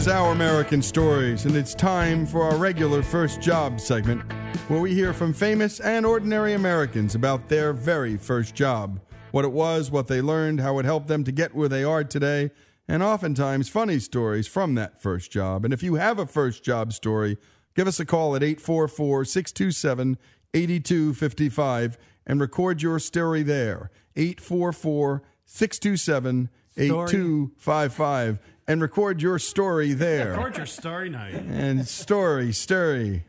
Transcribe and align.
Is 0.00 0.08
Our 0.08 0.32
American 0.32 0.80
Stories, 0.80 1.44
and 1.44 1.54
it's 1.54 1.74
time 1.74 2.24
for 2.24 2.42
our 2.42 2.56
regular 2.56 3.02
first 3.02 3.42
job 3.42 3.78
segment 3.78 4.22
where 4.68 4.80
we 4.80 4.94
hear 4.94 5.12
from 5.12 5.34
famous 5.34 5.78
and 5.78 6.06
ordinary 6.06 6.54
Americans 6.54 7.14
about 7.14 7.50
their 7.50 7.74
very 7.74 8.16
first 8.16 8.54
job. 8.54 8.98
What 9.30 9.44
it 9.44 9.52
was, 9.52 9.90
what 9.90 10.08
they 10.08 10.22
learned, 10.22 10.60
how 10.60 10.78
it 10.78 10.86
helped 10.86 11.08
them 11.08 11.22
to 11.24 11.32
get 11.32 11.54
where 11.54 11.68
they 11.68 11.84
are 11.84 12.02
today, 12.02 12.50
and 12.88 13.02
oftentimes 13.02 13.68
funny 13.68 13.98
stories 13.98 14.46
from 14.46 14.74
that 14.76 15.02
first 15.02 15.30
job. 15.30 15.66
And 15.66 15.74
if 15.74 15.82
you 15.82 15.96
have 15.96 16.18
a 16.18 16.24
first 16.24 16.64
job 16.64 16.94
story, 16.94 17.36
give 17.76 17.86
us 17.86 18.00
a 18.00 18.06
call 18.06 18.34
at 18.34 18.42
844 18.42 19.26
627 19.26 20.16
8255 20.54 21.98
and 22.26 22.40
record 22.40 22.80
your 22.80 22.98
story 23.00 23.42
there. 23.42 23.90
844 24.16 25.22
627 25.44 26.48
8255 26.78 28.40
and 28.70 28.80
record 28.80 29.20
your 29.20 29.36
story 29.40 29.92
there. 29.94 30.30
Record 30.30 30.56
your 30.56 30.66
story 30.66 31.10
night. 31.10 31.34
And 31.34 31.88
story, 31.88 32.52
story. 32.52 33.24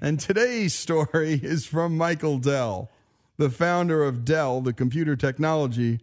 And 0.00 0.20
today's 0.20 0.72
story 0.72 1.40
is 1.42 1.66
from 1.66 1.96
Michael 1.96 2.38
Dell, 2.38 2.92
the 3.36 3.50
founder 3.50 4.04
of 4.04 4.24
Dell, 4.24 4.60
the 4.60 4.72
computer 4.72 5.16
technology 5.16 5.98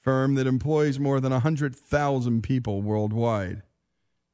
firm 0.00 0.36
that 0.36 0.46
employs 0.46 0.98
more 0.98 1.20
than 1.20 1.32
100,000 1.32 2.42
people 2.42 2.80
worldwide. 2.80 3.60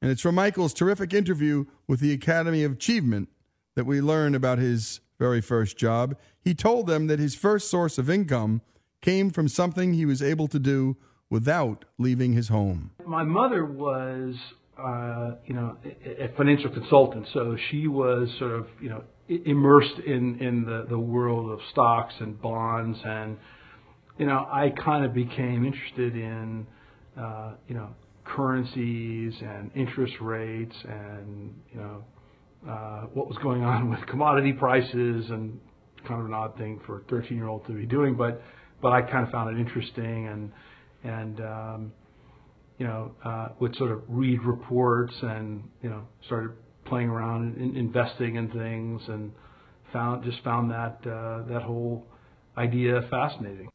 And 0.00 0.12
it's 0.12 0.22
from 0.22 0.36
Michael's 0.36 0.72
terrific 0.72 1.12
interview 1.12 1.64
with 1.88 1.98
the 1.98 2.12
Academy 2.12 2.62
of 2.62 2.74
Achievement 2.74 3.28
that 3.74 3.86
we 3.86 4.00
learn 4.00 4.36
about 4.36 4.58
his 4.58 5.00
very 5.18 5.40
first 5.40 5.76
job. 5.76 6.16
He 6.40 6.54
told 6.54 6.86
them 6.86 7.08
that 7.08 7.18
his 7.18 7.34
first 7.34 7.68
source 7.68 7.98
of 7.98 8.08
income 8.08 8.62
came 9.02 9.30
from 9.30 9.48
something 9.48 9.94
he 9.94 10.06
was 10.06 10.22
able 10.22 10.46
to 10.46 10.60
do 10.60 10.96
without 11.30 11.84
leaving 11.98 12.32
his 12.32 12.48
home. 12.48 12.92
My 13.06 13.24
mother 13.24 13.64
was, 13.64 14.34
uh, 14.78 15.32
you 15.46 15.54
know, 15.54 15.76
a 16.04 16.28
financial 16.36 16.70
consultant, 16.70 17.26
so 17.32 17.56
she 17.70 17.86
was 17.86 18.28
sort 18.38 18.52
of, 18.52 18.66
you 18.80 18.88
know, 18.88 19.04
immersed 19.28 19.98
in 20.06 20.38
in 20.40 20.64
the 20.64 20.86
the 20.88 20.98
world 20.98 21.50
of 21.50 21.58
stocks 21.72 22.14
and 22.20 22.40
bonds, 22.40 22.98
and 23.04 23.36
you 24.18 24.26
know, 24.26 24.46
I 24.50 24.70
kind 24.70 25.04
of 25.04 25.12
became 25.12 25.66
interested 25.66 26.14
in, 26.14 26.66
uh, 27.18 27.52
you 27.68 27.74
know, 27.74 27.88
currencies 28.24 29.34
and 29.40 29.70
interest 29.74 30.14
rates, 30.20 30.76
and 30.88 31.54
you 31.72 31.80
know, 31.80 32.04
uh, 32.68 33.00
what 33.14 33.26
was 33.26 33.36
going 33.42 33.64
on 33.64 33.90
with 33.98 34.06
commodity 34.06 34.52
prices, 34.52 35.30
and 35.30 35.58
kind 36.06 36.20
of 36.20 36.26
an 36.26 36.34
odd 36.34 36.56
thing 36.56 36.80
for 36.86 37.00
a 37.00 37.04
13 37.04 37.36
year 37.36 37.48
old 37.48 37.66
to 37.66 37.72
be 37.72 37.86
doing, 37.86 38.16
but 38.16 38.42
but 38.80 38.92
I 38.92 39.02
kind 39.02 39.26
of 39.26 39.32
found 39.32 39.56
it 39.56 39.60
interesting 39.60 40.28
and 40.28 40.52
and 41.04 41.40
um, 41.40 41.92
you 42.78 42.86
know 42.86 43.12
uh, 43.24 43.48
would 43.60 43.76
sort 43.76 43.90
of 43.90 44.02
read 44.08 44.42
reports 44.42 45.14
and 45.22 45.62
you 45.82 45.88
know 45.88 46.02
started 46.26 46.50
playing 46.84 47.08
around 47.08 47.56
in, 47.56 47.76
investing 47.76 48.36
in 48.36 48.50
things 48.50 49.02
and 49.08 49.32
found 49.92 50.24
just 50.24 50.42
found 50.42 50.70
that 50.70 50.98
uh, 51.06 51.42
that 51.48 51.62
whole 51.62 52.06
idea 52.56 53.02
fascinating. 53.10 53.68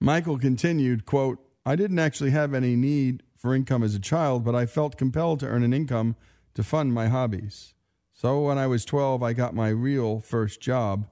Michael 0.00 0.38
continued, 0.38 1.06
quote, 1.06 1.38
I 1.64 1.76
didn't 1.76 2.00
actually 2.00 2.32
have 2.32 2.54
any 2.54 2.74
need 2.74 3.22
for 3.36 3.54
income 3.54 3.82
as 3.82 3.94
a 3.94 4.00
child, 4.00 4.44
but 4.44 4.54
I 4.54 4.66
felt 4.66 4.98
compelled 4.98 5.40
to 5.40 5.46
earn 5.46 5.62
an 5.62 5.72
income 5.72 6.16
to 6.54 6.62
fund 6.62 6.92
my 6.92 7.08
hobbies. 7.08 7.74
So 8.12 8.40
when 8.40 8.58
I 8.58 8.66
was 8.66 8.84
12, 8.84 9.22
I 9.22 9.32
got 9.32 9.54
my 9.54 9.68
real 9.68 10.20
first 10.20 10.60
job. 10.60 11.06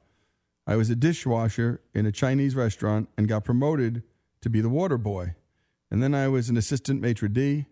I 0.66 0.76
was 0.76 0.90
a 0.90 0.96
dishwasher 0.96 1.80
in 1.94 2.06
a 2.06 2.12
Chinese 2.12 2.54
restaurant 2.54 3.08
and 3.16 3.28
got 3.28 3.44
promoted 3.44 4.02
to 4.42 4.50
be 4.50 4.60
the 4.60 4.68
water 4.68 4.98
boy. 4.98 5.34
And 5.90 6.02
then 6.02 6.14
I 6.14 6.28
was 6.28 6.48
an 6.48 6.56
assistant 6.56 7.00
maitre 7.00 7.28
d'. 7.28 7.66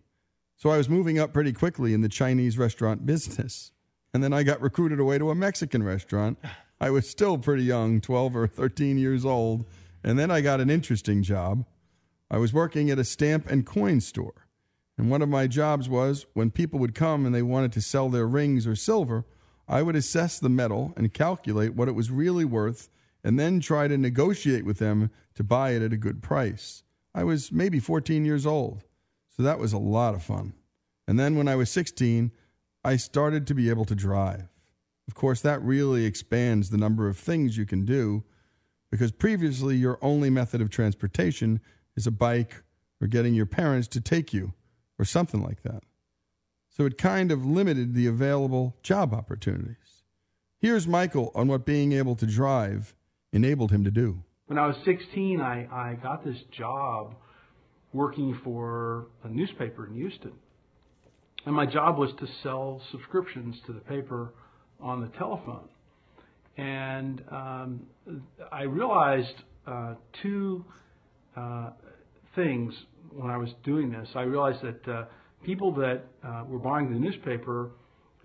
So 0.57 0.71
I 0.71 0.77
was 0.77 0.89
moving 0.89 1.19
up 1.19 1.33
pretty 1.33 1.53
quickly 1.53 1.95
in 1.95 2.01
the 2.01 2.09
Chinese 2.09 2.59
restaurant 2.59 3.07
business. 3.07 3.71
And 4.13 4.25
then 4.25 4.33
I 4.33 4.43
got 4.43 4.61
recruited 4.61 4.99
away 4.99 5.19
to 5.19 5.31
a 5.31 5.35
Mexican 5.35 5.83
restaurant. 5.83 6.39
I 6.81 6.91
was 6.91 7.09
still 7.09 7.39
pretty 7.39 7.65
young, 7.65 8.01
12 8.01 8.35
or 8.35 8.47
13 8.47 8.99
years 8.99 9.25
old. 9.25 9.65
And 10.03 10.19
then 10.19 10.31
I 10.31 10.41
got 10.41 10.61
an 10.61 10.71
interesting 10.71 11.23
job. 11.23 11.65
I 12.31 12.39
was 12.39 12.53
working 12.53 12.91
at 12.91 12.99
a 12.99 13.05
stamp 13.05 13.49
and 13.51 13.65
coin 13.65 14.01
store. 14.01 14.47
And 14.97 15.11
one 15.11 15.23
of 15.23 15.29
my 15.29 15.47
jobs 15.47 15.89
was 15.89 16.27
when 16.35 16.51
people 16.51 16.81
would 16.81 16.95
come 16.95 17.25
and 17.25 17.35
they 17.35 17.43
wanted 17.43 17.73
to 17.73 17.81
sell 17.81 18.09
their 18.09 18.27
rings 18.27 18.67
or 18.67 18.75
silver, 18.75 19.25
I 19.69 19.83
would 19.83 19.97
assess 19.97 20.39
the 20.39 20.49
metal 20.49 20.93
and 20.97 21.15
calculate 21.15 21.75
what 21.75 21.89
it 21.89 21.95
was 21.95 22.11
really 22.11 22.45
worth 22.45 22.89
and 23.23 23.39
then 23.39 23.61
try 23.61 23.87
to 23.87 23.99
negotiate 23.99 24.65
with 24.65 24.79
them 24.79 25.11
to 25.35 25.45
buy 25.45 25.71
it 25.71 25.83
at 25.83 25.93
a 25.93 25.97
good 25.97 26.23
price. 26.23 26.83
I 27.15 27.25
was 27.25 27.51
maybe 27.51 27.81
14 27.81 28.25
years 28.25 28.47
old, 28.47 28.85
so 29.29 29.43
that 29.43 29.59
was 29.59 29.73
a 29.73 29.79
lot 29.79 30.15
of 30.15 30.23
fun. 30.23 30.55
And 31.07 31.19
then 31.19 31.37
when 31.37 31.49
I 31.49 31.57
was 31.57 31.71
16, 31.71 32.33
I 32.85 32.97
started 32.97 33.47
to 33.47 33.55
be 33.55 33.71
able 33.71 33.85
to 33.87 33.95
drive. 33.95 34.49
Of 35.09 35.15
course, 35.15 35.41
that 35.41 35.63
really 35.63 36.05
expands 36.05 36.71
the 36.71 36.77
number 36.77 37.09
of 37.09 37.17
things 37.17 37.57
you 37.57 37.65
can 37.65 37.85
do 37.85 38.25
because 38.91 39.11
previously 39.11 39.77
your 39.77 39.99
only 40.03 40.31
method 40.31 40.61
of 40.61 40.71
transportation 40.71 41.61
is 41.97 42.07
a 42.07 42.11
bike 42.11 42.63
or 43.01 43.07
getting 43.07 43.35
your 43.35 43.47
parents 43.47 43.89
to 43.89 44.01
take 44.01 44.33
you 44.33 44.53
or 44.99 45.05
something 45.05 45.43
like 45.43 45.63
that. 45.63 45.83
So 46.69 46.85
it 46.85 46.99
kind 46.99 47.33
of 47.33 47.45
limited 47.45 47.95
the 47.95 48.07
available 48.07 48.77
job 48.83 49.13
opportunities. 49.13 50.05
Here's 50.59 50.87
Michael 50.87 51.33
on 51.35 51.49
what 51.49 51.65
being 51.65 51.93
able 51.93 52.17
to 52.17 52.27
drive 52.27 52.95
enabled 53.33 53.73
him 53.73 53.85
to 53.85 53.91
do. 53.91 54.23
When 54.49 54.59
I 54.59 54.67
was 54.67 54.77
16, 54.87 55.43
I, 55.43 55.67
I 55.71 55.95
got 56.03 56.25
this 56.25 56.39
job 56.57 57.15
working 57.93 58.41
for 58.43 59.09
a 59.23 59.29
newspaper 59.29 59.87
in 59.87 59.95
Houston. 59.95 60.33
And 61.45 61.55
my 61.55 61.67
job 61.67 61.99
was 61.99 62.11
to 62.19 62.27
sell 62.43 62.81
subscriptions 62.91 63.57
to 63.67 63.75
the 63.75 63.81
paper 63.81 64.33
on 64.81 65.03
the 65.03 65.09
telephone. 65.19 65.69
And 66.57 67.23
um, 67.31 67.83
I 68.51 68.63
realized 68.63 69.35
uh, 69.67 69.97
two 70.23 70.65
uh, 71.37 71.73
things 72.35 72.73
when 73.11 73.31
I 73.31 73.37
was 73.37 73.51
doing 73.65 73.93
this. 73.93 74.09
I 74.15 74.23
realized 74.23 74.63
that 74.63 74.91
uh, 74.91 75.05
people 75.45 75.75
that 75.75 76.05
uh, 76.27 76.45
were 76.49 76.59
buying 76.59 76.91
the 76.91 76.99
newspaper 76.99 77.73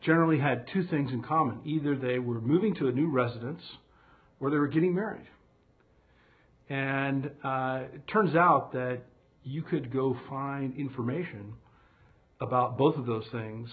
generally 0.01 0.39
had 0.39 0.67
two 0.71 0.87
things 0.87 1.11
in 1.11 1.21
common. 1.21 1.59
Either 1.65 1.97
they 1.97 2.19
were 2.19 2.39
moving 2.39 2.73
to 2.75 2.87
a 2.87 2.93
new 2.93 3.11
residence 3.11 3.61
or 4.39 4.49
they 4.49 4.57
were 4.57 4.69
getting 4.69 4.95
married. 4.95 5.27
And 6.69 7.31
uh, 7.43 7.83
it 7.93 8.07
turns 8.07 8.35
out 8.35 8.71
that 8.73 9.01
you 9.43 9.61
could 9.61 9.91
go 9.91 10.15
find 10.29 10.75
information 10.77 11.53
about 12.39 12.77
both 12.77 12.95
of 12.95 13.05
those 13.05 13.25
things 13.31 13.69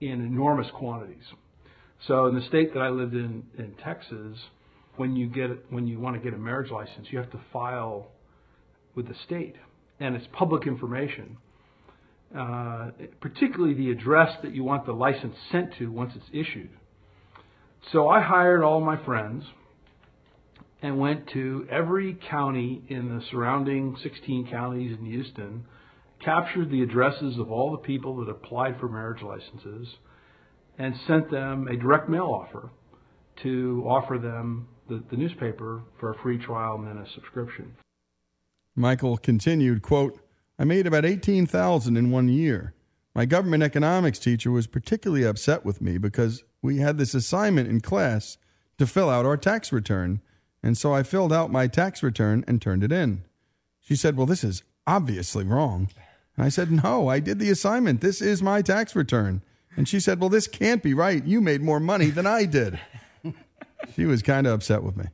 in 0.00 0.12
enormous 0.12 0.68
quantities. 0.74 1.24
So 2.06 2.26
in 2.26 2.34
the 2.34 2.42
state 2.42 2.74
that 2.74 2.80
I 2.80 2.90
lived 2.90 3.14
in 3.14 3.44
in 3.56 3.74
Texas, 3.82 4.38
when 4.96 5.16
you 5.16 5.28
get 5.28 5.50
when 5.70 5.86
you 5.86 5.98
want 5.98 6.16
to 6.16 6.22
get 6.22 6.34
a 6.34 6.40
marriage 6.40 6.70
license, 6.70 7.08
you 7.10 7.18
have 7.18 7.30
to 7.30 7.40
file 7.52 8.08
with 8.94 9.08
the 9.08 9.14
state, 9.24 9.56
and 10.00 10.14
it's 10.14 10.26
public 10.32 10.66
information. 10.66 11.38
Uh, 12.36 12.90
particularly 13.20 13.74
the 13.74 13.90
address 13.90 14.36
that 14.42 14.52
you 14.52 14.64
want 14.64 14.84
the 14.86 14.92
license 14.92 15.36
sent 15.52 15.72
to 15.78 15.86
once 15.86 16.12
it's 16.16 16.26
issued. 16.32 16.70
So 17.92 18.08
I 18.08 18.20
hired 18.20 18.64
all 18.64 18.80
my 18.80 19.02
friends 19.04 19.44
and 20.82 20.98
went 20.98 21.26
to 21.28 21.66
every 21.70 22.18
county 22.30 22.82
in 22.88 23.08
the 23.08 23.24
surrounding 23.30 23.96
16 24.02 24.48
counties 24.50 24.96
in 24.98 25.06
Houston, 25.06 25.64
captured 26.22 26.70
the 26.70 26.82
addresses 26.82 27.38
of 27.38 27.50
all 27.50 27.72
the 27.72 27.78
people 27.78 28.16
that 28.16 28.30
applied 28.30 28.78
for 28.78 28.88
marriage 28.88 29.22
licenses, 29.22 29.88
and 30.78 30.94
sent 31.06 31.30
them 31.30 31.68
a 31.68 31.76
direct 31.76 32.08
mail 32.08 32.26
offer 32.26 32.70
to 33.42 33.84
offer 33.86 34.18
them 34.18 34.68
the, 34.88 35.02
the 35.10 35.16
newspaper 35.16 35.82
for 35.98 36.12
a 36.12 36.18
free 36.22 36.38
trial 36.38 36.76
and 36.76 36.86
then 36.86 36.98
a 36.98 37.10
subscription. 37.14 37.74
Michael 38.76 39.16
continued, 39.16 39.82
quote, 39.82 40.20
I 40.58 40.64
made 40.64 40.86
about 40.86 41.04
18,000 41.04 41.96
in 41.96 42.10
one 42.10 42.28
year. 42.28 42.74
My 43.14 43.24
government 43.24 43.62
economics 43.62 44.18
teacher 44.18 44.50
was 44.50 44.66
particularly 44.66 45.24
upset 45.24 45.64
with 45.64 45.80
me 45.80 45.98
because 45.98 46.42
we 46.62 46.78
had 46.78 46.98
this 46.98 47.14
assignment 47.14 47.68
in 47.68 47.80
class 47.80 48.38
to 48.78 48.86
fill 48.86 49.08
out 49.08 49.26
our 49.26 49.36
tax 49.36 49.72
return, 49.72 50.20
and 50.64 50.78
so 50.78 50.94
I 50.94 51.02
filled 51.02 51.30
out 51.30 51.52
my 51.52 51.66
tax 51.66 52.02
return 52.02 52.42
and 52.48 52.60
turned 52.60 52.82
it 52.82 52.90
in. 52.90 53.22
She 53.80 53.94
said, 53.94 54.16
"Well, 54.16 54.26
this 54.26 54.42
is 54.42 54.62
obviously 54.86 55.44
wrong." 55.44 55.90
And 56.36 56.46
I 56.46 56.48
said, 56.48 56.72
"No, 56.72 57.08
I 57.08 57.20
did 57.20 57.38
the 57.38 57.50
assignment. 57.50 58.00
This 58.00 58.22
is 58.22 58.42
my 58.42 58.62
tax 58.62 58.96
return." 58.96 59.42
And 59.76 59.86
she 59.86 60.00
said, 60.00 60.20
"Well, 60.20 60.30
this 60.30 60.48
can't 60.48 60.82
be 60.82 60.94
right. 60.94 61.22
You 61.22 61.42
made 61.42 61.60
more 61.60 61.80
money 61.80 62.08
than 62.08 62.26
I 62.26 62.46
did." 62.46 62.80
she 63.94 64.06
was 64.06 64.22
kind 64.22 64.46
of 64.46 64.54
upset 64.54 64.82
with 64.82 64.96
me. 64.96 65.04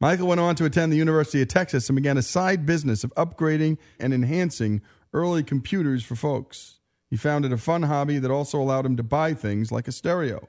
Michael 0.00 0.28
went 0.28 0.40
on 0.40 0.54
to 0.56 0.64
attend 0.64 0.92
the 0.92 0.96
University 0.96 1.42
of 1.42 1.48
Texas 1.48 1.90
and 1.90 1.96
began 1.96 2.16
a 2.16 2.22
side 2.22 2.64
business 2.64 3.04
of 3.04 3.14
upgrading 3.16 3.76
and 4.00 4.14
enhancing 4.14 4.80
early 5.12 5.42
computers 5.42 6.02
for 6.04 6.16
folks. 6.16 6.78
He 7.10 7.16
founded 7.16 7.52
a 7.52 7.58
fun 7.58 7.82
hobby 7.82 8.18
that 8.18 8.30
also 8.30 8.58
allowed 8.58 8.86
him 8.86 8.96
to 8.96 9.02
buy 9.02 9.34
things 9.34 9.70
like 9.70 9.88
a 9.88 9.92
stereo. 9.92 10.48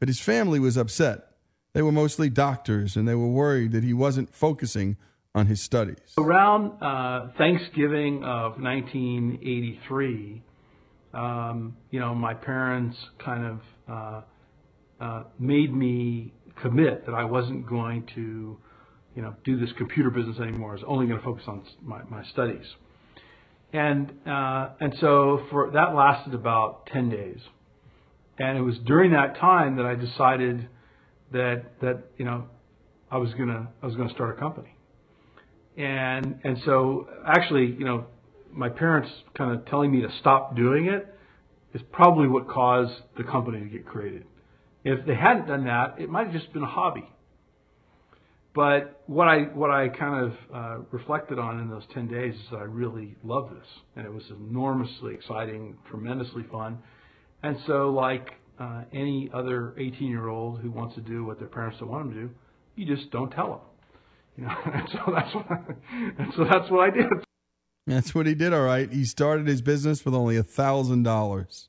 But 0.00 0.08
his 0.08 0.18
family 0.18 0.58
was 0.58 0.76
upset. 0.76 1.25
They 1.76 1.82
were 1.82 1.92
mostly 1.92 2.30
doctors 2.30 2.96
and 2.96 3.06
they 3.06 3.14
were 3.14 3.28
worried 3.28 3.72
that 3.72 3.84
he 3.84 3.92
wasn't 3.92 4.34
focusing 4.34 4.96
on 5.34 5.44
his 5.44 5.60
studies. 5.60 5.98
Around 6.16 6.82
uh, 6.82 7.32
Thanksgiving 7.36 8.24
of 8.24 8.58
1983, 8.58 10.42
um, 11.12 11.76
you 11.90 12.00
know, 12.00 12.14
my 12.14 12.32
parents 12.32 12.96
kind 13.22 13.44
of 13.44 13.60
uh, 13.92 14.22
uh, 15.04 15.24
made 15.38 15.74
me 15.74 16.32
commit 16.62 17.04
that 17.04 17.12
I 17.12 17.24
wasn't 17.24 17.68
going 17.68 18.08
to, 18.14 18.56
you 19.14 19.20
know, 19.20 19.34
do 19.44 19.60
this 19.60 19.68
computer 19.76 20.08
business 20.08 20.38
anymore. 20.40 20.70
I 20.70 20.74
was 20.76 20.84
only 20.86 21.06
going 21.06 21.18
to 21.18 21.24
focus 21.26 21.44
on 21.46 21.62
my, 21.82 22.02
my 22.04 22.24
studies. 22.32 22.64
And 23.74 24.12
uh, 24.26 24.70
and 24.80 24.94
so 24.98 25.42
for 25.50 25.70
that 25.72 25.94
lasted 25.94 26.32
about 26.32 26.86
ten 26.86 27.10
days, 27.10 27.40
and 28.38 28.56
it 28.56 28.62
was 28.62 28.78
during 28.86 29.12
that 29.12 29.36
time 29.38 29.76
that 29.76 29.84
I 29.84 29.94
decided 29.94 30.70
that 31.32 31.64
that 31.80 32.04
you 32.18 32.24
know 32.24 32.44
I 33.10 33.18
was 33.18 33.32
gonna 33.34 33.68
I 33.82 33.86
was 33.86 33.96
gonna 33.96 34.12
start 34.12 34.36
a 34.36 34.40
company, 34.40 34.74
and 35.76 36.40
and 36.44 36.58
so 36.64 37.08
actually 37.26 37.66
you 37.66 37.84
know 37.84 38.06
my 38.52 38.68
parents 38.68 39.10
kind 39.36 39.52
of 39.52 39.66
telling 39.66 39.92
me 39.92 40.00
to 40.00 40.08
stop 40.20 40.56
doing 40.56 40.86
it 40.86 41.14
is 41.74 41.82
probably 41.92 42.26
what 42.26 42.48
caused 42.48 42.94
the 43.16 43.24
company 43.24 43.60
to 43.60 43.66
get 43.66 43.84
created. 43.86 44.24
If 44.84 45.04
they 45.06 45.14
hadn't 45.14 45.46
done 45.46 45.64
that, 45.64 45.96
it 45.98 46.08
might 46.08 46.28
have 46.28 46.32
just 46.32 46.52
been 46.52 46.62
a 46.62 46.68
hobby. 46.68 47.04
But 48.54 49.02
what 49.06 49.28
I 49.28 49.40
what 49.52 49.70
I 49.70 49.88
kind 49.88 50.24
of 50.24 50.32
uh, 50.54 50.78
reflected 50.90 51.38
on 51.38 51.60
in 51.60 51.68
those 51.68 51.82
ten 51.92 52.08
days 52.08 52.34
is 52.34 52.40
that 52.50 52.56
I 52.56 52.64
really 52.64 53.14
loved 53.22 53.54
this, 53.54 53.66
and 53.94 54.06
it 54.06 54.12
was 54.12 54.22
enormously 54.30 55.14
exciting, 55.14 55.76
tremendously 55.90 56.44
fun. 56.50 56.78
And 57.42 57.58
so, 57.66 57.90
like 57.90 58.30
uh, 58.58 58.82
any 58.92 59.30
other 59.32 59.74
18 59.78 60.08
year 60.08 60.28
old 60.28 60.60
who 60.60 60.70
wants 60.70 60.94
to 60.94 61.00
do 61.00 61.24
what 61.24 61.38
their 61.38 61.48
parents 61.48 61.78
don't 61.78 61.90
want 61.90 62.08
them 62.08 62.14
to 62.14 62.20
do, 62.22 62.30
you 62.76 62.96
just 62.96 63.10
don't 63.10 63.30
tell 63.30 63.48
them. 63.48 63.60
You 64.36 64.44
know, 64.44 64.56
and 64.74 64.88
so 64.92 65.12
that's 65.12 65.34
what 65.34 65.50
I, 65.50 65.58
and 66.18 66.34
so 66.36 66.44
that's 66.44 66.70
what 66.70 66.80
I 66.80 66.90
did. 66.90 67.06
That's 67.86 68.14
what 68.14 68.26
he 68.26 68.34
did. 68.34 68.52
All 68.52 68.64
right, 68.64 68.92
he 68.92 69.04
started 69.04 69.46
his 69.46 69.62
business 69.62 70.04
with 70.04 70.14
only 70.14 70.36
a 70.36 70.42
thousand 70.42 71.04
dollars, 71.04 71.68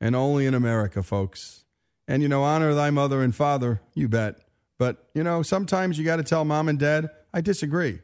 and 0.00 0.16
only 0.16 0.46
in 0.46 0.54
America, 0.54 1.02
folks. 1.02 1.64
And 2.08 2.22
you 2.22 2.28
know, 2.28 2.42
honor 2.42 2.74
thy 2.74 2.90
mother 2.90 3.22
and 3.22 3.34
father. 3.34 3.82
You 3.94 4.08
bet. 4.08 4.40
But, 4.80 5.10
you 5.14 5.22
know, 5.22 5.42
sometimes 5.42 5.98
you 5.98 6.06
got 6.06 6.16
to 6.16 6.22
tell 6.22 6.42
mom 6.46 6.66
and 6.66 6.78
dad, 6.78 7.10
I 7.34 7.42
disagree. 7.42 8.00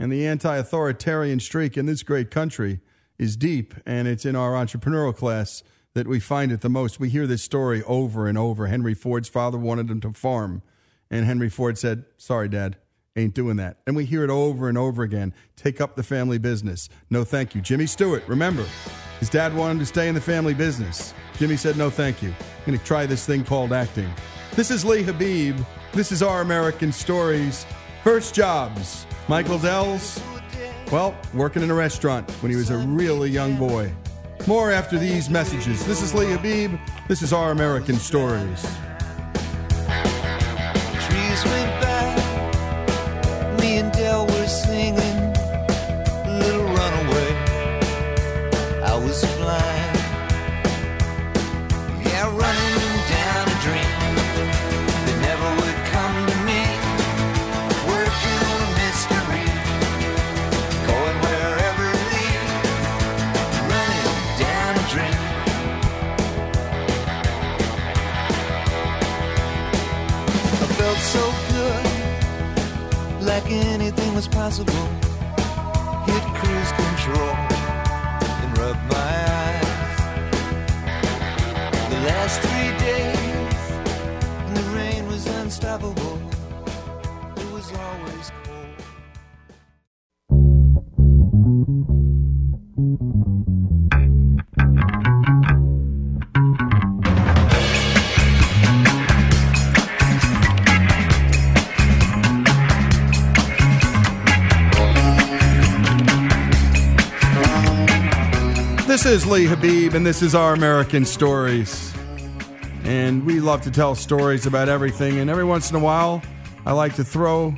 And 0.00 0.10
the 0.10 0.26
anti 0.26 0.56
authoritarian 0.56 1.38
streak 1.38 1.76
in 1.76 1.86
this 1.86 2.02
great 2.02 2.28
country 2.32 2.80
is 3.20 3.36
deep, 3.36 3.72
and 3.86 4.08
it's 4.08 4.24
in 4.24 4.34
our 4.34 4.54
entrepreneurial 4.54 5.14
class 5.14 5.62
that 5.94 6.06
we 6.06 6.20
find 6.20 6.52
it 6.52 6.60
the 6.60 6.68
most. 6.68 7.00
We 7.00 7.08
hear 7.08 7.26
this 7.26 7.42
story 7.42 7.82
over 7.84 8.26
and 8.26 8.38
over. 8.38 8.66
Henry 8.66 8.94
Ford's 8.94 9.28
father 9.28 9.58
wanted 9.58 9.90
him 9.90 10.00
to 10.02 10.12
farm, 10.12 10.62
and 11.10 11.24
Henry 11.24 11.48
Ford 11.48 11.78
said, 11.78 12.04
Sorry, 12.16 12.48
Dad, 12.48 12.76
ain't 13.16 13.34
doing 13.34 13.56
that. 13.56 13.78
And 13.86 13.96
we 13.96 14.04
hear 14.04 14.24
it 14.24 14.30
over 14.30 14.68
and 14.68 14.78
over 14.78 15.02
again. 15.02 15.34
Take 15.56 15.80
up 15.80 15.96
the 15.96 16.02
family 16.02 16.38
business. 16.38 16.88
No, 17.10 17.24
thank 17.24 17.54
you. 17.54 17.60
Jimmy 17.60 17.86
Stewart, 17.86 18.22
remember, 18.26 18.64
his 19.18 19.28
dad 19.28 19.54
wanted 19.54 19.72
him 19.72 19.78
to 19.80 19.86
stay 19.86 20.08
in 20.08 20.14
the 20.14 20.20
family 20.20 20.54
business. 20.54 21.12
Jimmy 21.36 21.56
said, 21.56 21.76
No, 21.76 21.90
thank 21.90 22.22
you. 22.22 22.30
I'm 22.30 22.66
going 22.66 22.78
to 22.78 22.84
try 22.84 23.06
this 23.06 23.26
thing 23.26 23.44
called 23.44 23.72
acting. 23.72 24.10
This 24.54 24.70
is 24.70 24.84
Lee 24.84 25.02
Habib. 25.02 25.56
This 25.92 26.12
is 26.12 26.22
Our 26.22 26.40
American 26.40 26.92
Stories. 26.92 27.66
First 28.04 28.34
jobs. 28.34 29.06
Michael 29.28 29.58
Dell's, 29.58 30.20
well, 30.90 31.14
working 31.34 31.62
in 31.62 31.70
a 31.70 31.74
restaurant 31.74 32.30
when 32.40 32.50
he 32.50 32.56
was 32.56 32.70
a 32.70 32.78
really 32.78 33.30
young 33.30 33.56
boy. 33.56 33.92
More 34.46 34.70
after 34.70 34.98
these 34.98 35.28
messages. 35.28 35.84
This 35.86 36.02
is 36.02 36.14
Lee 36.14 36.30
Habib. 36.30 36.78
This 37.06 37.22
is 37.22 37.32
Our 37.32 37.50
American 37.50 37.96
Stories. 37.96 38.62
Trees 41.06 41.44
went 41.44 41.82
by. 41.82 43.56
Me 43.60 43.78
and 43.78 43.92
were 44.30 44.46
singing 44.46 45.07
like 73.40 73.52
anything 73.52 74.14
was 74.14 74.26
possible. 74.26 74.72
Hit 76.06 76.24
cruise 76.38 76.72
control 76.72 77.34
and 78.42 78.58
rub 78.58 78.76
my 78.90 79.12
eyes. 79.42 79.98
The 81.90 82.00
last 82.08 82.40
three 82.40 82.57
is 109.08 109.24
Lee 109.24 109.46
Habib, 109.46 109.94
and 109.94 110.04
this 110.04 110.20
is 110.20 110.34
Our 110.34 110.52
American 110.52 111.06
Stories. 111.06 111.94
And 112.84 113.24
we 113.24 113.40
love 113.40 113.62
to 113.62 113.70
tell 113.70 113.94
stories 113.94 114.44
about 114.44 114.68
everything. 114.68 115.18
And 115.18 115.30
every 115.30 115.44
once 115.44 115.70
in 115.70 115.76
a 115.76 115.78
while, 115.78 116.20
I 116.66 116.72
like 116.72 116.94
to 116.96 117.04
throw 117.04 117.54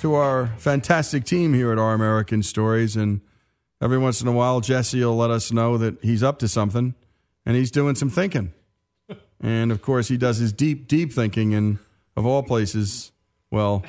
to 0.00 0.14
our 0.14 0.48
fantastic 0.58 1.24
team 1.24 1.54
here 1.54 1.72
at 1.72 1.78
Our 1.78 1.94
American 1.94 2.42
Stories. 2.42 2.94
And 2.94 3.22
every 3.80 3.96
once 3.96 4.20
in 4.20 4.28
a 4.28 4.32
while, 4.32 4.60
Jesse 4.60 5.02
will 5.02 5.16
let 5.16 5.30
us 5.30 5.50
know 5.50 5.78
that 5.78 6.02
he's 6.02 6.22
up 6.22 6.38
to 6.40 6.48
something 6.48 6.94
and 7.46 7.56
he's 7.56 7.70
doing 7.70 7.94
some 7.94 8.10
thinking. 8.10 8.52
And 9.40 9.72
of 9.72 9.80
course, 9.80 10.08
he 10.08 10.18
does 10.18 10.36
his 10.36 10.52
deep, 10.52 10.86
deep 10.86 11.10
thinking 11.10 11.52
in, 11.52 11.78
of 12.16 12.26
all 12.26 12.42
places, 12.42 13.12
well, 13.50 13.82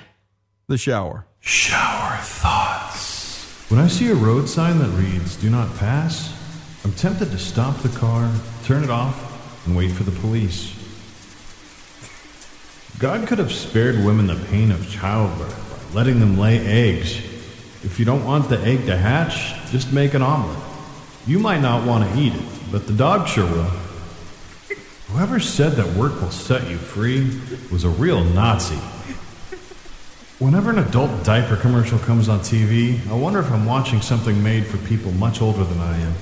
the 0.67 0.77
shower. 0.77 1.25
Shower 1.41 2.17
thoughts. 2.21 3.69
When 3.69 3.79
I 3.81 3.87
see 3.87 4.09
a 4.09 4.15
road 4.15 4.47
sign 4.47 4.79
that 4.79 4.89
reads, 4.97 5.35
Do 5.35 5.49
not 5.49 5.75
pass, 5.75 6.40
I'm 6.83 6.93
tempted 6.93 7.29
to 7.29 7.37
stop 7.37 7.77
the 7.79 7.89
car, 7.89 8.31
turn 8.63 8.83
it 8.83 8.89
off, 8.89 9.65
and 9.67 9.77
wait 9.77 9.91
for 9.91 10.03
the 10.03 10.11
police. 10.11 10.75
God 12.97 13.27
could 13.27 13.37
have 13.37 13.51
spared 13.51 14.03
women 14.03 14.25
the 14.27 14.35
pain 14.49 14.71
of 14.71 14.89
childbirth 14.89 15.93
by 15.93 15.95
letting 15.95 16.19
them 16.19 16.39
lay 16.39 16.57
eggs. 16.59 17.17
If 17.83 17.97
you 17.99 18.05
don't 18.05 18.25
want 18.25 18.49
the 18.49 18.59
egg 18.61 18.87
to 18.87 18.97
hatch, 18.97 19.53
just 19.69 19.93
make 19.93 20.15
an 20.15 20.23
omelet. 20.23 20.57
You 21.27 21.37
might 21.37 21.61
not 21.61 21.85
want 21.85 22.11
to 22.11 22.19
eat 22.19 22.33
it, 22.33 22.45
but 22.71 22.87
the 22.87 22.93
dog 22.93 23.27
sure 23.27 23.45
will. 23.45 23.71
Whoever 25.09 25.39
said 25.39 25.73
that 25.73 25.95
work 25.95 26.19
will 26.19 26.31
set 26.31 26.67
you 26.67 26.77
free 26.77 27.39
was 27.71 27.83
a 27.83 27.89
real 27.89 28.23
Nazi. 28.23 28.79
Whenever 30.39 30.71
an 30.71 30.79
adult 30.79 31.23
diaper 31.23 31.57
commercial 31.57 31.99
comes 31.99 32.27
on 32.27 32.39
TV, 32.39 33.07
I 33.07 33.13
wonder 33.13 33.39
if 33.39 33.51
I'm 33.51 33.67
watching 33.67 34.01
something 34.01 34.41
made 34.41 34.65
for 34.65 34.77
people 34.87 35.11
much 35.11 35.43
older 35.43 35.63
than 35.63 35.77
I 35.77 35.99
am. 35.99 36.15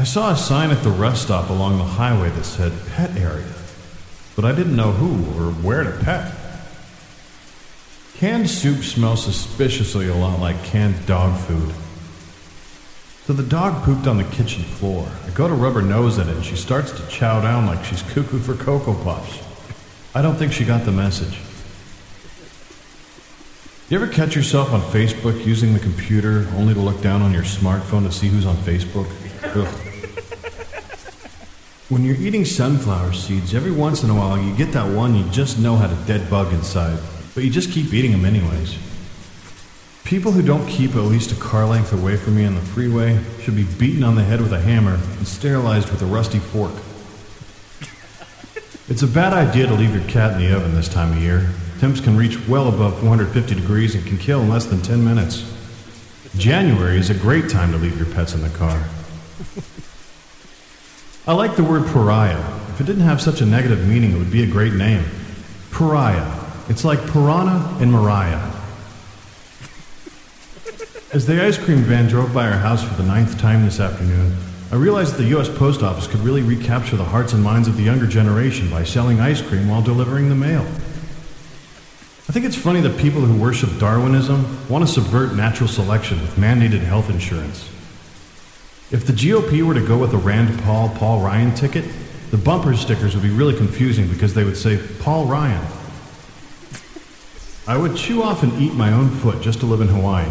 I 0.00 0.04
saw 0.04 0.30
a 0.30 0.36
sign 0.36 0.70
at 0.70 0.82
the 0.82 0.88
rest 0.88 1.24
stop 1.24 1.50
along 1.50 1.76
the 1.76 1.84
highway 1.84 2.30
that 2.30 2.44
said 2.44 2.72
pet 2.92 3.18
area, 3.18 3.52
but 4.34 4.46
I 4.46 4.52
didn't 4.52 4.74
know 4.74 4.92
who 4.92 5.38
or 5.38 5.52
where 5.52 5.84
to 5.84 5.90
pet. 6.02 6.34
Canned 8.14 8.48
soup 8.48 8.82
smells 8.82 9.22
suspiciously 9.22 10.08
a 10.08 10.14
lot 10.14 10.40
like 10.40 10.64
canned 10.64 11.04
dog 11.04 11.38
food. 11.40 11.74
So 13.26 13.34
the 13.34 13.42
dog 13.42 13.84
pooped 13.84 14.06
on 14.06 14.16
the 14.16 14.24
kitchen 14.24 14.62
floor. 14.62 15.06
I 15.26 15.30
go 15.32 15.46
to 15.46 15.52
rub 15.52 15.74
her 15.74 15.82
nose 15.82 16.18
at 16.18 16.28
it 16.28 16.34
and 16.34 16.44
she 16.46 16.56
starts 16.56 16.92
to 16.92 17.06
chow 17.08 17.42
down 17.42 17.66
like 17.66 17.84
she's 17.84 18.00
cuckoo 18.00 18.38
for 18.38 18.54
Cocoa 18.54 18.94
Puffs. 19.04 19.46
I 20.14 20.22
don't 20.22 20.36
think 20.36 20.54
she 20.54 20.64
got 20.64 20.86
the 20.86 20.92
message. 20.92 21.38
You 23.90 24.00
ever 24.00 24.10
catch 24.10 24.34
yourself 24.34 24.72
on 24.72 24.80
Facebook 24.80 25.44
using 25.44 25.74
the 25.74 25.78
computer 25.78 26.48
only 26.54 26.72
to 26.72 26.80
look 26.80 27.02
down 27.02 27.20
on 27.20 27.34
your 27.34 27.42
smartphone 27.42 28.06
to 28.06 28.10
see 28.10 28.28
who's 28.28 28.46
on 28.46 28.56
Facebook? 28.56 29.10
Ugh. 29.42 29.89
When 31.90 32.04
you're 32.04 32.14
eating 32.14 32.44
sunflower 32.44 33.14
seeds, 33.14 33.52
every 33.52 33.72
once 33.72 34.04
in 34.04 34.10
a 34.10 34.14
while 34.14 34.40
you 34.40 34.54
get 34.54 34.70
that 34.74 34.94
one 34.94 35.16
you 35.16 35.24
just 35.30 35.58
know 35.58 35.74
had 35.74 35.90
a 35.90 35.96
dead 36.06 36.30
bug 36.30 36.52
inside, 36.52 37.00
but 37.34 37.42
you 37.42 37.50
just 37.50 37.72
keep 37.72 37.92
eating 37.92 38.12
them 38.12 38.24
anyways. 38.24 38.78
People 40.04 40.30
who 40.30 40.40
don't 40.40 40.68
keep 40.68 40.94
at 40.94 41.02
least 41.02 41.32
a 41.32 41.34
car 41.34 41.66
length 41.66 41.92
away 41.92 42.16
from 42.16 42.36
me 42.36 42.44
on 42.44 42.54
the 42.54 42.60
freeway 42.60 43.18
should 43.40 43.56
be 43.56 43.64
beaten 43.64 44.04
on 44.04 44.14
the 44.14 44.22
head 44.22 44.40
with 44.40 44.52
a 44.52 44.60
hammer 44.60 45.00
and 45.18 45.26
sterilized 45.26 45.90
with 45.90 46.00
a 46.02 46.06
rusty 46.06 46.38
fork. 46.38 46.72
It's 48.88 49.02
a 49.02 49.08
bad 49.08 49.32
idea 49.32 49.66
to 49.66 49.74
leave 49.74 49.92
your 49.92 50.08
cat 50.08 50.34
in 50.34 50.38
the 50.38 50.56
oven 50.56 50.76
this 50.76 50.88
time 50.88 51.10
of 51.10 51.20
year. 51.20 51.50
Temps 51.80 52.00
can 52.00 52.16
reach 52.16 52.46
well 52.46 52.68
above 52.68 53.00
450 53.00 53.56
degrees 53.56 53.96
and 53.96 54.06
can 54.06 54.16
kill 54.16 54.42
in 54.42 54.48
less 54.48 54.66
than 54.66 54.80
10 54.80 55.04
minutes. 55.04 55.44
January 56.36 56.98
is 56.98 57.10
a 57.10 57.14
great 57.14 57.50
time 57.50 57.72
to 57.72 57.78
leave 57.78 57.96
your 57.96 58.14
pets 58.14 58.32
in 58.32 58.42
the 58.42 58.48
car. 58.50 58.80
I 61.30 61.32
like 61.32 61.54
the 61.54 61.62
word 61.62 61.86
pariah. 61.86 62.40
If 62.70 62.80
it 62.80 62.86
didn't 62.86 63.04
have 63.04 63.20
such 63.20 63.40
a 63.40 63.46
negative 63.46 63.86
meaning, 63.86 64.10
it 64.10 64.18
would 64.18 64.32
be 64.32 64.42
a 64.42 64.48
great 64.48 64.72
name. 64.72 65.04
Pariah. 65.70 66.28
It's 66.68 66.84
like 66.84 66.98
piranha 67.06 67.78
and 67.80 67.92
Mariah. 67.92 68.50
As 71.12 71.28
the 71.28 71.40
ice 71.40 71.56
cream 71.56 71.82
van 71.82 72.08
drove 72.08 72.34
by 72.34 72.48
our 72.50 72.58
house 72.58 72.82
for 72.82 72.94
the 73.00 73.04
ninth 73.04 73.38
time 73.38 73.64
this 73.64 73.78
afternoon, 73.78 74.36
I 74.72 74.74
realized 74.74 75.14
that 75.14 75.22
the 75.22 75.28
U.S. 75.28 75.48
Post 75.48 75.84
Office 75.84 76.08
could 76.08 76.18
really 76.18 76.42
recapture 76.42 76.96
the 76.96 77.04
hearts 77.04 77.32
and 77.32 77.44
minds 77.44 77.68
of 77.68 77.76
the 77.76 77.84
younger 77.84 78.08
generation 78.08 78.68
by 78.68 78.82
selling 78.82 79.20
ice 79.20 79.40
cream 79.40 79.68
while 79.68 79.82
delivering 79.82 80.30
the 80.30 80.34
mail. 80.34 80.62
I 80.62 82.32
think 82.32 82.44
it's 82.44 82.56
funny 82.56 82.80
that 82.80 82.98
people 82.98 83.20
who 83.20 83.40
worship 83.40 83.70
Darwinism 83.78 84.68
want 84.68 84.84
to 84.84 84.92
subvert 84.92 85.36
natural 85.36 85.68
selection 85.68 86.20
with 86.22 86.34
mandated 86.34 86.80
health 86.80 87.08
insurance. 87.08 87.70
If 88.92 89.06
the 89.06 89.12
GOP 89.12 89.62
were 89.62 89.74
to 89.74 89.86
go 89.86 89.96
with 89.98 90.12
a 90.14 90.16
Rand 90.16 90.60
Paul, 90.62 90.88
Paul 90.88 91.20
Ryan 91.20 91.54
ticket, 91.54 91.84
the 92.32 92.36
bumper 92.36 92.74
stickers 92.76 93.14
would 93.14 93.22
be 93.22 93.30
really 93.30 93.56
confusing 93.56 94.08
because 94.08 94.34
they 94.34 94.42
would 94.42 94.56
say, 94.56 94.80
Paul 94.98 95.26
Ryan. 95.26 95.64
I 97.68 97.76
would 97.76 97.96
chew 97.96 98.22
off 98.22 98.42
and 98.42 98.52
eat 98.60 98.74
my 98.74 98.92
own 98.92 99.10
foot 99.10 99.42
just 99.42 99.60
to 99.60 99.66
live 99.66 99.80
in 99.80 99.86
Hawaii. 99.86 100.28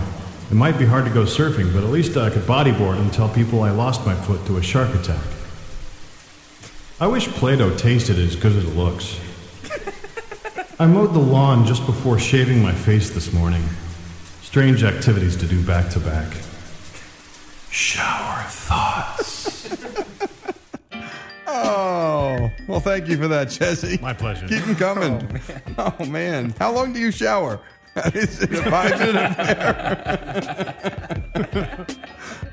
It 0.52 0.56
might 0.56 0.78
be 0.78 0.86
hard 0.86 1.06
to 1.06 1.12
go 1.12 1.24
surfing, 1.24 1.74
but 1.74 1.84
at 1.84 1.90
least 1.90 2.18
I 2.18 2.30
could 2.30 2.42
bodyboard 2.42 3.00
and 3.00 3.14
tell 3.14 3.30
people 3.30 3.64
I 3.64 3.72
lost 3.72 4.06
my 4.06 4.16
foot 4.16 4.46
to 4.48 4.58
a 4.58 4.62
shark 4.62 4.94
attack. 4.94 5.24
I 7.00 7.08
wish 7.08 7.30
Play 7.30 7.56
Doh 7.56 7.78
tasted 7.78 8.20
as 8.20 8.36
good 8.36 8.54
as 8.58 8.66
it 8.66 8.76
looks. 8.76 9.20
I 10.80 10.86
mowed 10.86 11.14
the 11.14 11.20
lawn 11.20 11.66
just 11.66 11.86
before 11.86 12.20
shaving 12.20 12.62
my 12.62 12.74
face 12.74 13.10
this 13.10 13.32
morning. 13.32 13.64
Strange 14.42 14.84
activities 14.84 15.38
to 15.38 15.48
do 15.48 15.62
back 15.66 15.90
to 15.92 16.00
back. 16.00 16.28
Shower 17.72 18.44
thoughts. 18.50 19.76
Oh, 21.52 22.52
well, 22.68 22.80
thank 22.80 23.08
you 23.08 23.18
for 23.18 23.28
that, 23.28 23.50
Jesse. 23.50 23.98
My 24.02 24.14
pleasure. 24.14 24.48
Keep 24.48 24.66
them 24.66 24.76
coming. 24.76 25.42
Oh, 25.80 25.96
oh 26.00 26.06
man. 26.06 26.54
How 26.60 26.72
long 26.72 26.94
do 26.94 27.00
you 27.00 27.10
shower? 27.12 27.60
Is 28.14 28.44
it 28.44 28.54
a 28.54 28.70
five 28.70 29.00
minute 29.00 29.16
affair? 31.56 31.88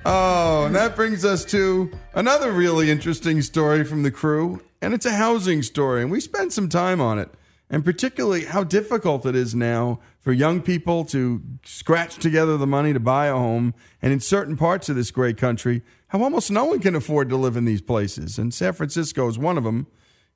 oh, 0.07 0.65
and 0.65 0.75
that 0.75 0.97
brings 0.97 1.27
us 1.27 1.45
to 1.47 1.93
another 2.15 2.51
really 2.53 2.91
interesting 2.91 3.43
story 3.43 3.85
from 3.85 4.03
the 4.03 4.11
crew, 4.11 4.63
and 4.81 4.95
it's 4.95 5.05
a 5.05 5.13
housing 5.13 5.63
story, 5.63 6.01
and 6.01 6.11
we 6.11 6.19
spent 6.21 6.55
some 6.55 6.71
time 6.71 7.01
on 7.01 7.19
it, 7.19 7.29
and 7.69 7.85
particularly 7.85 8.47
how 8.47 8.65
difficult 8.65 9.27
it 9.27 9.37
is 9.37 9.55
now 9.55 10.01
for 10.27 10.33
young 10.33 10.61
people 10.61 11.05
to 11.05 11.41
scratch 11.63 12.17
together 12.17 12.57
the 12.57 12.67
money 12.67 12.93
to 12.93 12.99
buy 12.99 13.27
a 13.27 13.35
home, 13.35 13.73
and 14.03 14.13
in 14.13 14.19
certain 14.19 14.57
parts 14.57 14.89
of 14.89 14.97
this 14.97 15.13
great 15.13 15.37
country, 15.37 15.83
how 16.09 16.21
almost 16.21 16.51
no 16.51 16.65
one 16.65 16.81
can 16.81 16.97
afford 16.97 17.29
to 17.29 17.37
live 17.37 17.57
in 17.57 17.65
these 17.65 17.81
places, 17.81 18.37
and 18.37 18.53
San 18.53 18.73
Francisco 18.73 19.29
is 19.29 19.39
one 19.39 19.57
of 19.57 19.63
them. 19.63 19.87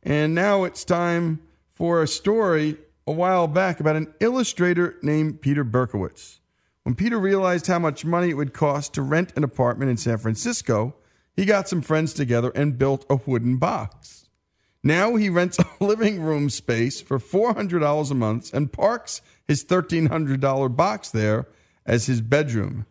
And 0.05 0.33
now 0.33 0.63
it's 0.63 0.85
time 0.85 1.41
for 1.73 2.05
a 2.05 2.07
story 2.07 2.77
a 3.05 3.11
while 3.11 3.49
back 3.49 3.81
about 3.81 3.97
an 3.97 4.15
illustrator 4.21 4.95
named 5.03 5.41
Peter 5.41 5.65
Berkowitz. 5.65 6.39
When 6.85 6.95
Peter 6.95 7.19
realized 7.19 7.67
how 7.67 7.81
much 7.81 8.05
money 8.05 8.31
it 8.31 8.35
would 8.35 8.55
cost 8.55 8.95
to 8.95 9.03
rent 9.03 9.33
an 9.35 9.43
apartment 9.43 9.91
in 9.91 9.97
San 9.97 10.19
Francisco, 10.19 10.95
he 11.35 11.45
got 11.45 11.69
some 11.69 11.83
friends 11.83 12.15
together 12.15 12.53
and 12.55 12.79
built 12.79 13.05
a 13.11 13.17
wooden 13.27 13.57
box. 13.57 14.20
Now 14.83 15.17
he 15.17 15.29
rents 15.29 15.59
a 15.59 15.67
living 15.85 16.21
room 16.21 16.49
space 16.51 17.01
for 17.01 17.19
$400 17.19 18.11
a 18.11 18.15
month 18.15 18.55
and 18.55 18.73
parks 18.73 19.21
his 19.47 19.65
$1,300 19.65 20.75
box 20.77 21.11
there 21.11 21.47
as 21.85 22.07
his 22.07 22.21
bedroom. 22.21 22.87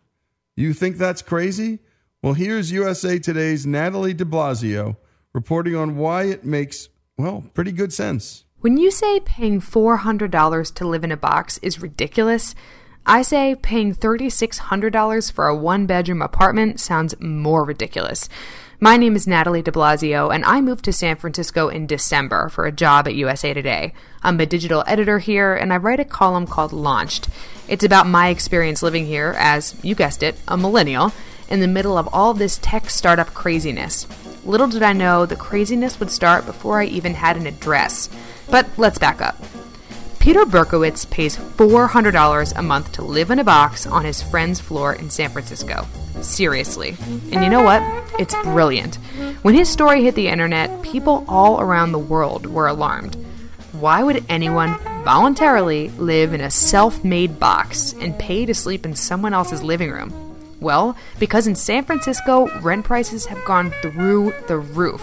You 0.56 0.72
think 0.72 0.96
that's 0.96 1.22
crazy? 1.22 1.80
Well, 2.22 2.34
here's 2.34 2.70
USA 2.70 3.18
Today's 3.18 3.66
Natalie 3.66 4.14
DiBlasio 4.14 4.96
reporting 5.32 5.74
on 5.74 5.96
why 5.96 6.24
it 6.24 6.44
makes, 6.44 6.88
well, 7.16 7.44
pretty 7.54 7.72
good 7.72 7.92
sense. 7.92 8.44
When 8.60 8.76
you 8.76 8.90
say 8.90 9.20
paying 9.20 9.60
$400 9.60 10.74
to 10.74 10.86
live 10.86 11.02
in 11.02 11.12
a 11.12 11.16
box 11.16 11.58
is 11.62 11.80
ridiculous, 11.80 12.54
I 13.06 13.22
say 13.22 13.54
paying 13.54 13.94
$3,600 13.94 15.32
for 15.32 15.46
a 15.46 15.56
one 15.56 15.86
bedroom 15.86 16.20
apartment 16.20 16.78
sounds 16.78 17.18
more 17.18 17.64
ridiculous. 17.64 18.28
My 18.82 18.96
name 18.96 19.14
is 19.14 19.26
Natalie 19.26 19.62
DiBlasio, 19.62 20.34
and 20.34 20.42
I 20.42 20.62
moved 20.62 20.86
to 20.86 20.92
San 20.94 21.16
Francisco 21.16 21.68
in 21.68 21.86
December 21.86 22.48
for 22.48 22.64
a 22.64 22.72
job 22.72 23.06
at 23.06 23.14
USA 23.14 23.52
Today. 23.52 23.92
I'm 24.22 24.40
a 24.40 24.46
digital 24.46 24.82
editor 24.86 25.18
here, 25.18 25.54
and 25.54 25.70
I 25.70 25.76
write 25.76 26.00
a 26.00 26.04
column 26.06 26.46
called 26.46 26.72
Launched. 26.72 27.28
It's 27.68 27.84
about 27.84 28.06
my 28.06 28.28
experience 28.28 28.82
living 28.82 29.04
here 29.04 29.34
as, 29.36 29.76
you 29.84 29.94
guessed 29.94 30.22
it, 30.22 30.36
a 30.48 30.56
millennial, 30.56 31.12
in 31.50 31.60
the 31.60 31.68
middle 31.68 31.98
of 31.98 32.08
all 32.10 32.32
this 32.32 32.58
tech 32.62 32.88
startup 32.88 33.34
craziness. 33.34 34.06
Little 34.46 34.68
did 34.68 34.82
I 34.82 34.94
know 34.94 35.26
the 35.26 35.36
craziness 35.36 36.00
would 36.00 36.10
start 36.10 36.46
before 36.46 36.80
I 36.80 36.86
even 36.86 37.12
had 37.12 37.36
an 37.36 37.46
address. 37.46 38.08
But 38.48 38.66
let's 38.78 38.98
back 38.98 39.20
up. 39.20 39.36
Peter 40.20 40.46
Berkowitz 40.46 41.04
pays 41.10 41.36
$400 41.36 42.56
a 42.56 42.62
month 42.62 42.92
to 42.92 43.02
live 43.02 43.30
in 43.30 43.40
a 43.40 43.44
box 43.44 43.86
on 43.86 44.06
his 44.06 44.22
friend's 44.22 44.58
floor 44.58 44.94
in 44.94 45.10
San 45.10 45.28
Francisco. 45.28 45.86
Seriously. 46.22 46.96
And 47.32 47.42
you 47.42 47.48
know 47.48 47.62
what? 47.62 47.82
It's 48.18 48.34
brilliant. 48.42 48.96
When 49.42 49.54
his 49.54 49.68
story 49.68 50.02
hit 50.02 50.14
the 50.14 50.28
internet, 50.28 50.82
people 50.82 51.24
all 51.26 51.60
around 51.60 51.92
the 51.92 51.98
world 51.98 52.46
were 52.46 52.66
alarmed. 52.66 53.16
Why 53.72 54.02
would 54.02 54.24
anyone 54.28 54.78
voluntarily 55.04 55.88
live 55.90 56.34
in 56.34 56.40
a 56.40 56.50
self 56.50 57.02
made 57.04 57.38
box 57.40 57.94
and 57.94 58.18
pay 58.18 58.44
to 58.44 58.54
sleep 58.54 58.84
in 58.84 58.94
someone 58.94 59.32
else's 59.32 59.62
living 59.62 59.90
room? 59.90 60.12
Well, 60.60 60.96
because 61.18 61.46
in 61.46 61.54
San 61.54 61.84
Francisco, 61.84 62.48
rent 62.60 62.84
prices 62.84 63.26
have 63.26 63.42
gone 63.46 63.70
through 63.80 64.34
the 64.46 64.58
roof. 64.58 65.02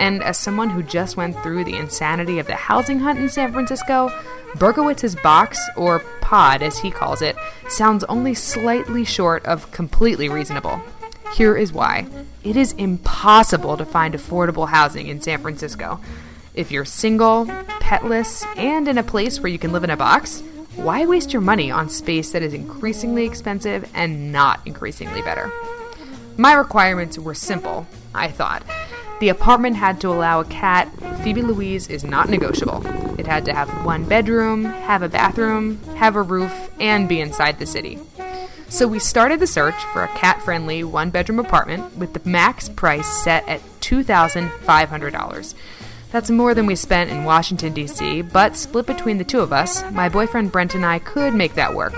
And 0.00 0.22
as 0.22 0.38
someone 0.38 0.70
who 0.70 0.82
just 0.82 1.16
went 1.16 1.38
through 1.42 1.64
the 1.64 1.76
insanity 1.76 2.38
of 2.38 2.46
the 2.46 2.56
housing 2.56 3.00
hunt 3.00 3.18
in 3.18 3.28
San 3.28 3.52
Francisco, 3.52 4.10
Berkowitz's 4.54 5.16
box, 5.16 5.58
or 5.76 6.00
pod 6.20 6.62
as 6.62 6.78
he 6.78 6.90
calls 6.90 7.22
it, 7.22 7.36
sounds 7.68 8.04
only 8.04 8.34
slightly 8.34 9.04
short 9.04 9.44
of 9.44 9.70
completely 9.72 10.28
reasonable. 10.28 10.80
Here 11.34 11.56
is 11.56 11.72
why 11.72 12.06
it 12.44 12.56
is 12.56 12.72
impossible 12.74 13.76
to 13.76 13.84
find 13.84 14.14
affordable 14.14 14.68
housing 14.68 15.08
in 15.08 15.20
San 15.20 15.40
Francisco. 15.40 16.00
If 16.54 16.70
you're 16.70 16.84
single, 16.84 17.46
petless, 17.80 18.44
and 18.56 18.86
in 18.86 18.98
a 18.98 19.02
place 19.02 19.40
where 19.40 19.50
you 19.50 19.58
can 19.58 19.72
live 19.72 19.82
in 19.82 19.90
a 19.90 19.96
box, 19.96 20.42
why 20.76 21.06
waste 21.06 21.32
your 21.32 21.42
money 21.42 21.70
on 21.70 21.88
space 21.88 22.30
that 22.32 22.42
is 22.42 22.54
increasingly 22.54 23.24
expensive 23.24 23.90
and 23.94 24.30
not 24.30 24.60
increasingly 24.66 25.22
better? 25.22 25.50
My 26.36 26.52
requirements 26.52 27.18
were 27.18 27.34
simple, 27.34 27.86
I 28.14 28.28
thought. 28.28 28.62
The 29.20 29.28
apartment 29.28 29.76
had 29.76 30.00
to 30.00 30.08
allow 30.08 30.40
a 30.40 30.44
cat. 30.44 30.88
Phoebe 31.22 31.42
Louise 31.42 31.88
is 31.88 32.04
not 32.04 32.28
negotiable. 32.28 32.84
It 33.18 33.26
had 33.26 33.44
to 33.46 33.54
have 33.54 33.84
one 33.84 34.04
bedroom, 34.04 34.64
have 34.64 35.02
a 35.02 35.08
bathroom, 35.08 35.80
have 35.96 36.16
a 36.16 36.22
roof, 36.22 36.70
and 36.80 37.08
be 37.08 37.20
inside 37.20 37.58
the 37.58 37.66
city. 37.66 37.98
So 38.68 38.88
we 38.88 38.98
started 38.98 39.38
the 39.38 39.46
search 39.46 39.76
for 39.92 40.02
a 40.02 40.08
cat 40.08 40.42
friendly 40.42 40.82
one 40.82 41.10
bedroom 41.10 41.38
apartment 41.38 41.96
with 41.96 42.12
the 42.12 42.28
max 42.28 42.68
price 42.68 43.06
set 43.22 43.46
at 43.48 43.60
$2,500. 43.80 45.54
That's 46.10 46.30
more 46.30 46.54
than 46.54 46.66
we 46.66 46.74
spent 46.74 47.10
in 47.10 47.24
Washington, 47.24 47.72
D.C., 47.72 48.22
but 48.22 48.56
split 48.56 48.86
between 48.86 49.18
the 49.18 49.24
two 49.24 49.40
of 49.40 49.52
us, 49.52 49.84
my 49.92 50.08
boyfriend 50.08 50.52
Brent 50.52 50.74
and 50.74 50.84
I 50.84 50.98
could 50.98 51.34
make 51.34 51.54
that 51.54 51.74
work. 51.74 51.94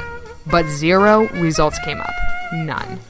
But 0.46 0.66
zero 0.66 1.28
results 1.34 1.78
came 1.84 2.00
up. 2.00 2.14
None. 2.52 3.00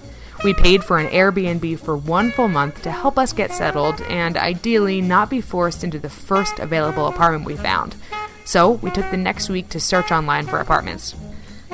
We 0.45 0.55
paid 0.55 0.85
for 0.85 0.99
an 0.99 1.09
Airbnb 1.09 1.79
for 1.81 1.97
one 1.97 2.31
full 2.31 2.49
month 2.49 2.83
to 2.83 2.91
help 2.91 3.19
us 3.19 3.33
get 3.33 3.53
settled 3.53 4.01
and 4.03 4.37
ideally 4.37 5.01
not 5.01 5.31
be 5.31 5.41
forced 5.41 5.83
into 5.83 5.99
the 5.99 6.11
first 6.11 6.59
available 6.59 7.07
apartment 7.07 7.45
we 7.45 7.57
found. 7.57 7.97
So 8.45 8.73
we 8.73 8.91
took 8.91 9.11
the 9.11 9.17
next 9.17 9.49
week 9.49 9.69
to 9.71 9.81
search 9.81 10.13
online 10.13 10.47
for 10.47 10.61
apartments. 10.61 11.15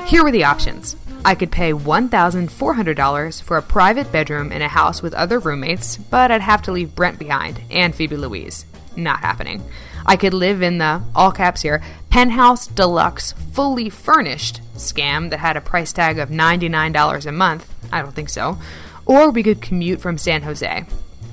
Here 0.07 0.23
were 0.23 0.33
the 0.33 0.45
options. 0.45 0.97
I 1.25 1.35
could 1.35 1.53
pay 1.53 1.73
$1,400 1.73 3.43
for 3.43 3.57
a 3.57 3.63
private 3.63 4.11
bedroom 4.11 4.51
in 4.51 4.63
a 4.63 4.69
house 4.69 5.03
with 5.03 5.15
other 5.15 5.39
roommates, 5.39 5.97
but 5.97 6.31
I'd 6.31 6.41
have 6.41 6.63
to 6.63 6.73
leave 6.73 6.95
Brent 6.95 7.19
behind 7.19 7.61
and 7.71 7.95
Phoebe 7.95 8.17
Louise. 8.17 8.65
Not 8.97 9.21
happening. 9.21 9.63
I 10.05 10.17
could 10.17 10.35
live 10.35 10.63
in 10.63 10.79
the, 10.79 11.03
all 11.15 11.33
caps 11.33 11.63
here, 11.63 11.83
penthouse 12.11 12.67
deluxe 12.67 13.33
fully 13.33 13.89
furnished 13.91 14.61
scam 14.75 15.31
that 15.31 15.41
had 15.41 15.57
a 15.57 15.61
price 15.61 15.93
tag 15.93 16.19
of 16.19 16.29
$99 16.29 17.27
a 17.27 17.33
month. 17.33 17.73
I 17.93 18.03
don't 18.03 18.15
think 18.15 18.29
so. 18.29 18.59
Or 19.07 19.31
we 19.31 19.43
could 19.43 19.63
commute 19.63 20.01
from 20.01 20.19
San 20.19 20.43
Jose. 20.43 20.85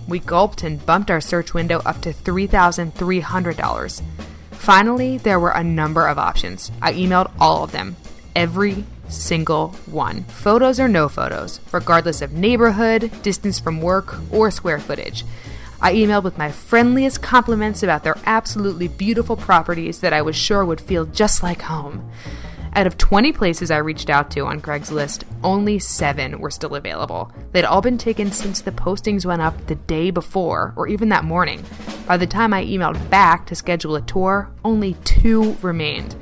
We 0.07 0.19
gulped 0.19 0.63
and 0.63 0.83
bumped 0.85 1.11
our 1.11 1.21
search 1.21 1.53
window 1.53 1.81
up 1.85 2.01
to 2.01 2.13
$3,300. 2.13 4.01
Finally, 4.51 5.17
there 5.19 5.39
were 5.39 5.51
a 5.51 5.63
number 5.63 6.07
of 6.07 6.17
options. 6.17 6.71
I 6.81 6.93
emailed 6.93 7.31
all 7.39 7.63
of 7.63 7.71
them. 7.71 7.95
Every 8.35 8.85
single 9.07 9.69
one. 9.85 10.23
Photos 10.25 10.79
or 10.79 10.88
no 10.88 11.09
photos, 11.09 11.59
regardless 11.71 12.21
of 12.21 12.33
neighborhood, 12.33 13.11
distance 13.21 13.59
from 13.59 13.81
work, 13.81 14.15
or 14.31 14.51
square 14.51 14.79
footage. 14.79 15.23
I 15.81 15.93
emailed 15.93 16.24
with 16.24 16.38
my 16.38 16.51
friendliest 16.51 17.21
compliments 17.21 17.83
about 17.83 18.03
their 18.03 18.17
absolutely 18.25 18.89
beautiful 18.89 19.38
properties 19.38 20.01
that 20.01 20.12
I 20.12 20.21
was 20.21 20.36
sure 20.36 20.65
would 20.65 20.81
feel 20.81 21.05
just 21.05 21.41
like 21.41 21.62
home. 21.62 22.12
Out 22.74 22.86
of 22.86 22.98
20 22.98 23.31
places 23.31 23.71
I 23.71 23.77
reached 23.77 24.09
out 24.09 24.29
to 24.31 24.41
on 24.41 24.59
Craigslist, 24.59 25.24
only 25.41 25.79
seven 25.79 26.39
were 26.39 26.51
still 26.51 26.75
available. 26.75 27.31
They'd 27.53 27.63
all 27.63 27.81
been 27.81 27.98
taken 27.98 28.29
since 28.33 28.59
the 28.59 28.74
postings 28.74 29.25
went 29.25 29.41
up 29.41 29.67
the 29.67 29.75
day 29.75 30.12
before, 30.12 30.74
or 30.75 30.88
even 30.88 31.07
that 31.09 31.24
morning. 31.24 31.63
By 32.05 32.17
the 32.17 32.27
time 32.27 32.53
I 32.53 32.65
emailed 32.65 33.09
back 33.09 33.45
to 33.45 33.55
schedule 33.55 33.95
a 33.95 34.01
tour, 34.01 34.51
only 34.65 34.95
two 35.05 35.53
remained. 35.62 36.13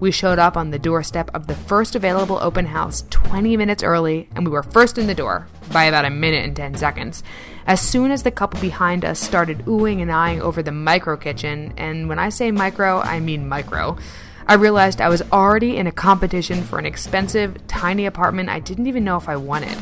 We 0.00 0.10
showed 0.10 0.38
up 0.38 0.58
on 0.58 0.70
the 0.70 0.78
doorstep 0.78 1.30
of 1.32 1.46
the 1.46 1.56
first 1.56 1.96
available 1.96 2.38
open 2.42 2.66
house 2.66 3.04
20 3.08 3.56
minutes 3.56 3.82
early, 3.82 4.28
and 4.36 4.46
we 4.46 4.52
were 4.52 4.62
first 4.62 4.98
in 4.98 5.06
the 5.06 5.14
door 5.14 5.48
by 5.72 5.84
about 5.84 6.04
a 6.04 6.10
minute 6.10 6.44
and 6.44 6.56
10 6.56 6.76
seconds. 6.76 7.22
As 7.66 7.80
soon 7.80 8.10
as 8.10 8.22
the 8.22 8.30
couple 8.30 8.60
behind 8.60 9.04
us 9.04 9.20
started 9.20 9.58
oohing 9.66 10.00
and 10.00 10.10
eyeing 10.10 10.40
over 10.40 10.62
the 10.62 10.72
micro 10.72 11.16
kitchen, 11.16 11.74
and 11.76 12.08
when 12.08 12.18
I 12.18 12.30
say 12.30 12.50
micro, 12.50 13.00
I 13.00 13.20
mean 13.20 13.48
micro, 13.48 13.98
I 14.46 14.54
realized 14.54 15.02
I 15.02 15.10
was 15.10 15.20
already 15.30 15.76
in 15.76 15.86
a 15.86 15.92
competition 15.92 16.62
for 16.62 16.78
an 16.78 16.86
expensive, 16.86 17.66
tiny 17.66 18.06
apartment 18.06 18.48
I 18.48 18.60
didn't 18.60 18.86
even 18.86 19.04
know 19.04 19.18
if 19.18 19.28
I 19.28 19.36
wanted. 19.36 19.76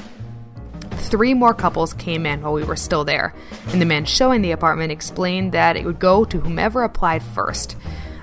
Three 0.91 1.35
more 1.35 1.55
couples 1.55 1.95
came 1.95 2.27
in 2.27 2.43
while 2.43 2.53
we 2.53 2.65
were 2.65 2.75
still 2.75 3.05
there, 3.05 3.33
and 3.69 3.81
the 3.81 3.87
man 3.87 4.05
showing 4.05 4.43
the 4.43 4.51
apartment 4.51 4.91
explained 4.91 5.53
that 5.53 5.77
it 5.77 5.85
would 5.85 6.01
go 6.01 6.25
to 6.25 6.41
whomever 6.41 6.83
applied 6.83 7.23
first. 7.23 7.77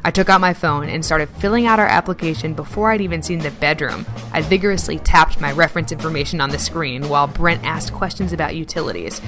I 0.06 0.12
took 0.12 0.28
out 0.28 0.42
my 0.42 0.54
phone 0.54 0.90
and 0.90 1.06
started 1.06 1.30
filling 1.30 1.66
out 1.66 1.80
our 1.80 1.88
application 1.88 2.54
before 2.54 2.92
I'd 2.92 3.00
even 3.00 3.24
seen 3.24 3.40
the 3.40 3.52
bedroom. 3.52 4.06
I 4.34 4.42
vigorously 4.42 5.00
tapped 5.00 5.40
my 5.40 5.54
reference 5.54 5.94
information 5.94 6.42
on 6.42 6.50
the 6.50 6.60
screen 6.60 7.08
while 7.08 7.28
Brent 7.28 7.64
asked 7.64 7.94
questions 7.94 8.34
about 8.34 8.54
utilities. 8.54 9.22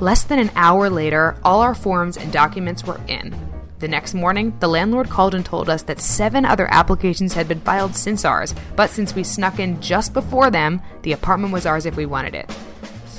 Less 0.00 0.22
than 0.22 0.38
an 0.38 0.52
hour 0.56 0.88
later, 0.88 1.36
all 1.44 1.60
our 1.60 1.74
forms 1.74 2.16
and 2.16 2.32
documents 2.32 2.84
were 2.84 2.98
in. 3.08 3.36
The 3.80 3.88
next 3.88 4.14
morning, 4.14 4.56
the 4.60 4.68
landlord 4.68 5.10
called 5.10 5.34
and 5.34 5.44
told 5.44 5.68
us 5.68 5.82
that 5.82 6.00
seven 6.00 6.46
other 6.46 6.66
applications 6.72 7.34
had 7.34 7.46
been 7.46 7.60
filed 7.60 7.94
since 7.94 8.24
ours, 8.24 8.54
but 8.76 8.88
since 8.88 9.14
we 9.14 9.22
snuck 9.22 9.58
in 9.58 9.82
just 9.82 10.14
before 10.14 10.50
them, 10.50 10.80
the 11.02 11.12
apartment 11.12 11.52
was 11.52 11.66
ours 11.66 11.84
if 11.84 11.96
we 11.96 12.06
wanted 12.06 12.34
it. 12.34 12.48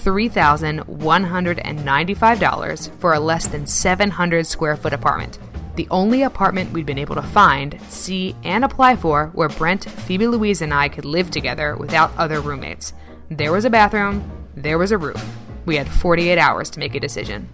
$3,195 0.04 3.00
for 3.00 3.14
a 3.14 3.20
less 3.20 3.48
than 3.48 3.68
700 3.68 4.48
square 4.48 4.76
foot 4.76 4.94
apartment 4.94 5.38
the 5.76 5.88
only 5.90 6.24
apartment 6.24 6.72
we'd 6.72 6.86
been 6.86 6.98
able 6.98 7.16
to 7.16 7.22
find, 7.22 7.80
see, 7.88 8.36
and 8.44 8.64
apply 8.64 8.96
for 8.96 9.28
where 9.34 9.50
Brent, 9.50 9.90
Phoebe 9.90 10.28
Louise, 10.28 10.62
and 10.62 10.74
I 10.74 10.90
could 10.90 11.06
live 11.06 11.32
together 11.32 11.76
without 11.78 12.12
other 12.18 12.42
roommates. 12.42 12.94
There 13.30 13.52
was 13.52 13.66
a 13.66 13.70
bathroom, 13.70 14.30
there 14.56 14.78
was 14.78 14.92
a 14.92 14.98
roof. 14.98 15.24
We 15.66 15.78
had 15.78 15.88
48 15.88 16.38
hours 16.38 16.70
to 16.72 16.80
make 16.80 16.96
a 16.96 17.00
decision. 17.00 17.48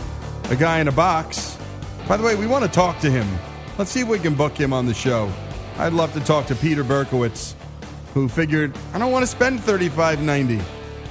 a 0.50 0.56
guy 0.56 0.80
in 0.80 0.88
a 0.88 0.92
box. 0.92 1.58
By 2.08 2.16
the 2.16 2.22
way, 2.22 2.34
we 2.34 2.46
want 2.46 2.64
to 2.64 2.70
talk 2.70 2.98
to 3.00 3.10
him. 3.10 3.26
Let's 3.78 3.90
see 3.90 4.00
if 4.00 4.08
we 4.08 4.18
can 4.18 4.34
book 4.34 4.56
him 4.56 4.72
on 4.72 4.86
the 4.86 4.94
show. 4.94 5.32
I'd 5.78 5.92
love 5.92 6.12
to 6.14 6.20
talk 6.20 6.46
to 6.46 6.54
Peter 6.54 6.84
Berkowitz, 6.84 7.54
who 8.14 8.28
figured, 8.28 8.76
I 8.92 8.98
don't 8.98 9.12
want 9.12 9.22
to 9.22 9.26
spend 9.26 9.60
$35.90. 9.60 10.62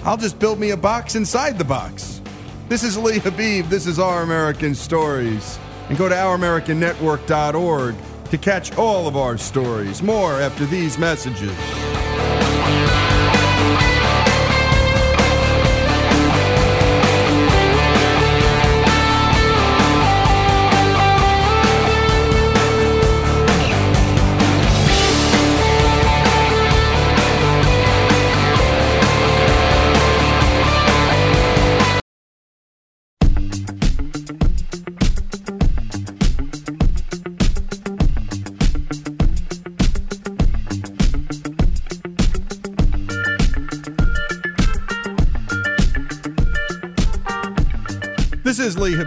I'll 0.04 0.18
just 0.18 0.40
build 0.40 0.60
me 0.60 0.72
a 0.72 0.78
box 0.78 1.16
inside 1.16 1.58
the 1.58 1.64
box. 1.64 2.22
This 2.70 2.84
is 2.84 2.98
Lee 2.98 3.20
Habib. 3.20 3.66
This 3.68 3.88
is 3.88 4.00
Our 4.00 4.22
American 4.22 4.76
Stories. 4.76 5.60
And 5.90 5.98
go 5.98 6.08
to 6.08 6.16
ouramericannetwork.org 6.16 7.96
to 8.30 8.38
catch 8.38 8.78
all 8.78 9.08
of 9.08 9.18
our 9.18 9.38
stories. 9.38 10.02
More 10.02 10.34
after 10.34 10.66
these 10.66 10.98
messages. 10.98 12.11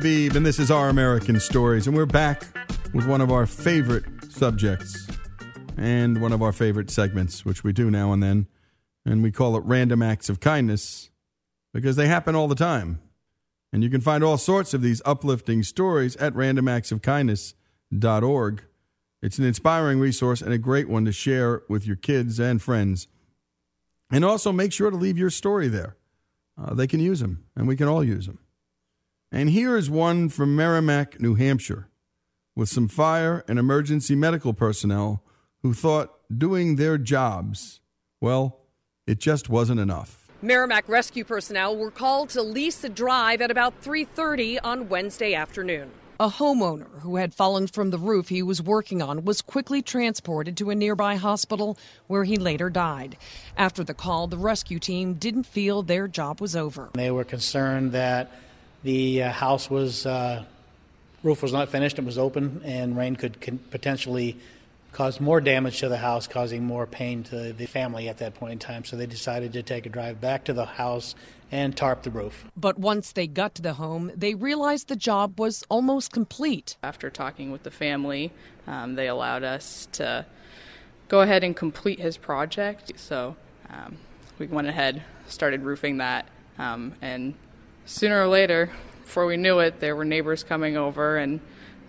Habib, 0.05 0.37
and 0.37 0.45
this 0.45 0.59
is 0.59 0.71
Our 0.71 0.90
American 0.90 1.40
Stories. 1.40 1.87
And 1.87 1.97
we're 1.97 2.05
back 2.05 2.43
with 2.93 3.07
one 3.07 3.23
of 3.23 3.33
our 3.33 3.47
favorite 3.47 4.05
subjects 4.31 5.09
and 5.79 6.21
one 6.21 6.31
of 6.31 6.43
our 6.43 6.53
favorite 6.53 6.90
segments, 6.90 7.47
which 7.47 7.64
we 7.64 7.73
do 7.73 7.90
now 7.90 8.12
and 8.12 8.23
then. 8.23 8.47
And 9.07 9.23
we 9.23 9.33
call 9.33 9.57
it 9.57 9.64
Random 9.64 10.03
Acts 10.03 10.29
of 10.29 10.40
Kindness 10.40 11.09
because 11.73 11.97
they 11.97 12.07
happen 12.07 12.35
all 12.35 12.49
the 12.49 12.55
time. 12.55 13.01
And 13.73 13.83
you 13.83 13.88
can 13.88 14.03
find 14.03 14.23
all 14.23 14.37
sorts 14.37 14.75
of 14.75 14.83
these 14.83 15.01
uplifting 15.07 15.62
stories 15.62 16.17
at 16.17 16.35
randomactsofkindness.org. 16.35 18.64
It's 19.23 19.38
an 19.38 19.45
inspiring 19.47 20.01
resource 20.01 20.43
and 20.43 20.53
a 20.53 20.59
great 20.59 20.90
one 20.90 21.07
to 21.07 21.12
share 21.12 21.62
with 21.67 21.87
your 21.87 21.97
kids 21.97 22.38
and 22.38 22.61
friends. 22.61 23.09
And 24.12 24.23
also 24.23 24.53
make 24.53 24.75
sure 24.75 24.90
to 24.90 24.97
leave 24.99 25.17
your 25.17 25.31
story 25.31 25.69
there. 25.69 25.97
Uh, 26.62 26.75
they 26.75 26.87
can 26.87 27.01
use 27.01 27.21
them, 27.21 27.47
and 27.57 27.67
we 27.67 27.75
can 27.75 27.88
all 27.88 28.05
use 28.05 28.27
them. 28.27 28.38
And 29.35 29.51
here 29.51 29.77
is 29.77 29.90
one 29.90 30.29
from 30.29 30.55
Merrimack, 30.55 31.20
New 31.20 31.35
Hampshire, 31.35 31.88
with 32.55 32.68
some 32.68 32.87
fire 32.87 33.44
and 33.49 33.59
emergency 33.59 34.14
medical 34.14 34.55
personnel 34.55 35.25
who 35.61 35.75
thought 35.75 36.12
doing 36.33 36.77
their 36.77 36.99
jobs, 36.99 37.81
well, 38.20 38.61
it 39.09 39.18
just 39.18 39.49
wasn't 39.49 39.81
enough. 39.81 40.29
Merrimack 40.40 40.88
rescue 40.88 41.25
personnel 41.25 41.77
were 41.77 41.90
called 41.90 42.29
to 42.29 42.42
Lisa 42.42 42.88
Drive 42.88 43.40
at 43.40 43.51
about 43.51 43.83
3:30 43.83 44.61
on 44.61 44.88
Wednesday 44.88 45.35
afternoon. 45.35 45.90
A 46.20 46.29
homeowner 46.29 47.01
who 47.01 47.16
had 47.16 47.35
fallen 47.35 47.66
from 47.66 47.90
the 47.90 47.99
roof 47.99 48.29
he 48.29 48.40
was 48.40 48.62
working 48.62 49.03
on 49.03 49.25
was 49.25 49.42
quickly 49.42 49.83
transported 49.83 50.57
to 50.59 50.70
a 50.70 50.77
nearby 50.77 51.16
hospital 51.16 51.77
where 52.07 52.23
he 52.23 52.37
later 52.37 52.70
died. 52.70 53.16
After 53.57 53.83
the 53.83 53.94
call, 53.94 54.29
the 54.29 54.38
rescue 54.38 54.79
team 54.79 55.14
didn't 55.14 55.42
feel 55.42 55.83
their 55.83 56.07
job 56.07 56.40
was 56.40 56.55
over. 56.55 56.90
They 56.94 57.11
were 57.11 57.25
concerned 57.25 57.90
that 57.90 58.31
the 58.85 59.25
uh, 59.25 59.33
house 59.33 59.68
was 59.68 60.07
uh, 60.07 60.44
roof 61.25 61.42
was 61.42 61.53
not 61.53 61.70
finished, 61.70 61.99
it 61.99 62.05
was 62.05 62.18
open, 62.18 62.61
and 62.64 62.97
rain 62.97 63.16
could, 63.16 63.40
could 63.40 63.70
potentially 63.70 64.37
cause 64.92 65.20
more 65.20 65.40
damage 65.40 65.81
to 65.81 65.88
the 65.88 65.97
house, 65.97 66.29
causing 66.29 66.62
more 66.62 66.87
pain 66.87 67.25
to 67.25 67.53
the 67.53 67.66
family 67.66 68.09
at 68.09 68.18
that 68.18 68.35
point 68.35 68.53
in 68.53 68.59
time. 68.61 68.85
So 68.85 68.97
they 68.97 69.07
decided 69.07 69.53
to 69.55 69.62
take 69.62 69.87
a 69.87 69.88
drive 69.88 70.20
back 70.20 70.44
to 70.44 70.53
the 70.53 70.66
house 70.66 71.16
and 71.51 71.77
tarp 71.77 72.03
the 72.03 72.11
roof. 72.11 72.44
But 72.57 72.79
once 72.79 73.12
they 73.12 73.27
got 73.27 73.57
to 73.57 73.62
the 73.62 73.75
home, 73.75 74.12
they 74.14 74.35
realized 74.35 74.88
the 74.88 74.97
job 74.97 75.40
was 75.40 75.64
almost 75.68 76.12
complete. 76.12 76.77
After 76.83 77.11
talking 77.11 77.51
with 77.51 77.64
the 77.64 77.70
family, 77.70 78.33
um, 78.66 78.94
they 78.94 79.09
allowed 79.09 79.42
us 79.42 79.88
to 79.92 80.27
go 81.09 81.23
ahead 81.23 81.42
and 81.42 81.57
complete 81.57 81.99
his 81.99 82.16
project. 82.16 82.92
So 82.97 83.37
um, 83.70 83.97
we 84.38 84.47
went 84.47 84.68
ahead, 84.68 85.03
started 85.27 85.62
roofing 85.62 85.99
that, 85.99 86.29
um, 86.59 86.94
and 87.03 87.35
sooner 87.85 88.23
or 88.23 88.29
later, 88.29 88.70
before 89.05 89.27
we 89.27 89.37
knew 89.37 89.59
it, 89.61 89.81
there 89.81 89.94
were 89.97 90.05
neighbors 90.05 90.42
coming 90.42 90.77
over 90.77 91.16
and 91.16 91.40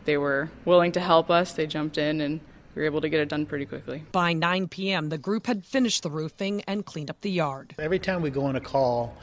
they 0.06 0.18
were 0.18 0.50
willing 0.66 0.92
to 0.94 1.00
help 1.00 1.30
us. 1.30 1.54
They 1.54 1.68
jumped 1.68 1.98
in 1.98 2.22
and 2.22 2.40
we 2.76 2.82
were 2.82 2.86
able 2.86 3.02
to 3.02 3.10
get 3.10 3.22
it 3.22 3.30
done 3.30 3.46
pretty 3.46 3.66
quickly. 3.66 4.04
By 4.12 4.34
9 4.34 4.68
p.m., 4.68 5.10
the 5.10 5.18
group 5.18 5.48
had 5.48 5.66
finished 5.66 6.04
the 6.04 6.10
roofing 6.10 6.62
and 6.68 6.86
cleaned 6.86 7.10
up 7.10 7.22
the 7.22 7.32
yard. 7.32 7.74
Every 7.80 8.00
time 8.00 8.22
we 8.22 8.30
go 8.30 8.46
on 8.46 8.56
a 8.56 8.62
call 8.62 9.16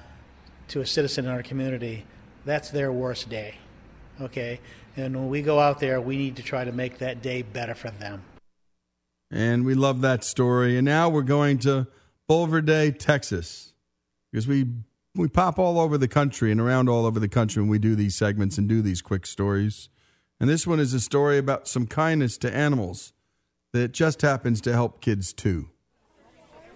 to 0.68 0.80
a 0.80 0.86
citizen 0.86 1.26
in 1.26 1.30
our 1.30 1.42
community, 1.42 2.04
that's 2.44 2.70
their 2.70 2.90
worst 2.92 3.28
day. 3.28 3.56
Okay? 4.20 4.60
And 4.96 5.14
when 5.14 5.28
we 5.28 5.42
go 5.42 5.58
out 5.58 5.80
there, 5.80 6.00
we 6.00 6.16
need 6.16 6.36
to 6.36 6.42
try 6.42 6.64
to 6.64 6.72
make 6.72 6.98
that 6.98 7.22
day 7.22 7.42
better 7.42 7.74
for 7.74 7.90
them. 7.90 8.22
And 9.30 9.64
we 9.64 9.74
love 9.74 10.00
that 10.02 10.24
story. 10.24 10.76
And 10.76 10.84
now 10.84 11.08
we're 11.08 11.22
going 11.22 11.58
to 11.60 11.86
Bulverde, 12.28 12.98
Texas, 12.98 13.72
because 14.30 14.46
we 14.46 14.66
we 15.14 15.28
pop 15.28 15.58
all 15.58 15.78
over 15.78 15.98
the 15.98 16.08
country 16.08 16.50
and 16.50 16.60
around 16.60 16.88
all 16.88 17.04
over 17.04 17.20
the 17.20 17.28
country 17.28 17.62
when 17.62 17.70
we 17.70 17.78
do 17.78 17.94
these 17.94 18.14
segments 18.14 18.56
and 18.56 18.68
do 18.68 18.80
these 18.80 19.02
quick 19.02 19.26
stories. 19.26 19.88
And 20.40 20.48
this 20.48 20.66
one 20.66 20.80
is 20.80 20.94
a 20.94 21.00
story 21.00 21.38
about 21.38 21.68
some 21.68 21.86
kindness 21.86 22.38
to 22.38 22.54
animals 22.54 23.12
that 23.72 23.92
just 23.92 24.22
happens 24.22 24.60
to 24.62 24.72
help 24.72 25.00
kids 25.00 25.32
too. 25.32 25.68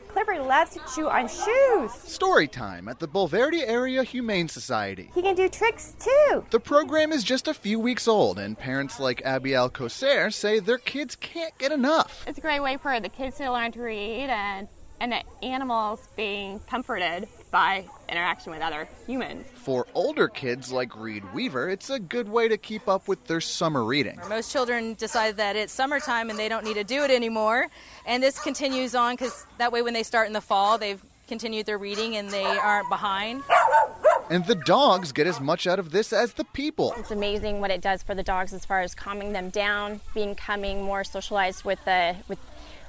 Clifford 0.09 0.47
loves 0.47 0.71
to 0.73 0.81
chew 0.95 1.09
on 1.09 1.29
shoes. 1.29 1.93
Story 1.93 2.49
time 2.49 2.89
at 2.89 2.99
the 2.99 3.09
Bulverde 3.09 3.63
Area 3.67 4.03
Humane 4.03 4.49
Society. 4.49 5.11
He 5.15 5.21
can 5.21 5.35
do 5.35 5.49
tricks 5.49 5.95
too. 5.99 6.45
The 6.51 6.61
program 6.61 7.13
is 7.13 7.23
just 7.23 7.49
a 7.49 7.55
few 7.55 7.79
weeks 7.79 8.09
old, 8.09 8.39
and 8.39 8.57
parents 8.59 8.99
like 8.99 9.21
Abiel 9.27 9.69
Coser 9.69 10.31
say 10.31 10.59
their 10.59 10.79
kids 10.79 11.17
can't 11.17 11.57
get 11.59 11.71
enough. 11.71 12.25
It's 12.27 12.39
a 12.39 12.41
great 12.41 12.61
way 12.61 12.79
for 12.79 12.99
the 12.99 13.11
kids 13.11 13.37
to 13.39 13.53
learn 13.53 13.73
to 13.73 13.83
read 13.83 14.31
and 14.31 14.69
and 15.01 15.13
the 15.13 15.23
animals 15.45 16.09
being 16.17 16.61
comforted 16.61 17.29
by 17.57 17.87
interaction 18.11 18.53
with 18.53 18.61
other 18.61 18.87
humans. 19.07 19.47
For 19.55 19.87
older 19.95 20.29
kids 20.29 20.71
like 20.71 20.95
Reed 20.95 21.25
Weaver, 21.33 21.71
it's 21.71 21.89
a 21.89 21.99
good 21.99 22.29
way 22.29 22.49
to 22.49 22.59
keep 22.59 22.87
up 22.87 23.09
with 23.09 23.25
their 23.29 23.41
summer 23.41 23.83
reading. 23.83 24.21
Most 24.29 24.53
children 24.53 24.93
decide 24.93 25.39
that 25.39 25.57
it's 25.57 25.73
summertime 25.73 26.29
and 26.29 26.39
they 26.39 26.51
don't 26.51 26.67
need 26.67 26.75
to 26.75 26.85
do 26.85 27.03
it 27.03 27.11
anymore, 27.11 27.69
and 28.05 28.23
this 28.23 28.39
continues 28.39 28.95
on 28.95 29.15
because 29.15 29.47
that 29.57 29.73
way 29.73 29.81
when 29.81 29.95
they 29.95 30.03
start 30.03 30.27
in 30.27 30.35
the 30.35 30.41
fall, 30.43 30.77
they've 30.77 31.03
continued 31.29 31.65
their 31.65 31.79
reading 31.79 32.17
and 32.17 32.29
they 32.29 32.45
aren't 32.45 32.91
behind. 32.91 33.43
And 34.29 34.45
the 34.45 34.57
dogs 34.57 35.13
get 35.13 35.27
as 35.27 35.41
much 35.41 35.67
out 35.67 35.79
of 35.79 35.93
this 35.93 36.13
as 36.13 36.35
the 36.35 36.45
people. 36.45 36.93
It's 36.99 37.11
amazing 37.11 37.63
what 37.63 37.71
it 37.71 37.81
does 37.81 38.03
for 38.03 38.15
the 38.15 38.23
dogs 38.23 38.53
as 38.53 38.67
far 38.67 38.81
as 38.81 38.95
calming 38.95 39.33
them 39.33 39.49
down, 39.49 40.03
becoming 40.13 40.83
more 40.83 41.05
socialized 41.05 41.65
with 41.65 41.83
the 41.87 42.17
with 42.29 42.39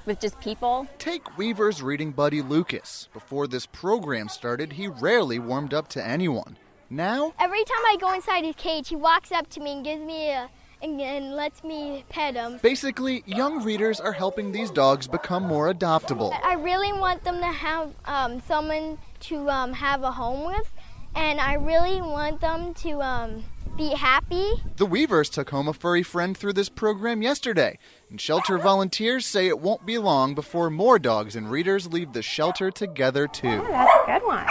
with 0.07 0.19
just 0.19 0.39
people. 0.39 0.87
Take 0.97 1.37
Weaver's 1.37 1.83
reading 1.83 2.11
buddy 2.11 2.41
Lucas. 2.41 3.09
Before 3.13 3.45
this 3.45 3.67
program 3.67 4.29
started, 4.29 4.73
he 4.73 4.87
rarely 4.87 5.37
warmed 5.37 5.73
up 5.73 5.87
to 5.89 6.03
anyone. 6.03 6.57
Now, 6.89 7.33
every 7.37 7.63
time 7.65 7.85
I 7.85 7.97
go 7.99 8.13
inside 8.13 8.45
his 8.45 8.55
cage, 8.55 8.87
he 8.87 8.95
walks 8.95 9.31
up 9.31 9.49
to 9.49 9.59
me 9.59 9.73
and 9.73 9.83
gives 9.83 10.01
me 10.01 10.31
a 10.31 10.49
and, 10.81 11.01
and 11.01 11.35
lets 11.35 11.63
me 11.63 12.05
pet 12.09 12.35
him. 12.35 12.59
Basically, 12.61 13.23
young 13.25 13.63
readers 13.63 13.99
are 13.99 14.11
helping 14.11 14.51
these 14.51 14.69
dogs 14.69 15.07
become 15.07 15.43
more 15.43 15.73
adoptable. 15.73 16.37
I 16.43 16.53
really 16.53 16.93
want 16.93 17.23
them 17.23 17.39
to 17.39 17.47
have 17.47 17.93
um, 18.05 18.41
someone 18.41 18.99
to 19.21 19.49
um, 19.49 19.73
have 19.73 20.03
a 20.03 20.11
home 20.11 20.45
with, 20.45 20.71
and 21.15 21.39
I 21.39 21.55
really 21.55 21.99
want 22.01 22.41
them 22.41 22.73
to 22.75 23.01
um, 23.01 23.43
be 23.77 23.89
happy. 23.89 24.53
The 24.77 24.85
Weavers 24.85 25.29
took 25.29 25.51
home 25.51 25.67
a 25.67 25.73
furry 25.73 26.03
friend 26.03 26.35
through 26.35 26.53
this 26.53 26.67
program 26.67 27.21
yesterday, 27.21 27.77
and 28.09 28.19
shelter 28.19 28.57
volunteers 28.57 29.25
say 29.25 29.47
it 29.47 29.59
won't 29.59 29.85
be 29.85 29.97
long 29.99 30.33
before 30.33 30.69
more 30.69 30.97
dogs 30.97 31.35
and 31.35 31.49
readers 31.51 31.87
leave 31.87 32.13
the 32.13 32.23
shelter 32.23 32.71
together 32.71 33.27
too. 33.27 33.61
Oh, 33.63 33.67
that's 33.67 33.93
a 33.93 34.19
good 34.19 34.27
one. 34.27 34.45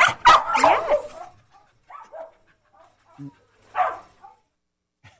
Yes. 0.58 1.12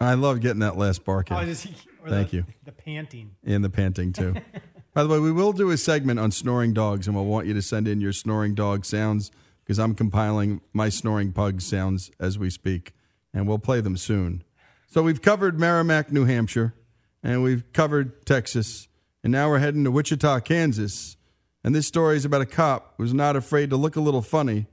I 0.01 0.14
love 0.14 0.40
getting 0.40 0.61
that 0.61 0.77
last 0.77 1.05
bark 1.05 1.31
in. 1.31 1.37
Oh, 1.37 1.45
just, 1.45 1.66
Thank 2.07 2.31
the, 2.31 2.37
you. 2.37 2.45
The 2.64 2.73
panting. 2.73 3.33
And 3.45 3.64
the 3.64 3.71
panting 3.71 4.12
too. 4.12 4.37
By 4.95 5.03
the 5.03 5.09
way, 5.09 5.19
we 5.19 5.33
will 5.33 5.53
do 5.53 5.71
a 5.71 5.77
segment 5.77 6.21
on 6.21 6.31
snoring 6.31 6.73
dogs, 6.73 7.07
and 7.07 7.16
we'll 7.16 7.27
want 7.27 7.47
you 7.47 7.55
to 7.55 7.62
send 7.62 7.88
in 7.88 8.01
your 8.01 8.12
snoring 8.12 8.55
dog 8.55 8.85
sounds 8.85 9.31
because 9.64 9.79
I'm 9.79 9.95
compiling 9.95 10.61
my 10.73 10.88
snoring 10.90 11.33
pug 11.33 11.61
sounds 11.61 12.11
as 12.21 12.38
we 12.38 12.51
speak, 12.51 12.92
and 13.37 13.46
we'll 13.46 13.59
play 13.59 13.83
them 13.83 13.99
soon. 13.99 14.42
So 14.88 15.03
we've 15.03 15.20
covered 15.20 15.61
Merrimack, 15.61 16.11
New 16.11 16.25
Hampshire, 16.25 16.75
and 17.22 17.42
we've 17.42 17.70
covered 17.75 18.25
Texas, 18.25 18.88
and 19.22 19.31
now 19.31 19.51
we're 19.51 19.59
heading 19.59 19.85
to 19.85 19.90
Wichita, 19.90 20.40
Kansas. 20.40 21.16
And 21.62 21.75
this 21.75 21.87
story 21.87 22.16
is 22.16 22.25
about 22.25 22.40
a 22.40 22.46
cop 22.46 22.94
who's 22.96 23.12
not 23.12 23.37
afraid 23.37 23.70
to 23.70 23.77
look 23.77 23.96
a 23.96 24.01
little 24.01 24.22
funny 24.22 24.66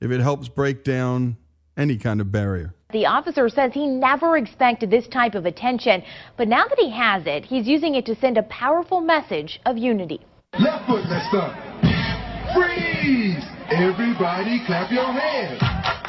if 0.00 0.10
it 0.10 0.20
helps 0.20 0.48
break 0.48 0.82
down 0.82 1.36
any 1.76 1.96
kind 1.96 2.20
of 2.20 2.32
barrier. 2.32 2.74
The 2.92 3.06
officer 3.06 3.48
says 3.48 3.72
he 3.72 3.86
never 3.86 4.36
expected 4.36 4.90
this 4.90 5.06
type 5.06 5.36
of 5.36 5.46
attention, 5.46 6.02
but 6.36 6.48
now 6.48 6.66
that 6.66 6.78
he 6.78 6.90
has 6.90 7.22
it, 7.26 7.44
he's 7.44 7.68
using 7.68 7.94
it 7.94 8.06
to 8.06 8.16
send 8.16 8.38
a 8.38 8.42
powerful 8.44 9.00
message 9.00 9.60
of 9.66 9.78
unity. 9.78 10.20
Left 10.58 10.84
foot, 10.88 11.04
let's 11.08 11.28
start. 11.28 11.56
Freeze! 12.56 13.44
Everybody 13.70 14.60
clap 14.66 14.90
your 14.90 15.12
hands. 15.12 15.99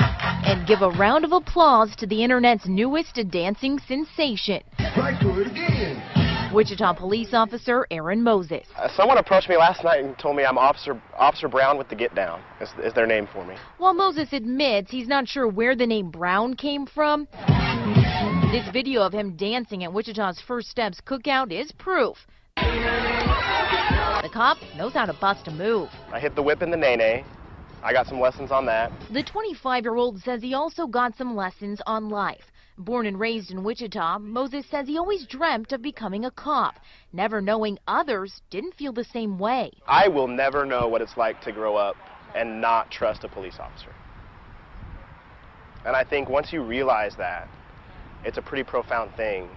And 0.52 0.68
give 0.68 0.82
a 0.82 0.90
round 0.90 1.24
of 1.24 1.32
applause 1.32 1.96
to 1.96 2.06
the 2.06 2.22
internet's 2.26 2.68
newest 2.68 3.18
dancing 3.30 3.80
sensation. 3.88 4.62
Right 4.98 5.18
foot 5.24 5.48
again. 5.48 6.52
Wichita 6.54 6.92
police 6.92 7.34
officer 7.34 7.88
Aaron 7.90 8.22
Moses. 8.22 8.68
Uh, 8.76 8.90
someone 8.94 9.18
approached 9.18 9.48
me 9.48 9.56
last 9.56 9.86
night 9.86 10.04
and 10.04 10.18
told 10.18 10.36
me 10.36 10.44
I'm 10.44 10.58
Officer 10.58 11.02
Officer 11.18 11.48
Brown 11.48 11.78
with 11.78 11.88
the 11.88 11.96
Get 11.96 12.14
Down. 12.16 12.42
Is, 12.60 12.68
is 12.84 12.94
their 12.94 13.08
name 13.08 13.30
for 13.32 13.46
me. 13.46 13.56
While 13.78 13.94
Moses 13.94 14.34
admits 14.34 14.92
he's 14.92 15.08
not 15.08 15.26
sure 15.26 15.48
where 15.48 15.74
the 15.74 15.88
name 15.88 16.12
Brown 16.12 16.56
came 16.56 16.86
from, 16.86 17.30
this 18.52 18.68
video 18.74 19.04
of 19.04 19.14
him 19.14 19.38
dancing 19.38 19.86
at 19.86 19.94
Wichita's 19.94 20.42
First 20.46 20.70
Steps 20.70 21.00
cookout 21.00 21.54
is 21.54 21.72
proof. 21.72 22.18
The 22.58 24.30
cop 24.34 24.58
knows 24.76 24.92
how 24.92 25.06
to 25.06 25.14
bust 25.14 25.48
a 25.48 25.52
move. 25.52 25.88
I 26.12 26.20
hit 26.20 26.36
the 26.36 26.44
whip 26.44 26.62
in 26.62 26.72
the 26.72 26.78
nae 26.78 26.98
nae. 26.98 27.24
I 27.84 27.94
got 27.94 28.08
some 28.08 28.20
lessons 28.20 28.52
on 28.52 28.66
that. 28.68 28.92
The 29.12 29.24
25 29.24 29.84
year 29.84 29.96
old 29.96 30.22
says 30.22 30.42
he 30.42 30.54
also 30.54 30.86
got 30.86 31.18
some 31.18 31.36
lessons 31.36 31.82
on 31.88 32.10
life. 32.10 32.52
Born 32.78 33.06
and 33.06 33.20
raised 33.20 33.52
in 33.52 33.64
Wichita, 33.64 34.20
Moses 34.20 34.66
says 34.70 34.88
he 34.88 34.98
always 34.98 35.26
dreamt 35.28 35.72
of 35.72 35.82
becoming 35.82 36.26
a 36.26 36.32
cop, 36.32 36.76
never 37.14 37.42
knowing 37.42 37.78
others 37.88 38.42
didn't 38.50 38.76
feel 38.76 38.94
the 38.94 39.04
same 39.04 39.38
way. 39.38 39.72
I 39.88 40.08
will 40.08 40.28
never 40.28 40.66
know 40.66 40.88
what 40.88 41.02
it's 41.02 41.18
like 41.18 41.42
to 41.42 41.52
grow 41.52 41.76
up 41.76 41.96
and 42.36 42.62
not 42.62 42.90
trust 42.90 43.24
a 43.24 43.28
police 43.28 43.58
officer. 43.60 43.94
And 45.86 45.96
I 45.96 46.04
think 46.04 46.30
once 46.30 46.54
you 46.54 46.64
realize 46.64 47.16
that, 47.18 47.48
it's 48.24 48.38
a 48.38 48.42
pretty 48.42 48.64
profound 48.64 49.12
thing 49.16 49.50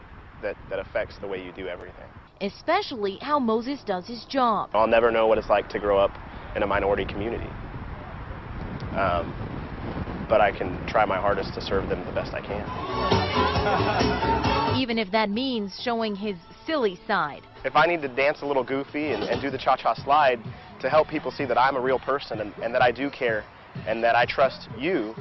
that, 0.42 0.56
that 0.70 0.78
affects 0.78 1.18
the 1.18 1.26
way 1.26 1.42
you 1.42 1.52
do 1.52 1.68
everything. 1.68 2.08
Especially 2.40 3.18
how 3.20 3.38
Moses 3.38 3.82
does 3.84 4.06
his 4.06 4.24
job. 4.24 4.70
I'll 4.74 4.87
never 4.87 5.10
know 5.10 5.26
what 5.26 5.38
it's 5.38 5.50
like 5.50 5.68
to 5.70 5.78
grow 5.78 5.98
up 5.98 6.12
in 6.56 6.62
a 6.62 6.66
minority 6.66 7.04
community. 7.04 7.50
Um, 8.94 9.35
but 10.28 10.40
I 10.40 10.52
can 10.52 10.78
try 10.87 11.04
my 11.04 11.18
hardest 11.18 11.54
to 11.54 11.61
serve 11.61 11.88
them 11.88 12.04
the 12.07 12.12
best 12.12 12.33
I 12.35 12.40
can. 12.40 12.64
Even 14.76 14.98
if 14.98 15.11
that 15.11 15.30
means 15.30 15.78
showing 15.83 16.14
his 16.14 16.37
silly 16.66 16.98
side. 17.07 17.42
If 17.64 17.76
I 17.76 17.87
need 17.87 18.02
to 18.02 18.09
dance 18.09 18.42
a 18.42 18.46
little 18.46 18.64
goofy 18.64 19.12
and, 19.12 19.22
and 19.24 19.40
do 19.40 19.50
the 19.50 19.59
cha-cha 19.59 19.94
slide 19.94 20.40
to 20.80 20.88
help 20.88 21.09
people 21.09 21.30
see 21.30 21.44
that 21.44 21.59
I'm 21.59 21.76
a 21.76 21.80
real 21.80 21.98
person 21.98 22.40
and, 22.40 22.52
and 22.62 22.74
that 22.74 22.83
I 22.83 22.90
do 22.90 23.11
care 23.11 23.44
and 23.87 24.02
that 24.02 24.14
I 24.14 24.24
trust 24.24 24.68
you, 24.78 25.14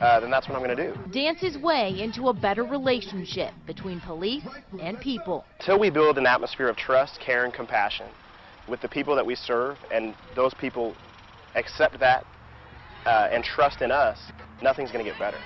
uh, 0.00 0.18
then 0.20 0.30
that's 0.30 0.48
what 0.48 0.56
I'm 0.56 0.64
going 0.64 0.76
to 0.76 0.92
do. 0.92 0.98
Dance 1.12 1.40
his 1.40 1.58
way 1.58 2.00
into 2.00 2.28
a 2.28 2.34
better 2.34 2.64
relationship 2.64 3.52
between 3.66 4.00
police 4.00 4.46
and 4.80 4.98
people. 4.98 5.44
Until 5.60 5.78
we 5.78 5.90
build 5.90 6.16
an 6.18 6.26
atmosphere 6.26 6.68
of 6.68 6.76
trust, 6.76 7.20
care, 7.20 7.44
and 7.44 7.52
compassion 7.52 8.06
with 8.66 8.80
the 8.80 8.88
people 8.88 9.14
that 9.14 9.26
we 9.26 9.34
serve, 9.34 9.76
and 9.92 10.14
those 10.34 10.54
people 10.54 10.94
accept 11.54 11.98
that 12.00 12.24
uh, 13.06 13.28
and 13.30 13.44
trust 13.44 13.82
in 13.82 13.90
us, 13.90 14.18
nothing's 14.62 14.90
going 14.90 15.04
to 15.04 15.10
get 15.10 15.18
better. 15.18 15.38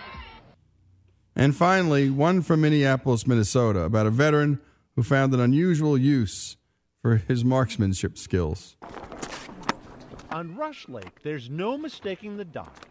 And 1.36 1.54
finally, 1.54 2.10
one 2.10 2.42
from 2.42 2.60
Minneapolis, 2.60 3.26
Minnesota, 3.26 3.80
about 3.80 4.06
a 4.06 4.10
veteran 4.10 4.60
who 4.94 5.02
found 5.02 5.34
an 5.34 5.40
unusual 5.40 5.98
use 5.98 6.56
for 7.02 7.16
his 7.16 7.44
marksmanship 7.44 8.16
skills. 8.16 8.76
On 10.30 10.56
Rush 10.56 10.88
Lake, 10.88 11.22
there's 11.22 11.50
no 11.50 11.76
mistaking 11.76 12.36
the 12.36 12.44
dock 12.44 12.88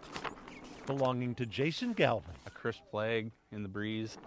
belonging 0.86 1.34
to 1.36 1.45
Jason 1.45 1.93
Galvin. 1.93 2.36
A 2.45 2.49
crisp 2.49 2.82
flag 2.91 3.32
in 3.52 3.63
the 3.63 3.69
breeze 3.69 4.17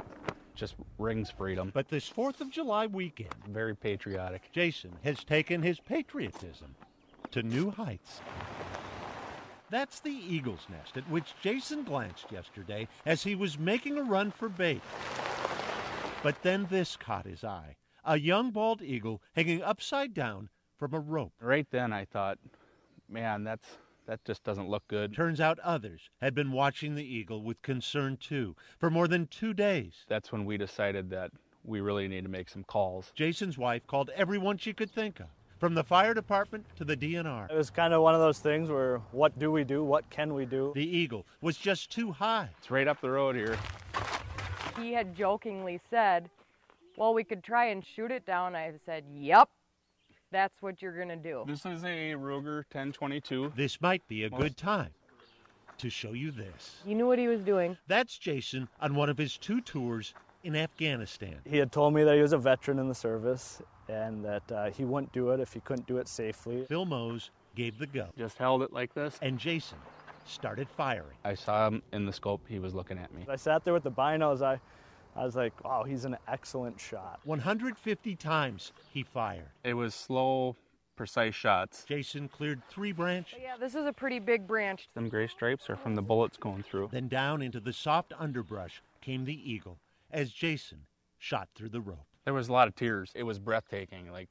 just 0.55 0.75
rings 0.99 1.31
freedom. 1.31 1.70
But 1.72 1.88
this 1.88 2.11
4th 2.11 2.40
of 2.40 2.51
July 2.51 2.87
weekend, 2.87 3.35
Very 3.49 3.77
patriotic. 3.77 4.51
Jason 4.53 4.96
has 5.05 5.22
taken 5.22 5.62
his 5.62 5.79
patriotism 5.79 6.75
to 7.31 7.42
new 7.42 7.70
heights. 7.70 8.20
That's 9.68 10.00
the 10.00 10.11
eagle's 10.11 10.66
nest 10.68 10.96
at 10.96 11.09
which 11.11 11.35
Jason 11.42 11.83
glanced 11.83 12.31
yesterday 12.31 12.87
as 13.05 13.24
he 13.24 13.35
was 13.35 13.59
making 13.59 13.98
a 13.98 14.02
run 14.02 14.31
for 14.31 14.48
bait. 14.48 14.83
But 16.22 16.42
then 16.42 16.66
this 16.70 16.96
caught 16.96 17.26
his 17.26 17.42
eye 17.42 17.76
a 18.07 18.18
young 18.18 18.52
bald 18.52 18.81
eagle 18.81 19.20
hanging 19.35 19.62
upside 19.62 20.14
down 20.14 20.48
from 20.79 20.94
a 20.94 21.00
rope. 21.00 21.33
Right 21.40 21.66
then 21.70 21.92
I 21.92 22.05
thought, 22.05 22.38
man, 23.09 23.44
that's 23.44 23.66
that 24.07 24.24
just 24.24 24.44
doesn't 24.44 24.68
look 24.68 24.87
good. 24.87 25.12
Turns 25.12 25.40
out 25.40 25.59
others 25.59 26.11
had 26.20 26.33
been 26.33 26.52
watching 26.52 26.94
the 26.94 27.05
eagle 27.05 27.42
with 27.42 27.61
concern 27.62 28.16
too 28.16 28.55
for 28.79 28.88
more 28.88 29.09
than 29.09 29.26
two 29.26 29.52
days. 29.52 30.05
That's 30.09 30.31
when 30.31 30.44
we 30.44 30.57
decided 30.57 31.11
that 31.11 31.33
we 31.64 31.81
really 31.81 32.07
need 32.07 32.22
to 32.22 32.31
make 32.31 32.48
some 32.48 32.62
calls. 32.62 33.11
Jason's 33.16 33.59
wife 33.59 33.85
called 33.88 34.11
everyone 34.14 34.59
she 34.59 34.72
could 34.72 34.92
think 34.92 35.18
of, 35.18 35.26
from 35.59 35.75
the 35.75 35.85
fire 35.85 36.14
department 36.14 36.66
to 36.77 36.85
the 36.85 36.97
DNR. 36.97 37.51
It 37.51 37.57
was 37.57 37.71
kind 37.71 37.95
of 37.95 38.03
one 38.03 38.14
of 38.14 38.21
those 38.21 38.38
things 38.38 38.69
where 38.69 38.99
what 39.12 39.38
do 39.38 39.51
we 39.51 39.64
do? 39.64 39.83
What 39.85 40.09
can 40.11 40.35
we 40.35 40.45
do? 40.45 40.73
The 40.75 40.87
eagle 40.87 41.27
was 41.40 41.57
just 41.57 41.90
too 41.90 42.12
high. 42.12 42.49
It's 42.59 42.71
right 42.71 42.88
up 42.88 43.01
the 43.01 43.11
road 43.11 43.37
here. 43.37 43.57
He 44.81 44.92
had 44.92 45.16
jokingly 45.16 45.81
said, 45.90 46.29
Well, 46.97 47.14
we 47.14 47.25
could 47.25 47.42
try 47.42 47.66
and 47.66 47.85
shoot 47.85 48.11
it 48.11 48.27
down. 48.27 48.55
I 48.55 48.73
said, 48.85 49.05
Yep, 49.11 49.49
that's 50.31 50.61
what 50.61 50.83
you're 50.83 50.97
going 50.97 51.09
to 51.09 51.16
do. 51.16 51.45
This 51.47 51.64
is 51.64 51.85
a 51.85 52.12
Ruger 52.12 52.64
10/22. 52.73 53.55
This 53.55 53.81
might 53.81 54.07
be 54.07 54.25
a 54.25 54.31
good 54.31 54.57
time 54.57 54.90
to 55.79 55.90
show 55.90 56.12
you 56.12 56.31
this. 56.31 56.77
You 56.85 56.95
knew 56.95 57.07
what 57.07 57.19
he 57.19 57.29
was 57.29 57.40
doing. 57.40 57.77
That's 57.87 58.19
Jason 58.19 58.69
on 58.81 58.95
one 58.95 59.09
of 59.09 59.19
his 59.19 59.37
two 59.37 59.61
tours 59.61 60.14
in 60.42 60.57
Afghanistan. 60.57 61.37
He 61.45 61.59
had 61.59 61.73
told 61.73 61.95
me 61.95 62.05
that 62.05 62.14
he 62.14 62.23
was 62.23 62.33
a 62.33 62.38
veteran 62.38 62.79
in 62.79 62.88
the 62.88 62.95
service 62.95 63.61
and 63.88 64.25
that 64.25 64.53
uh, 64.53 64.70
he 64.70 64.85
wouldn't 64.85 65.12
do 65.12 65.31
it 65.31 65.40
if 65.40 65.53
he 65.53 65.61
couldn't 65.61 65.87
do 65.87 65.99
it 65.99 66.09
safely. 66.09 66.64
Phil 66.68 66.85
Mose 66.85 67.31
gave 67.55 67.79
the 67.79 67.87
go. 67.87 68.09
Just 68.18 68.38
held 68.38 68.62
it 68.62 68.72
like 68.72 68.94
this. 68.94 69.18
And 69.22 69.38
Jason 69.38 69.79
started 70.25 70.68
firing. 70.68 71.16
I 71.25 71.35
saw 71.35 71.68
him 71.68 71.83
in 71.92 72.07
the 72.07 72.12
scope. 72.12 72.42
He 72.49 72.59
was 72.59 72.75
looking 72.75 72.99
at 72.99 73.12
me. 73.14 73.25
I 73.29 73.37
sat 73.37 73.64
there 73.64 73.75
with 73.75 73.85
the 73.85 73.90
binos. 73.90 74.42
I, 74.42 74.61
I 75.14 75.25
was 75.25 75.37
like, 75.37 75.64
wow, 75.64 75.85
he's 75.85 76.05
an 76.05 76.16
excellent 76.29 76.81
shot. 76.81 77.20
150 77.25 78.16
times 78.16 78.72
he 78.92 79.03
fired. 79.03 79.49
It 79.64 79.75
was 79.75 79.94
slow, 79.94 80.57
precise 80.96 81.35
shots. 81.35 81.85
Jason 81.85 82.29
cleared 82.29 82.62
three 82.68 82.92
branches. 82.92 83.38
Yeah, 83.42 83.57
this 83.59 83.75
is 83.75 83.87
a 83.87 83.92
pretty 83.92 84.18
big 84.18 84.46
branch. 84.46 84.88
Them 84.94 85.09
gray 85.09 85.29
stripes 85.29 85.70
are 85.70 85.77
from 85.77 85.94
the 85.94 86.03
bullets 86.03 86.37
going 86.37 86.62
through. 86.62 86.90
Then 86.92 87.09
down 87.09 87.42
into 87.42 87.61
the 87.61 87.72
soft 87.72 88.12
underbrush 88.18 88.83
came 89.01 89.25
the 89.25 89.51
eagle 89.51 89.79
as 90.11 90.31
Jason 90.31 90.79
shot 91.18 91.49
through 91.55 91.70
the 91.70 91.81
rope. 91.81 92.07
There 92.27 92.35
was 92.35 92.49
a 92.49 92.53
lot 92.53 92.67
of 92.67 92.75
tears. 92.75 93.12
It 93.15 93.23
was 93.23 93.39
breathtaking. 93.39 94.11
Like 94.11 94.29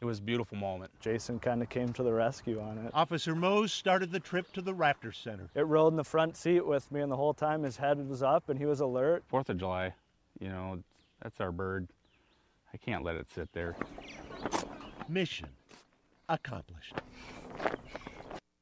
it 0.00 0.04
was 0.04 0.20
a 0.20 0.22
beautiful 0.22 0.56
moment. 0.56 0.92
Jason 1.00 1.40
kind 1.40 1.60
of 1.60 1.68
came 1.68 1.92
to 1.92 2.04
the 2.04 2.12
rescue 2.12 2.60
on 2.60 2.78
it. 2.78 2.92
Officer 2.94 3.34
Mose 3.34 3.72
started 3.72 4.12
the 4.12 4.20
trip 4.20 4.52
to 4.52 4.62
the 4.62 4.72
Raptor 4.72 5.12
Center. 5.12 5.50
It 5.56 5.62
rode 5.62 5.88
in 5.88 5.96
the 5.96 6.04
front 6.04 6.36
seat 6.36 6.64
with 6.64 6.90
me, 6.92 7.00
and 7.00 7.10
the 7.10 7.16
whole 7.16 7.34
time 7.34 7.64
his 7.64 7.76
head 7.76 8.08
was 8.08 8.22
up 8.22 8.48
and 8.48 8.60
he 8.60 8.64
was 8.64 8.78
alert. 8.78 9.24
Fourth 9.26 9.50
of 9.50 9.58
July, 9.58 9.92
you 10.38 10.48
know, 10.48 10.78
that's 11.20 11.40
our 11.40 11.50
bird. 11.50 11.88
I 12.72 12.76
can't 12.76 13.02
let 13.02 13.16
it 13.16 13.26
sit 13.34 13.52
there. 13.52 13.76
Mission 15.08 15.48
accomplished. 16.28 16.94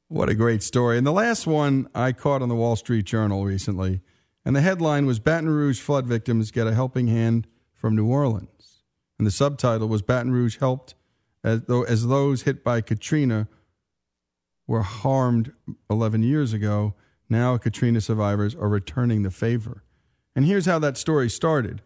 What 0.08 0.30
a 0.30 0.34
great 0.34 0.62
story. 0.62 0.96
And 0.96 1.06
the 1.06 1.12
last 1.12 1.46
one 1.46 1.86
I 1.94 2.12
caught 2.12 2.40
on 2.40 2.48
the 2.48 2.56
Wall 2.56 2.76
Street 2.76 3.04
Journal 3.04 3.44
recently, 3.44 4.00
and 4.42 4.56
the 4.56 4.62
headline 4.62 5.04
was 5.04 5.20
Baton 5.20 5.50
Rouge 5.50 5.80
flood 5.80 6.06
victims 6.06 6.50
get 6.50 6.66
a 6.66 6.74
helping 6.74 7.06
hand 7.06 7.46
from 7.80 7.96
New 7.96 8.06
Orleans. 8.06 8.82
And 9.18 9.26
the 9.26 9.30
subtitle 9.30 9.88
was 9.88 10.02
Baton 10.02 10.32
Rouge 10.32 10.58
helped 10.58 10.94
as, 11.42 11.62
though, 11.62 11.82
as 11.82 12.06
those 12.06 12.42
hit 12.42 12.62
by 12.62 12.82
Katrina 12.82 13.48
were 14.66 14.82
harmed 14.82 15.52
11 15.88 16.22
years 16.22 16.52
ago. 16.52 16.94
Now 17.28 17.56
Katrina 17.56 18.00
survivors 18.00 18.54
are 18.54 18.68
returning 18.68 19.22
the 19.22 19.30
favor. 19.30 19.82
And 20.36 20.44
here's 20.44 20.66
how 20.66 20.78
that 20.80 20.98
story 20.98 21.30
started. 21.30 21.80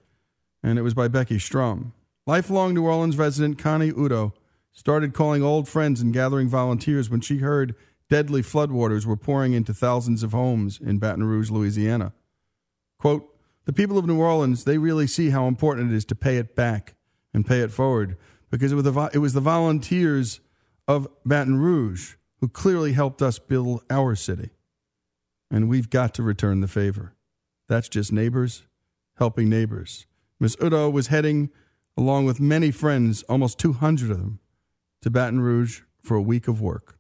And 0.63 0.79
it 0.79 0.83
was 0.83 0.95
by 0.95 1.09
Becky 1.09 1.39
Strum. 1.39 1.93
Lifelong 2.27 2.75
New 2.75 2.85
Orleans 2.85 3.17
resident 3.17 3.59
Connie 3.59 3.93
Uddo 3.93 4.33
started 4.73 5.15
calling 5.15 5.43
old 5.43 5.69
friends 5.69 6.01
and 6.01 6.13
gathering 6.13 6.49
volunteers 6.49 7.09
when 7.09 7.21
she 7.21 7.39
heard 7.39 7.75
deadly 8.11 8.43
floodwaters 8.43 9.07
were 9.07 9.17
pouring 9.17 9.53
into 9.53 9.73
thousands 9.73 10.23
of 10.23 10.33
homes 10.33 10.81
in 10.81 10.99
Baton 10.99 11.25
Rouge, 11.25 11.51
Louisiana. 11.51 12.13
Quote, 12.99 13.34
the 13.65 13.73
people 13.73 13.99
of 13.99 14.07
New 14.07 14.21
Orleans, 14.21 14.65
they 14.65 14.79
really 14.79 15.07
see 15.07 15.31
how 15.31 15.47
important 15.47 15.93
it 15.93 15.97
is 15.97 16.05
to 16.07 16.15
pay 16.15 16.37
it 16.37 16.55
back 16.55 16.95
and 17.33 17.47
pay 17.47 17.61
it 17.61 17.71
forward 17.71 18.17
because 18.51 18.73
it 18.73 18.77
was 18.77 18.85
the, 18.85 19.11
it 19.13 19.19
was 19.19 19.33
the 19.33 19.41
volunteers 19.41 20.41
of 20.87 21.09
Baton 21.25 21.59
Rouge 21.59 22.15
who 22.41 22.49
clearly 22.49 22.93
helped 22.93 23.23
us 23.23 23.39
build 23.39 23.83
our 23.91 24.15
city. 24.15 24.51
And 25.51 25.69
we've 25.69 25.89
got 25.89 26.15
to 26.15 26.23
return 26.23 26.61
the 26.61 26.69
favor. 26.69 27.15
That's 27.69 27.89
just 27.89 28.13
neighbors 28.13 28.65
helping 29.17 29.49
neighbors. 29.49 30.07
Miss 30.41 30.57
Uddo 30.57 30.93
was 30.93 31.09
heading, 31.09 31.51
along 31.97 32.27
with 32.27 32.41
many 32.41 32.71
friends, 32.71 33.23
almost 33.25 33.59
200 33.59 34.11
of 34.11 34.19
them, 34.19 34.41
to 35.03 35.11
Baton 35.11 35.41
Rouge 35.41 35.83
for 36.03 36.17
a 36.17 36.23
week 36.23 36.49
of 36.49 36.61
work. 36.61 36.99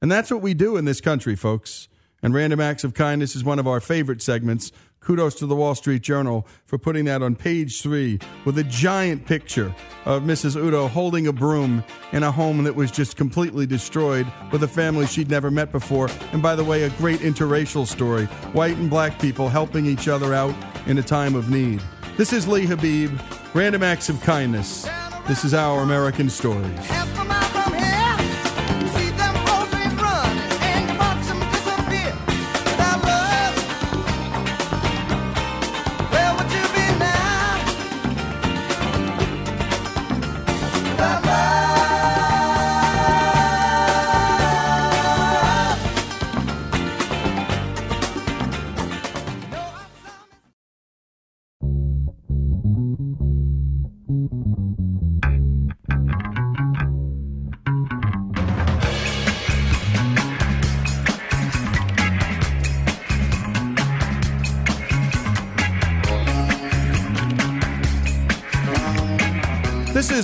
And 0.00 0.10
that's 0.10 0.30
what 0.30 0.42
we 0.42 0.54
do 0.54 0.76
in 0.76 0.84
this 0.84 1.00
country, 1.00 1.36
folks. 1.36 1.88
And 2.26 2.34
Random 2.34 2.58
Acts 2.58 2.82
of 2.82 2.92
Kindness 2.92 3.36
is 3.36 3.44
one 3.44 3.60
of 3.60 3.68
our 3.68 3.78
favorite 3.78 4.20
segments. 4.20 4.72
Kudos 4.98 5.36
to 5.36 5.46
the 5.46 5.54
Wall 5.54 5.76
Street 5.76 6.02
Journal 6.02 6.44
for 6.64 6.76
putting 6.76 7.04
that 7.04 7.22
on 7.22 7.36
page 7.36 7.80
three 7.80 8.18
with 8.44 8.58
a 8.58 8.64
giant 8.64 9.26
picture 9.26 9.72
of 10.04 10.24
Mrs. 10.24 10.60
Uddo 10.60 10.90
holding 10.90 11.28
a 11.28 11.32
broom 11.32 11.84
in 12.10 12.24
a 12.24 12.32
home 12.32 12.64
that 12.64 12.74
was 12.74 12.90
just 12.90 13.16
completely 13.16 13.64
destroyed 13.64 14.26
with 14.50 14.64
a 14.64 14.66
family 14.66 15.06
she'd 15.06 15.30
never 15.30 15.52
met 15.52 15.70
before. 15.70 16.08
And 16.32 16.42
by 16.42 16.56
the 16.56 16.64
way, 16.64 16.82
a 16.82 16.90
great 16.90 17.20
interracial 17.20 17.86
story 17.86 18.24
white 18.54 18.76
and 18.76 18.90
black 18.90 19.20
people 19.20 19.48
helping 19.48 19.86
each 19.86 20.08
other 20.08 20.34
out 20.34 20.56
in 20.88 20.98
a 20.98 21.04
time 21.04 21.36
of 21.36 21.48
need. 21.48 21.80
This 22.16 22.32
is 22.32 22.48
Lee 22.48 22.66
Habib, 22.66 23.16
Random 23.54 23.84
Acts 23.84 24.08
of 24.08 24.20
Kindness. 24.22 24.88
This 25.28 25.44
is 25.44 25.54
our 25.54 25.80
American 25.80 26.28
Stories. 26.28 27.45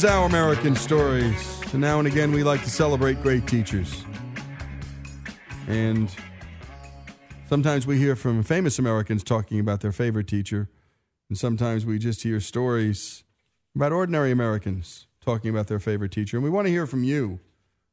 Is 0.02 0.10
Our 0.10 0.26
American 0.26 0.74
Stories. 0.74 1.40
So 1.70 1.78
now 1.78 2.00
and 2.00 2.08
again, 2.08 2.32
we 2.32 2.42
like 2.42 2.64
to 2.64 2.70
celebrate 2.70 3.22
great 3.22 3.46
teachers. 3.46 4.04
And 5.68 6.12
sometimes 7.48 7.86
we 7.86 7.98
hear 7.98 8.16
from 8.16 8.42
famous 8.42 8.80
Americans 8.80 9.22
talking 9.22 9.60
about 9.60 9.80
their 9.80 9.92
favorite 9.92 10.26
teacher. 10.26 10.68
And 11.28 11.38
sometimes 11.38 11.86
we 11.86 12.00
just 12.00 12.22
hear 12.22 12.40
stories 12.40 13.22
about 13.76 13.92
ordinary 13.92 14.32
Americans 14.32 15.06
talking 15.24 15.50
about 15.50 15.68
their 15.68 15.78
favorite 15.78 16.10
teacher. 16.10 16.36
And 16.36 16.42
we 16.42 16.50
want 16.50 16.66
to 16.66 16.72
hear 16.72 16.86
from 16.86 17.04
you 17.04 17.38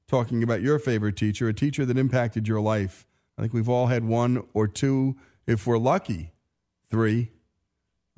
talking 0.08 0.42
about 0.42 0.62
your 0.62 0.80
favorite 0.80 1.16
teacher, 1.16 1.48
a 1.48 1.54
teacher 1.54 1.86
that 1.86 1.98
impacted 1.98 2.48
your 2.48 2.62
life. 2.62 3.06
I 3.38 3.42
think 3.42 3.54
we've 3.54 3.70
all 3.70 3.88
had 3.88 4.04
one 4.04 4.48
or 4.56 4.68
two, 4.68 5.16
if 5.46 5.68
we're 5.68 5.78
lucky, 5.78 6.32
three. 6.90 7.30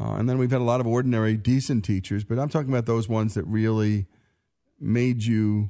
Uh, 0.01 0.15
and 0.15 0.27
then 0.27 0.37
we've 0.37 0.51
had 0.51 0.61
a 0.61 0.63
lot 0.63 0.79
of 0.79 0.87
ordinary, 0.87 1.37
decent 1.37 1.85
teachers, 1.85 2.23
but 2.23 2.39
I'm 2.39 2.49
talking 2.49 2.69
about 2.69 2.87
those 2.87 3.07
ones 3.07 3.35
that 3.35 3.45
really 3.45 4.07
made 4.79 5.23
you 5.23 5.69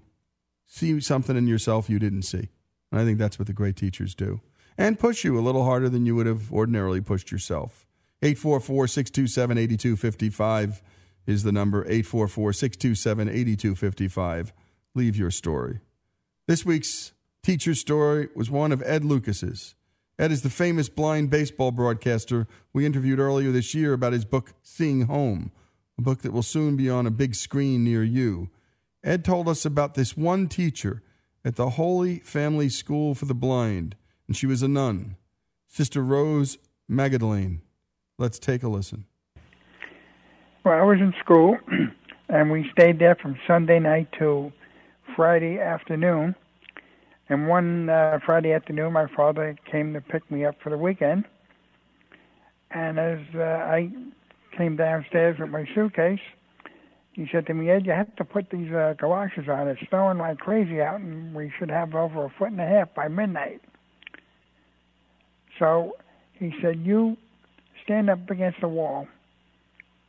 see 0.66 1.02
something 1.02 1.36
in 1.36 1.48
yourself 1.48 1.90
you 1.90 2.00
didn't 2.00 2.22
see. 2.22 2.50
And 2.92 3.02
I 3.02 3.04
think 3.04 3.18
that's 3.18 3.38
what 3.38 3.48
the 3.48 3.54
great 3.54 3.76
teachers 3.76 4.16
do. 4.16 4.40
And 4.78 4.98
push 4.98 5.26
you 5.26 5.38
a 5.38 5.42
little 5.42 5.66
harder 5.66 5.90
than 5.90 6.06
you 6.06 6.16
would 6.16 6.28
have 6.28 6.52
ordinarily 6.52 7.02
pushed 7.02 7.30
yourself. 7.30 7.86
844 8.22 8.88
627 8.88 9.58
8255 9.58 10.82
is 11.28 11.44
the 11.44 11.52
number 11.52 11.82
844 11.82 12.54
627 12.54 13.28
8255. 13.28 14.54
Leave 14.96 15.18
your 15.18 15.32
story. 15.32 15.80
This 16.48 16.66
week's 16.66 17.12
teacher 17.44 17.76
story 17.76 18.30
was 18.34 18.50
one 18.50 18.72
of 18.72 18.82
Ed 18.84 19.04
Lucas's. 19.04 19.76
Ed 20.22 20.32
is 20.32 20.44
the 20.44 20.52
famous 20.52 20.88
blind 20.88 21.32
baseball 21.32 21.72
broadcaster 21.72 22.46
we 22.74 22.86
interviewed 22.86 23.18
earlier 23.18 23.52
this 23.52 23.74
year 23.74 23.92
about 23.92 24.14
his 24.14 24.24
book, 24.24 24.54
Seeing 24.62 25.08
Home, 25.08 25.52
a 25.98 26.04
book 26.04 26.22
that 26.22 26.32
will 26.32 26.44
soon 26.44 26.76
be 26.76 26.88
on 26.92 27.08
a 27.08 27.12
big 27.12 27.34
screen 27.34 27.84
near 27.84 28.04
you. 28.04 28.52
Ed 29.04 29.26
told 29.26 29.50
us 29.50 29.66
about 29.66 29.96
this 29.96 30.16
one 30.16 30.48
teacher 30.48 31.02
at 31.44 31.56
the 31.56 31.72
Holy 31.72 32.20
Family 32.20 32.70
School 32.70 33.16
for 33.16 33.26
the 33.26 33.34
Blind, 33.34 33.96
and 34.28 34.38
she 34.38 34.46
was 34.46 34.62
a 34.62 34.68
nun, 34.68 35.16
Sister 35.68 36.04
Rose 36.04 36.60
Magdalene. 36.88 37.64
Let's 38.20 38.38
take 38.38 38.62
a 38.62 38.70
listen. 38.70 39.06
Well, 40.64 40.78
I 40.78 40.84
was 40.84 41.00
in 41.00 41.16
school, 41.20 41.58
and 42.30 42.52
we 42.52 42.70
stayed 42.72 43.00
there 43.00 43.16
from 43.16 43.40
Sunday 43.48 43.80
night 43.80 44.10
to 44.20 44.54
Friday 45.16 45.58
afternoon. 45.58 46.36
And 47.32 47.48
one 47.48 47.90
uh, 47.90 48.20
Friday 48.26 48.52
afternoon, 48.52 48.92
my 48.92 49.08
father 49.16 49.56
came 49.72 49.94
to 49.94 50.02
pick 50.02 50.30
me 50.30 50.44
up 50.44 50.56
for 50.62 50.70
the 50.70 50.78
weekend. 50.78 51.24
And 52.72 53.00
as 53.00 53.20
uh, 53.34 53.40
I 53.42 53.90
came 54.58 54.76
downstairs 54.76 55.40
with 55.40 55.50
my 55.50 55.66
suitcase, 55.74 56.20
he 57.14 57.30
said 57.32 57.48
to 57.48 57.54
me, 57.54 57.70
Ed, 57.70 57.86
you 57.86 57.94
have 57.94 58.14
to 58.18 58.26
put 58.26 58.50
these 58.50 58.70
uh, 58.74 58.96
galoshes 59.00 59.48
on. 59.48 59.70
It's 59.70 59.80
snowing 59.88 60.18
like 60.18 60.40
crazy 60.40 60.82
out, 60.82 61.00
and 61.00 61.34
we 61.34 61.54
should 61.58 61.70
have 61.70 61.96
over 61.96 62.26
a 62.26 62.30
foot 62.38 62.52
and 62.52 62.60
a 62.60 62.68
half 62.68 62.94
by 62.94 63.08
midnight. 63.08 63.62
So 65.58 65.94
he 66.34 66.54
said, 66.62 66.82
You 66.82 67.16
stand 67.86 68.10
up 68.10 68.30
against 68.30 68.60
the 68.60 68.68
wall 68.68 69.08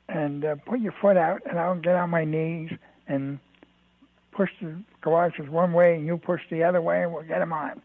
and 0.09 0.45
uh, 0.45 0.57
put 0.67 0.81
your 0.81 0.95
foot 1.01 1.17
out, 1.17 1.43
and 1.49 1.57
I'll 1.57 1.81
get 1.81 1.95
on 1.95 2.11
my 2.11 2.25
knees 2.25 2.73
and 3.07 3.39
push 4.33 4.51
the 4.61 4.83
galoshes 5.03 5.49
one 5.49 5.73
way, 5.73 5.95
and 5.95 6.07
you 6.07 6.17
push 6.17 6.41
the 6.51 6.65
other 6.65 6.81
way, 6.81 7.03
and 7.03 7.13
we'll 7.13 7.23
get 7.23 7.41
them 7.41 7.53
on. 7.53 7.83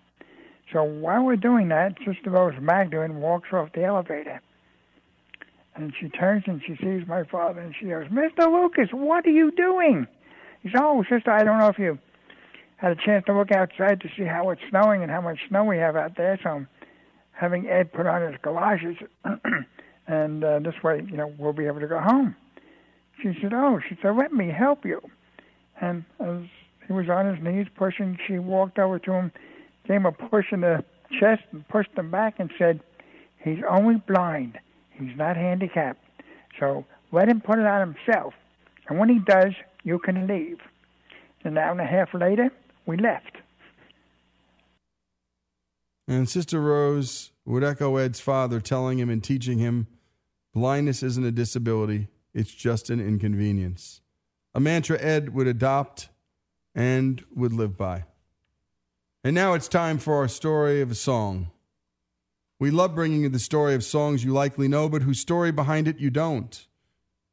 So 0.71 0.84
while 0.84 1.23
we're 1.23 1.38
doing 1.38 1.69
that, 1.69 1.97
Sister 2.06 2.30
Rose 2.30 2.56
Magdalene 2.60 3.15
walks 3.15 3.49
off 3.53 3.71
the 3.73 3.84
elevator. 3.84 4.41
And 5.75 5.93
she 5.99 6.10
turns 6.10 6.43
and 6.47 6.62
she 6.65 6.75
sees 6.75 7.08
my 7.08 7.23
father 7.23 7.62
and 7.62 7.73
she 7.80 7.86
goes, 7.86 8.08
Mr. 8.08 8.51
Lucas, 8.51 8.89
what 8.91 9.25
are 9.25 9.32
you 9.32 9.51
doing? 9.51 10.08
He 10.63 10.69
says, 10.69 10.82
Oh, 10.84 11.03
sister, 11.08 11.32
I 11.32 11.43
don't 11.43 11.60
know 11.60 11.67
if 11.67 11.77
you 11.77 11.99
had 12.77 12.91
a 12.91 12.95
chance 12.95 13.25
to 13.27 13.38
look 13.38 13.51
outside 13.51 14.01
to 14.01 14.10
see 14.17 14.23
how 14.23 14.49
it's 14.49 14.62
snowing 14.69 15.03
and 15.03 15.12
how 15.12 15.21
much 15.21 15.38
snow 15.47 15.63
we 15.63 15.77
have 15.77 15.95
out 15.95 16.17
there. 16.17 16.39
So 16.43 16.49
I'm 16.49 16.67
having 17.32 17.67
Ed 17.67 17.93
put 17.93 18.08
on 18.08 18.23
his 18.23 18.41
galoshes, 18.41 18.97
and 20.08 20.43
uh, 20.43 20.60
this 20.60 20.75
way, 20.84 21.06
you 21.08 21.15
know, 21.15 21.34
we'll 21.38 21.53
be 21.53 21.67
able 21.67 21.80
to 21.80 21.88
go 21.88 21.99
home. 21.99 22.36
She 23.21 23.38
said, 23.41 23.53
Oh, 23.53 23.80
she 23.88 23.97
said, 24.01 24.15
let 24.15 24.34
me 24.34 24.49
help 24.49 24.84
you. 24.84 25.01
And 25.80 26.06
as 26.19 26.41
he 26.88 26.93
was 26.93 27.10
on 27.10 27.26
his 27.26 27.43
knees 27.43 27.67
pushing, 27.76 28.17
she 28.28 28.39
walked 28.39 28.80
over 28.80 28.97
to 29.00 29.12
him, 29.13 29.32
gave 29.86 29.97
him 29.97 30.06
a 30.06 30.12
push 30.12 30.45
in 30.52 30.62
the 30.62 30.84
chest, 31.19 31.43
and 31.52 31.67
pushed 31.67 31.91
him 31.95 32.10
back 32.10 32.39
and 32.39 32.52
said, 32.58 32.80
He's 33.43 33.60
only 33.69 33.95
blind. 34.08 34.58
He's 34.91 35.15
not 35.15 35.38
handicapped. 35.38 36.04
So 36.60 36.86
let 37.12 37.30
him 37.30 37.41
put 37.41 37.60
it 37.60 37.65
on 37.65 37.93
himself. 37.93 38.34
And 38.89 39.00
when 39.00 39.10
he 39.10 39.19
does, 39.19 39.54
you 39.84 40.00
can 40.00 40.28
leave. 40.28 40.60
An 41.43 41.58
hour 41.58 41.71
and 41.71 41.82
a 41.82 41.86
half 41.86 42.13
later, 42.13 42.52
we 42.86 42.97
left. 42.97 43.38
And 46.08 46.28
Sister 46.28 46.62
Rose 46.62 47.32
would 47.45 47.63
echo 47.63 47.97
Ed's 47.97 48.19
father, 48.19 48.60
telling 48.60 48.97
him 48.97 49.10
and 49.10 49.23
teaching 49.23 49.60
him 49.60 49.88
blindness 50.54 51.04
isn't 51.04 51.23
a 51.23 51.32
disability, 51.32 52.08
it's 52.34 52.54
just 52.54 52.89
an 52.89 53.00
inconvenience. 53.00 54.02
A 54.56 54.60
mantra 54.60 55.00
Ed 55.00 55.34
would 55.34 55.47
adopt 55.47 56.10
and 56.77 57.25
would 57.35 57.51
live 57.51 57.75
by. 57.75 58.05
And 59.23 59.33
now 59.33 59.55
it's 59.55 59.67
time 59.67 59.97
for 59.97 60.15
our 60.15 60.27
story 60.27 60.79
of 60.79 60.91
a 60.91 60.95
song. 60.95 61.49
We 62.59 62.69
love 62.69 62.93
bringing 62.95 63.23
you 63.23 63.29
the 63.29 63.39
story 63.39 63.73
of 63.73 63.83
songs 63.83 64.23
you 64.23 64.31
likely 64.31 64.67
know, 64.67 64.87
but 64.87 65.01
whose 65.01 65.19
story 65.19 65.51
behind 65.51 65.87
it 65.87 65.99
you 65.99 66.11
don't. 66.11 66.67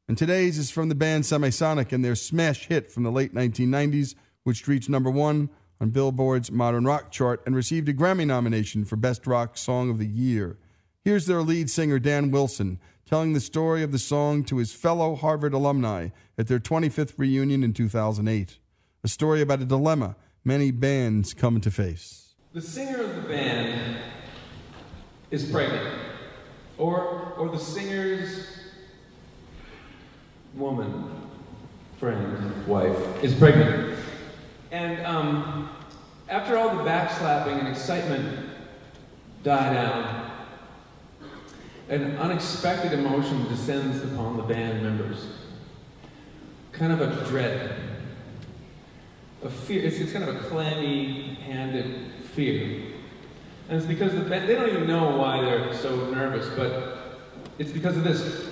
And 0.07 0.17
today's 0.17 0.57
is 0.57 0.71
from 0.71 0.89
the 0.89 0.95
band 0.95 1.23
Semisonic 1.23 1.91
and 1.91 2.03
their 2.03 2.15
smash 2.15 2.65
hit 2.65 2.91
from 2.91 3.03
the 3.03 3.11
late 3.11 3.33
1990s, 3.33 4.15
which 4.43 4.67
reached 4.67 4.89
number 4.89 5.11
one 5.11 5.49
on 5.79 5.91
Billboard's 5.91 6.51
Modern 6.51 6.85
Rock 6.85 7.11
chart 7.11 7.41
and 7.45 7.55
received 7.55 7.87
a 7.87 7.93
Grammy 7.93 8.25
nomination 8.25 8.83
for 8.83 8.95
Best 8.95 9.27
Rock 9.27 9.57
Song 9.57 9.89
of 9.89 9.99
the 9.99 10.07
Year. 10.07 10.57
Here's 11.03 11.27
their 11.27 11.43
lead 11.43 11.69
singer, 11.69 11.99
Dan 11.99 12.31
Wilson, 12.31 12.79
telling 13.05 13.33
the 13.33 13.39
story 13.39 13.83
of 13.83 13.91
the 13.91 13.99
song 13.99 14.43
to 14.45 14.57
his 14.57 14.73
fellow 14.73 15.15
Harvard 15.15 15.53
alumni 15.53 16.09
at 16.35 16.47
their 16.47 16.59
25th 16.59 17.13
reunion 17.17 17.63
in 17.63 17.73
2008. 17.73 18.57
A 19.05 19.07
story 19.07 19.39
about 19.39 19.61
a 19.61 19.65
dilemma 19.65 20.15
many 20.43 20.71
bands 20.71 21.35
come 21.35 21.61
to 21.61 21.69
face. 21.69 22.33
The 22.53 22.61
singer 22.61 23.03
of 23.03 23.15
the 23.15 23.21
band 23.21 23.97
is 25.29 25.47
pregnant, 25.51 25.93
or 26.79 27.31
or 27.37 27.49
the 27.49 27.59
singer's 27.59 28.47
woman, 30.55 31.11
friend, 31.99 32.65
wife 32.65 32.97
is 33.23 33.35
pregnant, 33.35 33.95
and 34.71 35.05
um, 35.05 35.69
after 36.27 36.57
all 36.57 36.75
the 36.75 36.81
backslapping 36.81 37.59
and 37.59 37.67
excitement 37.67 38.49
die 39.43 39.71
down, 39.71 40.31
an 41.89 42.17
unexpected 42.17 42.91
emotion 42.93 43.47
descends 43.49 44.03
upon 44.03 44.35
the 44.35 44.43
band 44.43 44.81
members. 44.81 45.27
Kind 46.71 46.91
of 46.91 47.01
a 47.01 47.23
dread, 47.29 47.94
a 49.45 49.49
fear. 49.49 49.83
It's, 49.83 49.97
it's 49.97 50.11
kind 50.11 50.27
of 50.27 50.35
a 50.35 50.39
clammy-handed 50.47 52.11
fear. 52.33 52.81
And 53.69 53.77
it's 53.77 53.85
because 53.85 54.13
the 54.13 54.21
they 54.21 54.55
don't 54.55 54.69
even 54.69 54.87
know 54.87 55.17
why 55.17 55.41
they're 55.41 55.73
so 55.73 56.09
nervous, 56.11 56.47
but 56.55 57.19
it's 57.57 57.71
because 57.71 57.97
of 57.97 58.03
this. 58.03 58.49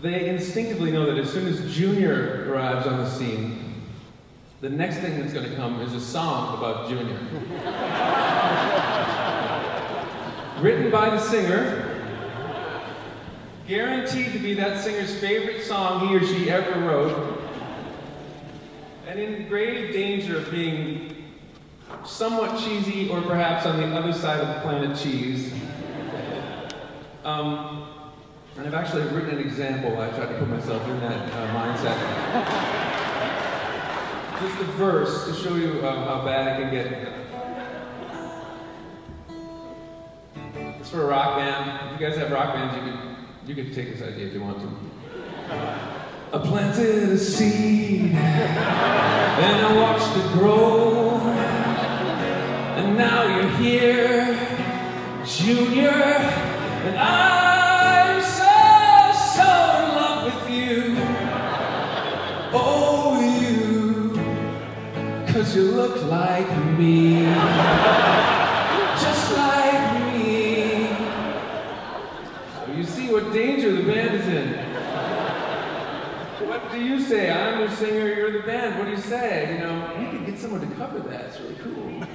They 0.00 0.28
instinctively 0.28 0.90
know 0.90 1.06
that 1.06 1.18
as 1.18 1.30
soon 1.30 1.46
as 1.46 1.74
Junior 1.74 2.50
arrives 2.50 2.86
on 2.86 2.98
the 2.98 3.10
scene, 3.10 3.82
the 4.60 4.70
next 4.70 4.98
thing 4.98 5.20
that's 5.20 5.32
going 5.32 5.48
to 5.48 5.56
come 5.56 5.80
is 5.80 5.92
a 5.92 6.00
song 6.00 6.56
about 6.56 6.88
Junior. 6.88 7.18
Written 10.62 10.90
by 10.90 11.10
the 11.10 11.18
singer, 11.18 11.88
guaranteed 13.66 14.32
to 14.32 14.38
be 14.38 14.54
that 14.54 14.82
singer's 14.82 15.14
favorite 15.18 15.62
song 15.62 16.08
he 16.08 16.16
or 16.16 16.24
she 16.24 16.48
ever 16.48 16.80
wrote, 16.80 17.41
and 19.12 19.20
in 19.20 19.46
grave 19.46 19.92
danger 19.92 20.38
of 20.38 20.50
being 20.50 21.14
somewhat 22.04 22.58
cheesy, 22.58 23.10
or 23.10 23.20
perhaps 23.20 23.66
on 23.66 23.78
the 23.78 23.86
other 23.94 24.12
side 24.12 24.40
of 24.40 24.48
the 24.48 24.60
planet 24.62 24.98
cheese. 24.98 25.52
Um, 27.22 27.86
and 28.56 28.66
I've 28.66 28.72
actually 28.74 29.02
written 29.14 29.38
an 29.38 29.46
example. 29.46 30.00
I 30.00 30.08
tried 30.08 30.28
to 30.28 30.38
put 30.38 30.48
myself 30.48 30.82
in 30.88 30.98
that 31.00 31.30
uh, 31.30 31.46
mindset. 31.54 31.98
Just 34.40 34.60
a 34.60 34.64
verse 34.72 35.26
to 35.26 35.34
show 35.34 35.56
you 35.56 35.86
uh, 35.86 36.04
how 36.06 36.24
bad 36.24 36.58
it 36.58 36.62
can 36.62 36.72
get. 36.72 36.86
It's 40.80 40.88
for 40.88 41.02
a 41.02 41.06
rock 41.06 41.36
band. 41.36 41.92
If 41.92 42.00
you 42.00 42.06
guys 42.06 42.16
have 42.16 42.32
rock 42.32 42.54
bands, 42.54 42.74
you 42.76 42.82
could 42.90 42.98
you 43.46 43.54
could 43.54 43.74
take 43.74 43.92
this 43.92 44.02
idea 44.02 44.26
if 44.28 44.32
you 44.32 44.40
want 44.40 44.58
to. 44.60 45.91
I 46.34 46.38
planted 46.38 47.10
a 47.10 47.18
seed 47.18 48.14
and 48.14 49.66
I 49.66 49.76
watched 49.76 50.16
it 50.16 50.32
grow. 50.32 51.18
And 52.78 52.96
now 52.96 53.24
you're 53.36 53.50
here, 53.58 54.34
Junior, 55.26 55.90
and 55.90 56.96
I'm 56.98 58.22
so, 58.22 59.12
so 59.34 59.50
in 59.76 59.94
love 59.94 60.24
with 60.24 60.50
you. 60.50 60.96
Oh, 62.54 63.20
you, 63.20 64.14
cause 65.34 65.54
you 65.54 65.64
look 65.72 66.02
like 66.06 66.48
me, 66.78 67.26
do 76.82 76.88
you 76.88 77.00
say? 77.00 77.30
I'm 77.30 77.60
the 77.60 77.74
singer, 77.74 78.08
you're 78.08 78.32
the 78.32 78.46
band. 78.46 78.78
What 78.78 78.86
do 78.86 78.90
you 78.90 78.96
say? 78.96 79.54
You 79.54 79.60
know, 79.60 80.00
you 80.00 80.10
could 80.10 80.26
get 80.26 80.38
someone 80.38 80.60
to 80.68 80.74
cover 80.74 80.98
that. 81.00 81.26
It's 81.26 81.40
really 81.40 81.56
cool. 81.56 82.06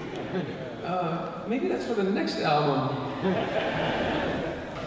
Uh, 0.83 1.43
maybe 1.47 1.67
that's 1.67 1.85
for 1.85 1.95
the 1.95 2.03
next 2.03 2.39
album. 2.39 2.95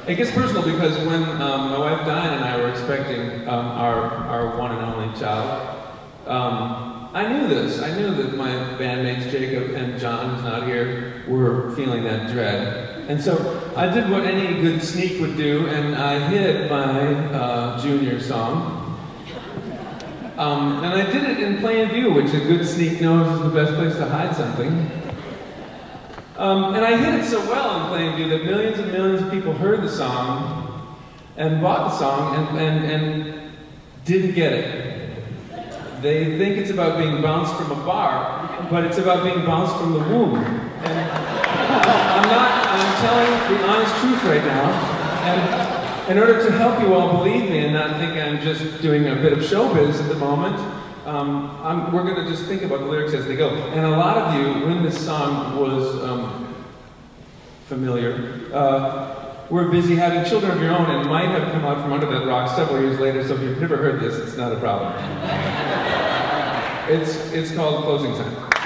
It 0.07 0.15
gets 0.15 0.31
personal 0.31 0.63
because 0.63 0.97
when 1.07 1.23
um, 1.43 1.71
my 1.71 1.79
wife 1.79 2.07
Diane 2.07 2.35
and 2.35 2.45
I 2.45 2.57
were 2.57 2.71
expecting 2.71 3.47
um, 3.49 3.67
our, 3.67 4.05
our 4.05 4.59
one 4.59 4.73
and 4.73 4.81
only 4.81 5.19
child, 5.19 5.79
um, 6.27 7.11
I 7.13 7.27
knew 7.31 7.49
this. 7.49 7.83
I 7.83 7.95
knew 7.99 8.15
that 8.15 8.37
my 8.37 8.51
bandmates 8.79 9.31
Jacob 9.31 9.75
and 9.75 9.99
John, 10.01 10.35
who's 10.35 10.45
not 10.45 10.67
here, 10.67 11.23
were 11.29 11.75
feeling 11.77 12.05
that 12.05 12.31
dread. 12.31 13.09
And 13.09 13.21
so 13.21 13.73
I 13.77 13.93
did 13.93 14.09
what 14.11 14.25
any 14.25 14.61
good 14.61 14.83
sneak 14.83 15.21
would 15.21 15.37
do, 15.37 15.67
and 15.67 15.97
I 15.97 16.29
hid 16.29 16.71
my 16.71 17.15
uh, 17.35 17.83
junior 17.83 18.21
song. 18.21 18.90
Um, 20.41 20.83
and 20.83 20.95
I 20.95 21.05
did 21.05 21.25
it 21.25 21.41
in 21.41 21.59
plain 21.59 21.91
view, 21.91 22.15
which 22.15 22.33
a 22.33 22.41
good 22.41 22.67
sneak 22.67 22.99
knows 23.03 23.31
is 23.31 23.43
the 23.43 23.51
best 23.51 23.75
place 23.75 23.95
to 23.97 24.09
hide 24.09 24.35
something. 24.35 24.91
Um, 26.39 26.75
and 26.75 26.83
I 26.83 26.97
hit 26.97 27.21
it 27.21 27.27
so 27.27 27.41
well 27.41 27.83
in 27.83 27.89
plain 27.89 28.17
view 28.17 28.27
that 28.31 28.47
millions 28.47 28.79
and 28.79 28.91
millions 28.91 29.21
of 29.21 29.31
people 29.31 29.53
heard 29.53 29.83
the 29.83 29.91
song 29.91 30.97
and 31.37 31.61
bought 31.61 31.91
the 31.91 31.99
song 31.99 32.37
and, 32.37 32.59
and, 32.59 32.85
and 32.91 33.53
didn't 34.07 34.33
get 34.33 34.55
it. 34.55 36.01
They 36.01 36.39
think 36.39 36.57
it's 36.57 36.71
about 36.71 36.97
being 36.97 37.21
bounced 37.21 37.55
from 37.57 37.73
a 37.73 37.85
bar, 37.85 38.67
but 38.71 38.85
it's 38.85 38.97
about 38.97 39.23
being 39.23 39.45
bounced 39.45 39.77
from 39.77 39.93
the 39.93 39.99
womb. 39.99 40.37
And 40.37 41.11
I'm 41.11 42.29
not, 42.31 42.67
I'm 42.67 42.97
telling 43.03 43.59
the 43.59 43.69
honest 43.69 43.95
truth 43.97 44.25
right 44.25 44.45
now. 44.47 44.71
And 45.21 45.80
in 46.11 46.19
order 46.19 46.43
to 46.43 46.51
help 46.51 46.81
you 46.81 46.93
all 46.93 47.19
believe 47.19 47.49
me 47.49 47.59
and 47.59 47.73
not 47.73 48.01
think 48.01 48.15
I'm 48.15 48.43
just 48.43 48.83
doing 48.83 49.07
a 49.07 49.15
bit 49.15 49.33
of 49.33 49.39
showbiz 49.39 50.01
at 50.03 50.09
the 50.09 50.17
moment, 50.17 50.57
um, 51.07 51.93
we're 51.93 52.03
going 52.03 52.17
to 52.17 52.29
just 52.29 52.47
think 52.47 52.63
about 52.63 52.81
the 52.81 52.87
lyrics 52.87 53.15
as 53.15 53.27
they 53.27 53.37
go. 53.37 53.51
And 53.51 53.87
a 53.87 53.91
lot 53.91 54.17
of 54.17 54.35
you, 54.35 54.67
when 54.67 54.83
this 54.83 55.05
song 55.05 55.57
was 55.57 56.03
um, 56.03 56.53
familiar, 57.67 58.41
uh, 58.53 59.37
were 59.51 59.69
busy 59.69 59.95
having 59.95 60.29
children 60.29 60.51
of 60.51 60.61
your 60.61 60.73
own 60.73 60.91
and 60.91 61.09
might 61.09 61.29
have 61.29 61.53
come 61.53 61.65
out 61.65 61.81
from 61.81 61.93
under 61.93 62.07
that 62.07 62.27
rock 62.27 62.57
several 62.57 62.83
years 62.83 62.99
later, 62.99 63.27
so 63.27 63.35
if 63.35 63.43
you've 63.43 63.61
never 63.61 63.77
heard 63.77 64.01
this, 64.01 64.17
it's 64.19 64.37
not 64.37 64.53
a 64.53 64.57
problem. 64.57 64.93
It's, 66.91 67.31
it's 67.33 67.55
called 67.55 67.85
Closing 67.85 68.13
Time. 68.17 68.60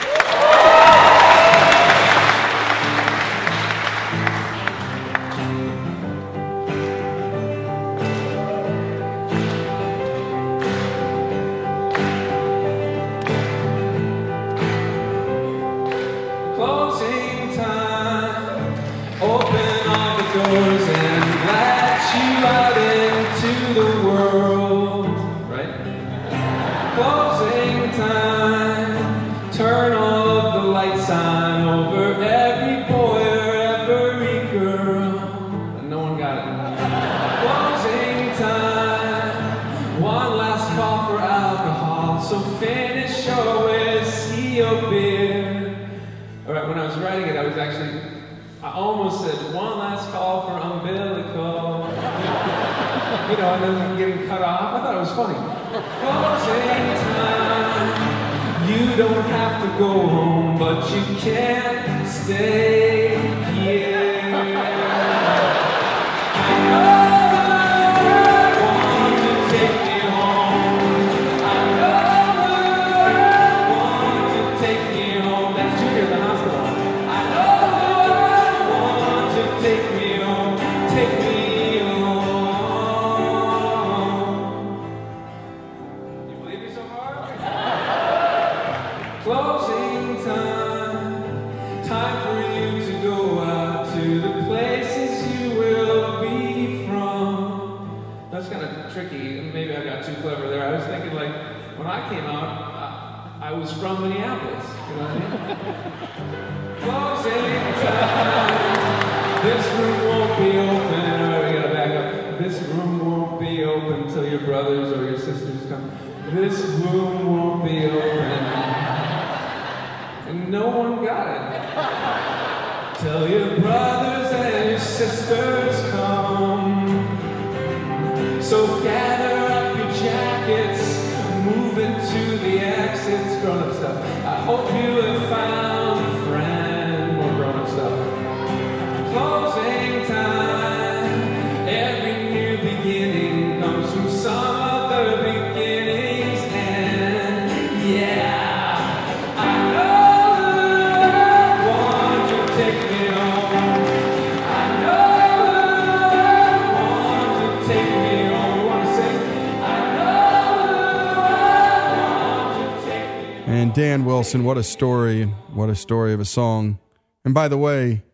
Dan 164.24 164.28
Wilson, 164.28 164.44
what 164.44 164.56
a 164.56 164.62
story. 164.62 165.24
What 165.52 165.68
a 165.68 165.74
story 165.74 166.14
of 166.14 166.18
a 166.18 166.24
song. 166.24 166.78
And 167.26 167.34
by 167.34 167.46
the 167.46 167.58
way, 167.58 168.04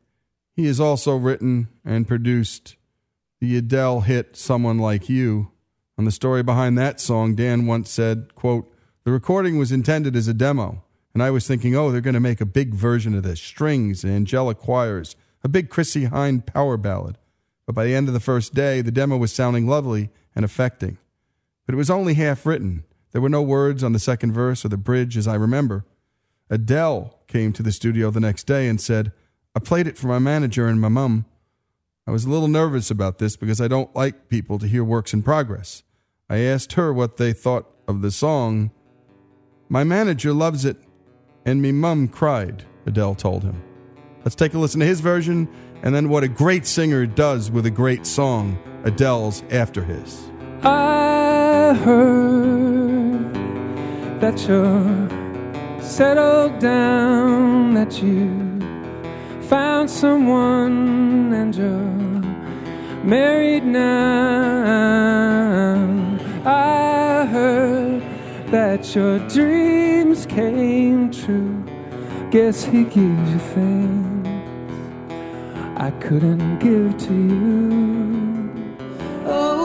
he 0.57 0.67
has 0.67 0.81
also 0.81 1.15
written 1.15 1.69
and 1.85 2.09
produced 2.09 2.75
the 3.41 3.57
Adele 3.57 4.01
hit 4.01 4.37
Someone 4.37 4.79
Like 4.79 5.09
You. 5.09 5.53
On 5.97 6.05
the 6.05 6.11
story 6.11 6.43
behind 6.43 6.77
that 6.77 7.01
song, 7.01 7.37
Dan 7.37 7.65
once 7.65 7.91
said, 7.91 8.35
quote, 8.35 8.75
The 9.05 9.13
recording 9.13 9.57
was 9.57 9.71
intended 9.71 10.17
as 10.17 10.27
a 10.27 10.35
demo, 10.35 10.83
and 11.15 11.23
I 11.23 11.31
was 11.31 11.47
thinking, 11.47 11.77
oh, 11.77 11.93
they're 11.93 12.01
going 12.01 12.15
to 12.15 12.19
make 12.19 12.41
a 12.41 12.45
big 12.45 12.75
version 12.75 13.15
of 13.15 13.23
this, 13.23 13.41
strings 13.41 14.03
and 14.03 14.13
angelic 14.13 14.59
choirs, 14.59 15.15
a 15.45 15.49
big 15.49 15.71
Chrissie 15.71 16.07
Hynde 16.07 16.45
power 16.45 16.77
ballad. 16.77 17.19
But 17.67 17.77
by 17.77 17.85
the 17.85 17.95
end 17.95 18.09
of 18.09 18.15
the 18.15 18.21
first 18.21 18.53
day, 18.53 18.81
the 18.81 18.91
demo 18.91 19.17
was 19.17 19.33
sounding 19.33 19.69
lovely 19.69 20.11
and 20.35 20.45
affecting. 20.45 20.99
But 21.67 21.75
it 21.75 21.79
was 21.79 21.89
only 21.89 22.15
half 22.15 22.45
written. 22.45 22.83
There 23.13 23.23
were 23.23 23.29
no 23.29 23.43
words 23.43 23.85
on 23.85 23.93
the 23.93 24.01
second 24.01 24.33
verse 24.33 24.65
or 24.65 24.71
the 24.71 24.77
bridge, 24.77 25.17
as 25.17 25.29
I 25.29 25.37
remember. 25.37 25.85
Adele 26.51 27.19
came 27.29 27.53
to 27.53 27.63
the 27.63 27.73
studio 27.73 28.11
the 28.11 28.21
next 28.21 28.45
day 28.45 28.69
and 28.69 28.81
said, 28.81 29.13
I 29.55 29.61
played 29.61 29.87
it 29.87 29.97
for 29.97 30.09
my 30.09 30.19
manager 30.19 30.67
and 30.67 30.81
my 30.81 30.89
mum. 30.89 31.25
I 32.07 32.11
was 32.11 32.25
a 32.25 32.31
little 32.31 32.49
nervous 32.49 32.91
about 32.91 33.19
this 33.19 33.37
because 33.37 33.61
I 33.61 33.69
don't 33.69 33.95
like 33.95 34.29
people 34.29 34.59
to 34.59 34.67
hear 34.67 34.83
works 34.85 35.15
in 35.15 35.23
progress. 35.23 35.83
I 36.29 36.39
asked 36.39 36.73
her 36.75 36.93
what 36.93 37.17
they 37.17 37.33
thought 37.33 37.71
of 37.87 38.03
the 38.03 38.11
song. 38.11 38.73
My 39.69 39.85
manager 39.85 40.33
loves 40.33 40.65
it, 40.65 40.77
and 41.47 41.63
me 41.63 41.73
mum 41.73 42.09
cried, 42.09 42.65
Adele 42.85 43.15
told 43.15 43.45
him. 43.45 43.63
Let's 44.25 44.35
take 44.35 44.55
a 44.55 44.59
listen 44.59 44.81
to 44.81 44.87
his 44.87 45.01
version 45.01 45.49
and 45.83 45.95
then 45.95 46.09
what 46.09 46.25
a 46.25 46.29
great 46.29 46.67
singer 46.67 47.07
does 47.07 47.51
with 47.51 47.65
a 47.67 47.71
great 47.71 48.07
song, 48.07 48.59
Adele's 48.85 49.43
After 49.51 49.83
His. 49.83 50.31
I 50.63 51.75
heard 51.75 53.35
that 54.21 54.47
you're 54.47 55.20
settled 55.91 56.59
down, 56.61 57.75
that 57.75 58.01
you 58.01 58.31
found 59.49 59.91
someone 59.91 61.33
and 61.35 61.57
you're 61.57 62.23
married 63.03 63.65
now. 63.65 63.91
I 66.47 67.27
heard 67.27 68.03
that 68.53 68.95
your 68.95 69.19
dreams 69.29 70.27
came 70.27 71.11
true. 71.11 71.65
Guess 72.31 72.63
he 72.65 72.85
gives 72.85 73.31
you 73.33 73.41
things 73.57 74.29
I 75.77 75.91
couldn't 75.99 76.61
give 76.61 76.97
to 77.09 77.15
you. 77.15 78.51
Old 79.27 79.60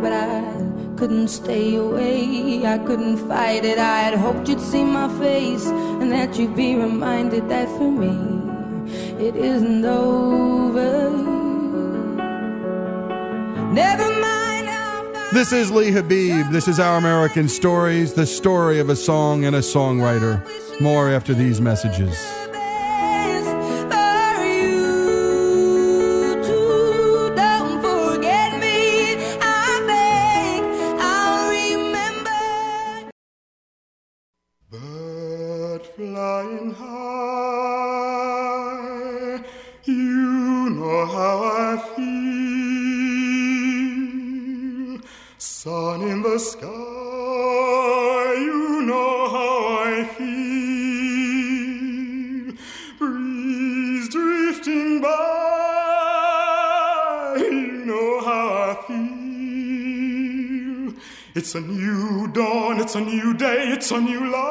but 0.00 0.12
I 0.12 0.42
couldn't 0.96 1.28
stay 1.28 1.76
away. 1.76 2.64
I 2.66 2.78
couldn't 2.78 3.18
fight 3.28 3.64
it. 3.64 3.78
I 3.78 4.00
had 4.00 4.14
hoped 4.14 4.48
you'd 4.48 4.60
see 4.60 4.84
my 4.84 5.08
face 5.18 5.66
and 5.66 6.10
that 6.12 6.38
you'd 6.38 6.56
be 6.56 6.74
reminded 6.74 7.48
that 7.48 7.68
for 7.76 7.90
me 7.90 8.38
it 9.18 9.36
isn't 9.36 9.84
over. 9.84 11.10
Never 13.72 14.20
mind. 14.20 14.38
This 15.32 15.52
is 15.52 15.70
Lee 15.70 15.90
Habeeb. 15.90 16.50
This 16.50 16.68
is 16.68 16.80
Our 16.80 16.96
American 16.96 17.48
Stories, 17.48 18.14
the 18.14 18.24
story 18.24 18.78
of 18.78 18.88
a 18.88 18.96
song 18.96 19.44
and 19.44 19.54
a 19.54 19.60
songwriter. 19.60 20.42
More 20.80 21.10
after 21.10 21.34
these 21.34 21.60
messages. 21.60 22.16
Flying 35.98 36.70
high, 36.74 36.88
you 39.82 40.70
know 40.70 41.06
how 41.06 41.42
I 41.42 41.76
feel. 41.96 42.08
Sun 45.38 46.02
in 46.02 46.22
the 46.22 46.38
sky, 46.38 46.68
you 48.46 48.82
know 48.82 49.28
how 49.36 49.78
I 49.90 50.04
feel. 50.16 50.28
Breeze 53.00 54.08
drifting 54.08 55.00
by, 55.00 55.08
you 57.40 57.84
know 57.86 58.20
how 58.20 58.46
I 58.70 58.72
feel. 58.86 60.94
It's 61.34 61.56
a 61.56 61.60
new 61.60 62.28
dawn, 62.28 62.78
it's 62.78 62.94
a 62.94 63.00
new 63.00 63.34
day, 63.34 63.70
it's 63.74 63.90
a 63.90 64.00
new 64.00 64.30
life 64.30 64.47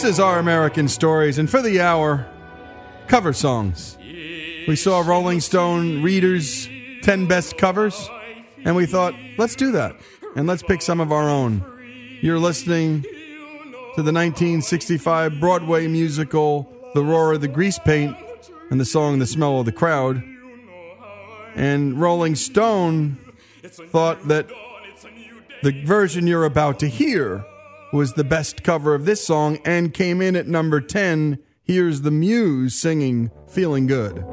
This 0.00 0.12
is 0.12 0.18
Our 0.18 0.38
American 0.38 0.88
Stories, 0.88 1.36
and 1.36 1.50
for 1.50 1.60
the 1.60 1.82
hour, 1.82 2.26
cover 3.06 3.34
songs. 3.34 3.98
We 4.00 4.74
saw 4.74 5.00
Rolling 5.00 5.40
Stone 5.40 6.02
readers' 6.02 6.70
10 7.02 7.26
best 7.26 7.58
covers, 7.58 8.08
and 8.64 8.74
we 8.74 8.86
thought, 8.86 9.14
let's 9.36 9.54
do 9.54 9.72
that, 9.72 9.96
and 10.34 10.46
let's 10.46 10.62
pick 10.62 10.80
some 10.80 11.00
of 11.00 11.12
our 11.12 11.28
own. 11.28 11.62
You're 12.22 12.38
listening 12.38 13.02
to 13.02 14.02
the 14.02 14.10
1965 14.10 15.38
Broadway 15.38 15.86
musical 15.86 16.74
The 16.94 17.04
Roar 17.04 17.34
of 17.34 17.42
the 17.42 17.48
Grease 17.48 17.78
Paint 17.78 18.16
and 18.70 18.80
the 18.80 18.86
song 18.86 19.18
The 19.18 19.26
Smell 19.26 19.60
of 19.60 19.66
the 19.66 19.72
Crowd. 19.72 20.24
And 21.54 22.00
Rolling 22.00 22.36
Stone 22.36 23.18
thought 23.62 24.28
that 24.28 24.48
the 25.62 25.84
version 25.84 26.26
you're 26.26 26.46
about 26.46 26.78
to 26.78 26.88
hear 26.88 27.44
was 27.92 28.12
the 28.12 28.24
best 28.24 28.62
cover 28.62 28.94
of 28.94 29.04
this 29.04 29.24
song 29.24 29.58
and 29.64 29.92
came 29.92 30.22
in 30.22 30.36
at 30.36 30.46
number 30.46 30.80
10. 30.80 31.38
Here's 31.62 32.02
the 32.02 32.10
Muse 32.10 32.74
singing 32.74 33.30
Feeling 33.48 33.86
Good. 33.86 34.24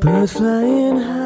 Birds 0.00 0.32
flying 0.32 0.96
high, 0.98 1.25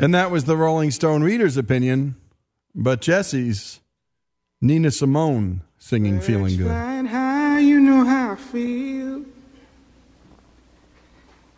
And 0.00 0.14
that 0.14 0.30
was 0.30 0.44
the 0.44 0.56
Rolling 0.56 0.90
Stone 0.90 1.22
reader's 1.22 1.58
opinion, 1.58 2.16
but 2.74 3.02
Jesse's 3.02 3.80
Nina 4.62 4.90
Simone 4.92 5.60
singing 5.76 6.20
Feeling 6.20 6.56
Good. 6.56 7.06
High, 7.06 7.58
you 7.58 7.78
know 7.78 8.06
how 8.06 8.32
I 8.32 8.36
feel. 8.36 9.26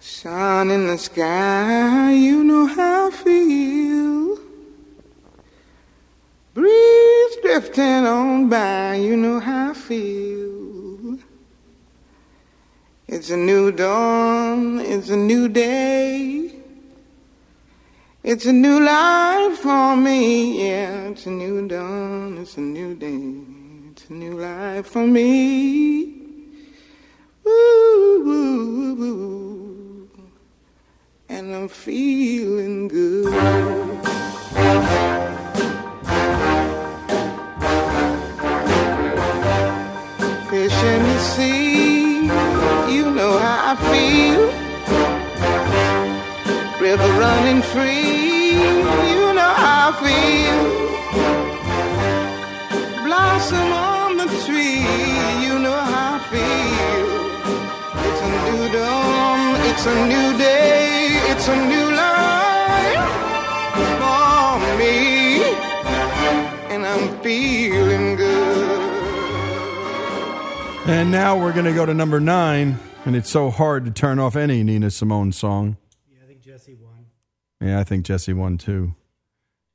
Sun 0.00 0.72
in 0.72 0.88
the 0.88 0.98
sky, 0.98 2.12
you 2.14 2.42
know 2.42 2.66
how 2.66 3.06
I 3.06 3.10
feel. 3.12 4.40
Breeze 6.52 7.36
drifting 7.42 8.04
on 8.04 8.48
by, 8.48 8.96
you 8.96 9.16
know 9.16 9.38
how 9.38 9.70
I 9.70 9.74
feel. 9.74 11.18
It's 13.06 13.30
a 13.30 13.36
new 13.36 13.70
dawn, 13.70 14.80
it's 14.80 15.10
a 15.10 15.16
new 15.16 15.48
day. 15.48 16.41
It's 18.24 18.46
a 18.46 18.52
new 18.52 18.78
life 18.78 19.58
for 19.58 19.96
me, 19.96 20.64
yeah. 20.64 21.08
It's 21.08 21.26
a 21.26 21.30
new 21.30 21.66
dawn, 21.66 22.38
it's 22.38 22.56
a 22.56 22.60
new 22.60 22.94
day. 22.94 23.34
It's 23.90 24.08
a 24.10 24.12
new 24.12 24.38
life 24.38 24.86
for 24.86 25.04
me. 25.04 26.04
Ooh, 27.44 28.22
ooh, 28.24 29.02
ooh. 29.02 30.10
And 31.28 31.52
I'm 31.52 31.66
feeling 31.66 32.86
good. 32.86 33.34
Fish 40.48 40.82
in 40.84 41.02
the 41.02 41.18
sea, 41.18 42.22
you 42.94 43.10
know 43.10 43.36
how 43.36 43.72
I 43.72 43.76
feel. 43.90 44.51
Running 46.94 47.62
free, 47.62 48.50
you 48.52 49.32
know 49.32 49.54
how 49.62 49.88
I 49.88 49.92
feel. 50.02 50.58
Blossom 53.04 53.72
on 53.72 54.16
the 54.18 54.26
tree, 54.44 54.84
you 55.42 55.58
know 55.58 55.72
how 55.72 56.16
I 56.16 56.18
feel. 56.30 57.06
It's 58.04 58.20
a 58.20 58.28
new 58.44 58.68
dawn, 58.72 59.40
it's 59.70 59.86
a 59.86 59.94
new 60.06 60.36
day, 60.36 61.08
it's 61.30 61.48
a 61.48 61.56
new 61.66 61.90
life 61.96 63.08
for 63.98 64.58
me, 64.78 65.56
and 66.74 66.84
I'm 66.84 67.18
feeling 67.22 68.16
good. 68.16 68.80
And 70.86 71.10
now 71.10 71.38
we're 71.40 71.54
going 71.54 71.64
to 71.64 71.72
go 71.72 71.86
to 71.86 71.94
number 71.94 72.20
nine, 72.20 72.78
and 73.06 73.16
it's 73.16 73.30
so 73.30 73.50
hard 73.50 73.86
to 73.86 73.90
turn 73.90 74.18
off 74.18 74.36
any 74.36 74.62
Nina 74.62 74.90
Simone 74.90 75.32
song. 75.32 75.78
Yeah, 77.62 77.78
I 77.78 77.84
think 77.84 78.04
Jesse 78.04 78.32
won. 78.32 78.58
Too. 78.58 78.94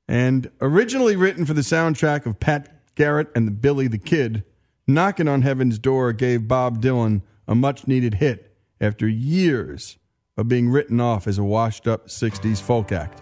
And 0.07 0.51
originally 0.61 1.15
written 1.15 1.45
for 1.45 1.53
the 1.53 1.61
soundtrack 1.61 2.25
of 2.25 2.39
Pat 2.39 2.95
Garrett 2.95 3.29
and 3.35 3.47
the 3.47 3.51
Billy 3.51 3.87
the 3.87 3.97
Kid, 3.97 4.43
Knocking 4.89 5.27
on 5.27 5.41
Heaven's 5.41 5.77
Door 5.77 6.13
gave 6.13 6.47
Bob 6.47 6.81
Dylan 6.81 7.21
a 7.45 7.53
much 7.53 7.87
needed 7.87 8.15
hit 8.15 8.55
after 8.79 9.05
years 9.05 9.97
of 10.37 10.47
being 10.47 10.69
written 10.69 11.01
off 11.01 11.27
as 11.27 11.37
a 11.37 11.43
washed 11.43 11.87
up 11.87 12.07
60s 12.07 12.61
folk 12.61 12.93
act. 12.93 13.21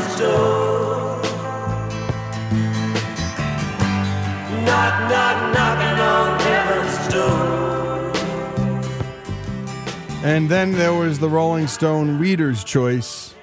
And 10.23 10.49
then 10.49 10.73
there 10.73 10.93
was 10.93 11.19
the 11.19 11.27
Rolling 11.27 11.67
Stone 11.67 12.19
Reader's 12.19 12.63
Choice. 12.63 13.33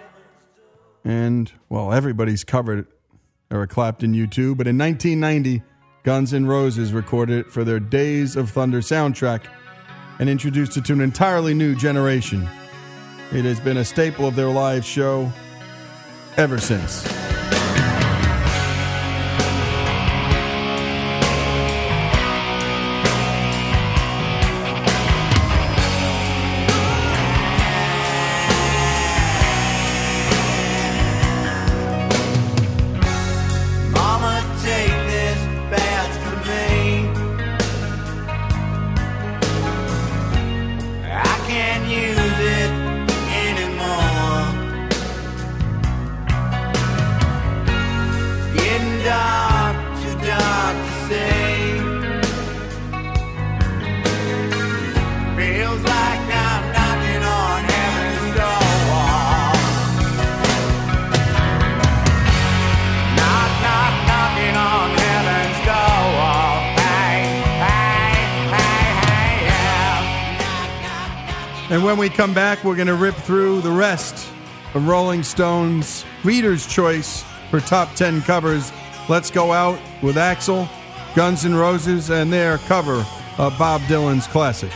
And, 1.04 1.52
well, 1.68 1.92
everybody's 1.92 2.44
covered 2.44 2.78
it, 2.78 2.86
Eric 3.50 3.70
Clapton, 3.70 4.14
U2. 4.14 4.56
But 4.56 4.66
in 4.66 4.78
1990, 4.78 5.62
Guns 6.04 6.32
N' 6.32 6.46
Roses 6.46 6.92
recorded 6.92 7.46
it 7.46 7.52
for 7.52 7.64
their 7.64 7.80
Days 7.80 8.36
of 8.36 8.50
Thunder 8.50 8.80
soundtrack 8.80 9.46
and 10.18 10.28
introduced 10.28 10.76
it 10.76 10.84
to 10.86 10.92
an 10.92 11.00
entirely 11.00 11.52
new 11.52 11.74
generation. 11.74 12.48
It 13.32 13.44
has 13.44 13.60
been 13.60 13.76
a 13.76 13.84
staple 13.84 14.26
of 14.26 14.34
their 14.34 14.48
live 14.48 14.84
show 14.84 15.32
ever 16.38 16.56
since. 16.58 17.27
Going 72.78 72.86
to 72.86 72.94
rip 72.94 73.16
through 73.16 73.62
the 73.62 73.72
rest 73.72 74.30
of 74.72 74.86
Rolling 74.86 75.24
Stone's 75.24 76.04
Reader's 76.22 76.64
Choice 76.64 77.24
for 77.50 77.58
top 77.58 77.92
10 77.96 78.22
covers. 78.22 78.70
Let's 79.08 79.32
go 79.32 79.50
out 79.50 79.80
with 80.00 80.14
Axl, 80.14 80.68
Guns 81.16 81.44
N' 81.44 81.56
Roses, 81.56 82.08
and 82.08 82.32
their 82.32 82.58
cover 82.58 83.04
of 83.36 83.58
Bob 83.58 83.80
Dylan's 83.88 84.28
classic. 84.28 84.70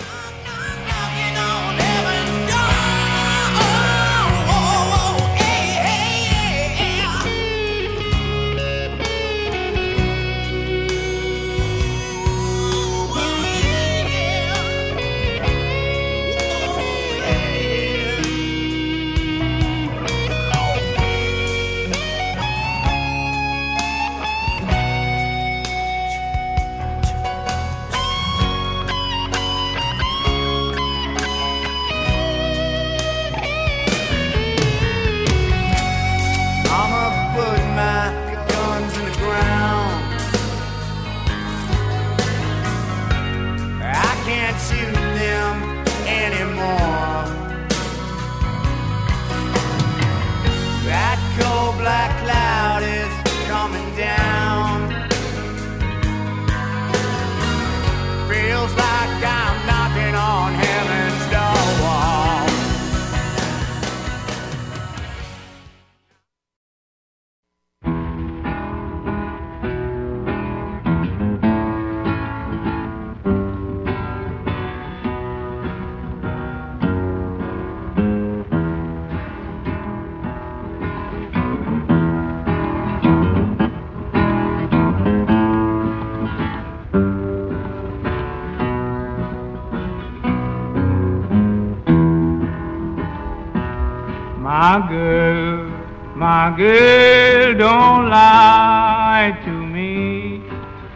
My 94.73 94.89
girl, 94.89 95.69
my 96.17 96.55
girl, 96.57 97.59
don't 97.59 98.09
lie 98.09 99.39
to 99.45 99.51
me. 99.51 100.41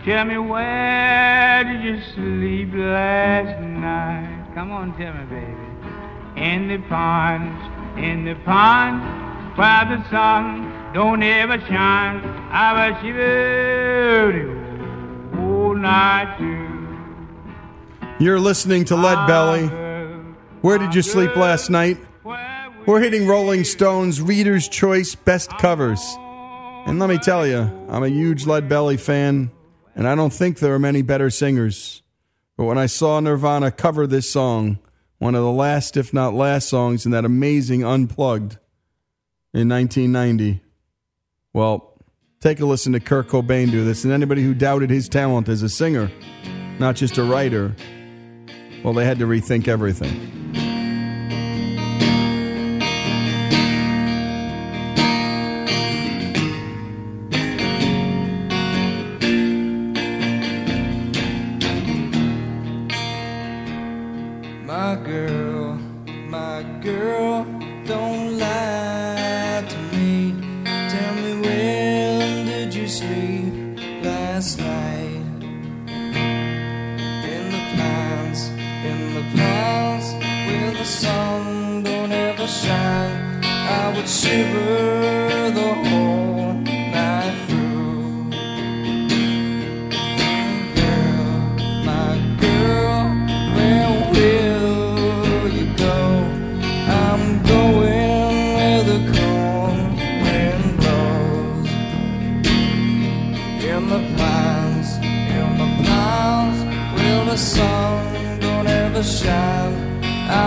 Tell 0.03 0.24
me 0.24 0.39
where 0.39 1.62
did 1.62 1.85
you 1.85 2.01
sleep 2.14 2.72
last 2.72 3.61
night? 3.61 4.47
Come 4.55 4.72
on, 4.72 4.97
tell 4.97 5.12
me, 5.12 5.24
baby. 5.27 6.41
In 6.41 6.68
the 6.68 6.79
pond, 6.89 7.99
in 8.03 8.24
the 8.24 8.37
pond, 8.47 9.03
where 9.59 9.85
the 9.85 10.03
sun 10.09 10.95
don't 10.95 11.22
ever 11.22 11.61
shine. 11.66 12.24
I 12.51 12.89
was 12.89 13.03
shivering 13.03 14.49
all 15.39 15.74
night 15.74 16.39
too. 16.39 18.24
You're 18.24 18.41
listening 18.41 18.87
to 18.87 18.97
Lead 18.97 19.27
Belly. 19.27 19.66
Where 20.62 20.79
did 20.79 20.95
you 20.95 21.03
sleep 21.03 21.37
last 21.37 21.68
night? 21.68 21.99
We're 22.87 23.01
hitting 23.01 23.26
Rolling 23.26 23.64
Stone's 23.64 24.22
Reader's 24.22 24.68
Choice 24.68 25.16
Best 25.16 25.51
Covers. 25.59 26.01
And 26.87 27.01
let 27.01 27.09
me 27.09 27.18
tell 27.18 27.45
you, 27.45 27.68
I'm 27.89 28.05
a 28.05 28.09
huge 28.09 28.47
Lead 28.47 28.68
Belly 28.68 28.97
fan. 28.97 29.51
and 29.97 30.07
I 30.07 30.14
don't 30.14 30.32
think 30.32 30.61
there 30.61 30.72
are 30.72 30.78
many 30.78 31.03
better 31.03 31.28
singers. 31.28 32.03
But 32.57 32.66
when 32.66 32.78
I 32.78 32.87
saw 32.87 33.18
Nirvana 33.18 33.72
cover 33.72 34.07
this 34.07 34.30
song, 34.30 34.78
one 35.18 35.34
of 35.34 35.43
the 35.43 35.51
last, 35.51 35.97
if 35.97 36.14
not 36.14 36.32
last, 36.32 36.68
songs 36.68 37.05
in 37.05 37.11
that 37.11 37.24
amazing 37.24 37.82
Unplugged 37.82 38.57
in 39.53 39.68
1990, 39.68 40.61
well, 41.53 41.99
take 42.39 42.61
a 42.61 42.66
listen 42.66 42.93
to 42.93 43.01
Kurt 43.01 43.26
Cobain 43.26 43.68
do 43.72 43.84
this. 43.84 44.05
And 44.05 44.12
anybody 44.12 44.45
who 44.45 44.55
doubted 44.55 44.91
his 44.91 45.09
talent 45.09 45.49
as 45.49 45.64
a 45.64 45.68
singer, 45.68 46.09
not 46.78 46.95
just 46.95 47.18
a 47.18 47.24
writer, 47.24 47.74
well, 48.84 48.95
they 48.95 49.05
had 49.05 49.18
to 49.18 49.26
rethink 49.26 49.66
everything. 49.66 50.36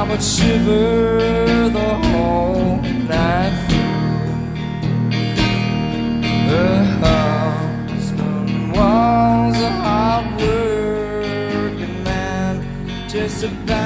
Would 0.10 0.24
shiver 0.24 1.70
the 1.70 1.90
whole 2.10 2.78
night 2.82 3.54
through. 3.70 4.32
Her 6.50 6.78
husband 7.04 8.72
was 8.72 9.56
a 9.62 9.70
hard 9.70 10.42
working 10.42 12.04
man, 12.04 13.08
just 13.08 13.44
about 13.44 13.79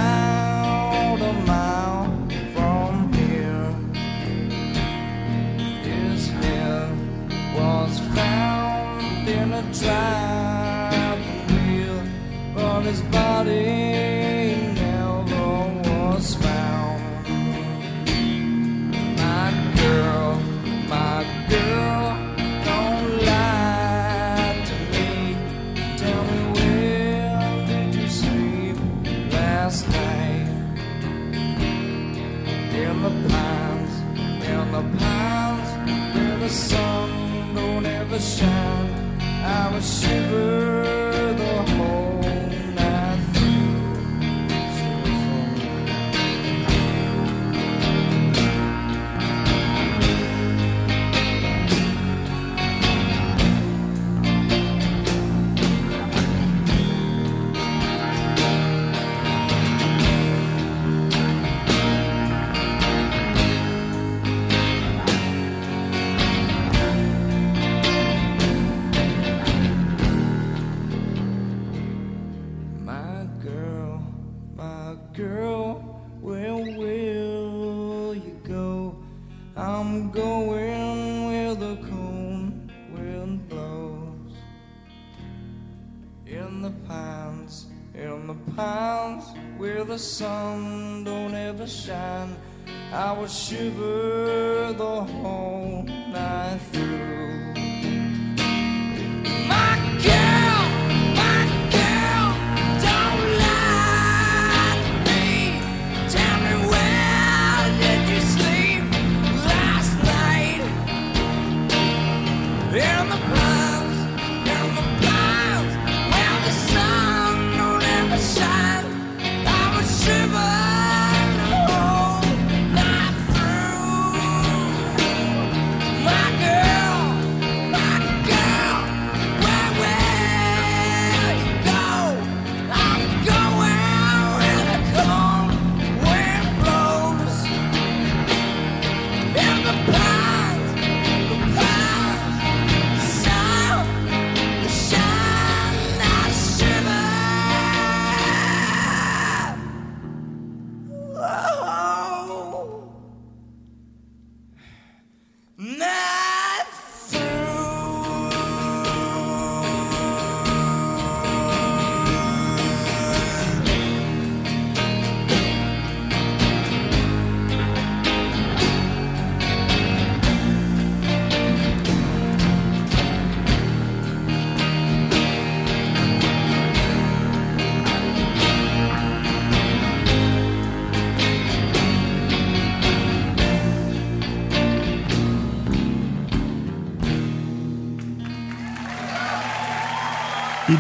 shiver 93.43 93.92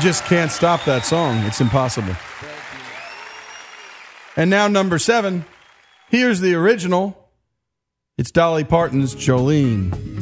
just 0.03 0.25
can't 0.25 0.51
stop 0.51 0.83
that 0.83 1.05
song. 1.05 1.37
It's 1.45 1.61
impossible. 1.61 2.13
And 4.35 4.49
now, 4.49 4.67
number 4.67 4.99
seven. 4.99 5.45
Here's 6.09 6.41
the 6.41 6.55
original. 6.55 7.29
It's 8.17 8.29
Dolly 8.29 8.65
Parton's 8.65 9.15
Jolene. 9.15 10.12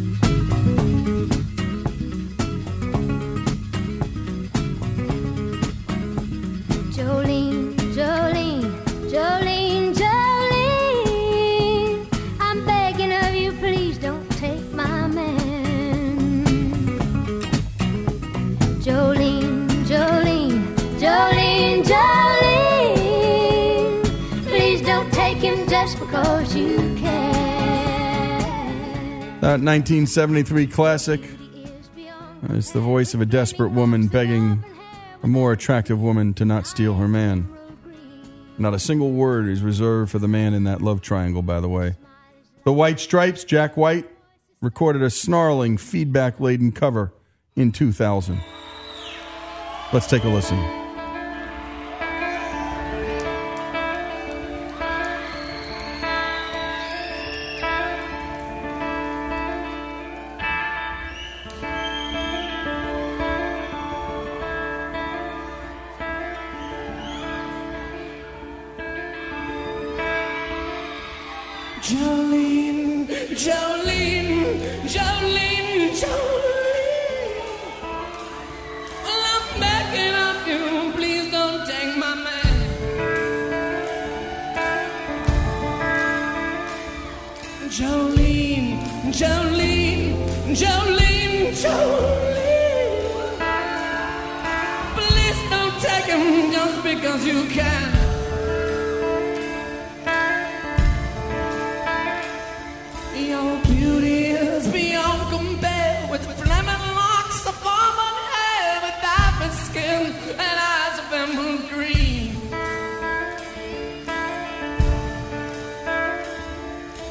1973 29.72 30.68
classic 30.68 31.22
It's 32.50 32.72
the 32.72 32.82
voice 32.82 33.14
of 33.14 33.22
a 33.22 33.26
desperate 33.26 33.70
woman 33.70 34.08
begging 34.08 34.66
a 35.24 35.28
more 35.28 35.54
attractive 35.54 35.98
woman 35.98 36.34
to 36.34 36.44
not 36.44 36.68
steal 36.68 36.96
her 36.96 37.08
man. 37.08 37.48
Not 38.58 38.74
a 38.74 38.80
single 38.80 39.12
word 39.12 39.48
is 39.48 39.62
reserved 39.62 40.12
for 40.12 40.20
the 40.20 40.28
man 40.28 40.54
in 40.54 40.66
that 40.66 40.82
love 40.82 41.00
triangle, 41.00 41.42
by 41.42 41.62
the 41.62 41.70
way. 41.70 41.96
The 42.66 42.74
White 42.74 43.00
Stripes, 43.00 43.46
Jack 43.46 43.78
White, 43.78 44.10
recorded 44.60 45.04
a 45.04 45.10
snarling, 45.10 45.78
feedback 45.78 46.42
laden 46.42 46.74
cover 46.74 47.14
in 47.56 47.72
2000. 47.72 48.42
Let's 49.94 50.08
take 50.08 50.26
a 50.26 50.30
listen. 50.30 50.81
Jolene, 90.54 91.54
Jolene. 91.56 92.36
Please 94.98 95.40
don't 95.50 95.80
take 95.80 96.06
him 96.12 96.52
just 96.52 96.84
because 96.84 97.26
you 97.26 97.46
can. 97.46 97.92
Your 103.16 103.62
beauty 103.64 104.26
is 104.32 104.68
beyond 104.68 105.22
compare 105.32 106.08
with 106.12 106.26
flaming 106.26 106.86
locks 107.00 107.48
of 107.48 107.56
almond 107.66 108.20
hair, 108.36 108.82
with 108.84 108.98
diamond 109.08 109.54
skin 109.54 110.04
and 110.38 110.58
eyes 110.60 111.00
of 111.00 111.14
emerald 111.14 111.70
green. 111.70 112.36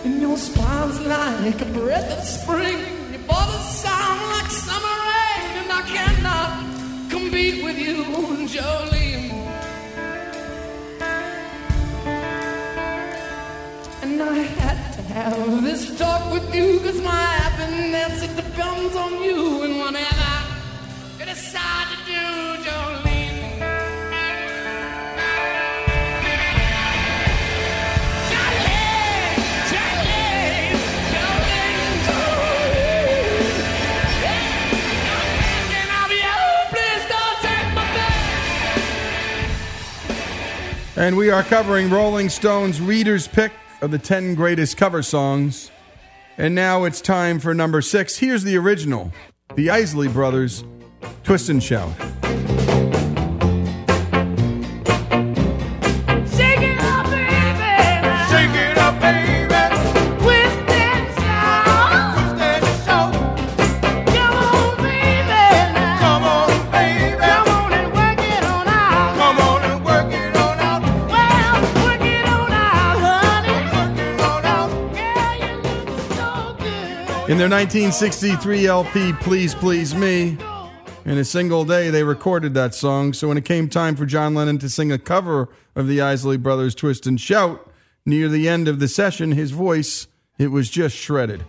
And 0.04 0.20
your 0.20 0.36
smile's 0.36 1.00
like 1.00 1.62
a 1.62 1.66
breath 1.72 2.18
of 2.18 2.24
spring. 2.24 2.99
You, 7.80 8.04
Jolene. 8.52 9.30
And 14.02 14.22
I 14.22 14.38
had 14.60 14.92
to 14.94 15.02
have 15.14 15.62
this 15.62 15.98
talk 15.98 16.32
with 16.32 16.54
you 16.54 16.80
Cause 16.80 17.00
my 17.02 17.22
happiness, 17.40 18.22
it 18.22 18.34
depends 18.36 18.94
on 18.96 19.22
you 19.22 19.62
And 19.64 19.78
whatever 19.78 20.19
And 41.00 41.16
we 41.16 41.30
are 41.30 41.42
covering 41.42 41.88
Rolling 41.88 42.28
Stone's 42.28 42.78
Reader's 42.78 43.26
Pick 43.26 43.52
of 43.80 43.90
the 43.90 43.98
10 43.98 44.34
greatest 44.34 44.76
cover 44.76 45.02
songs. 45.02 45.70
And 46.36 46.54
now 46.54 46.84
it's 46.84 47.00
time 47.00 47.38
for 47.38 47.54
number 47.54 47.80
six. 47.80 48.18
Here's 48.18 48.44
the 48.44 48.58
original 48.58 49.10
The 49.54 49.70
Isley 49.70 50.08
Brothers, 50.08 50.62
Twist 51.24 51.48
and 51.48 51.62
Shout. 51.62 51.90
In 77.30 77.38
their 77.38 77.48
1963 77.48 78.66
LP, 78.66 79.12
Please 79.12 79.54
Please 79.54 79.94
Me, 79.94 80.36
in 81.04 81.16
a 81.16 81.24
single 81.24 81.64
day, 81.64 81.88
they 81.88 82.02
recorded 82.02 82.54
that 82.54 82.74
song. 82.74 83.12
So 83.12 83.28
when 83.28 83.38
it 83.38 83.44
came 83.44 83.68
time 83.68 83.94
for 83.94 84.04
John 84.04 84.34
Lennon 84.34 84.58
to 84.58 84.68
sing 84.68 84.90
a 84.90 84.98
cover 84.98 85.48
of 85.76 85.86
the 85.86 86.00
Isley 86.00 86.36
Brothers' 86.36 86.74
Twist 86.74 87.06
and 87.06 87.20
Shout, 87.20 87.70
near 88.04 88.28
the 88.28 88.48
end 88.48 88.66
of 88.66 88.80
the 88.80 88.88
session, 88.88 89.30
his 89.30 89.52
voice, 89.52 90.08
it 90.38 90.48
was 90.48 90.68
just 90.68 90.96
shredded. 90.96 91.44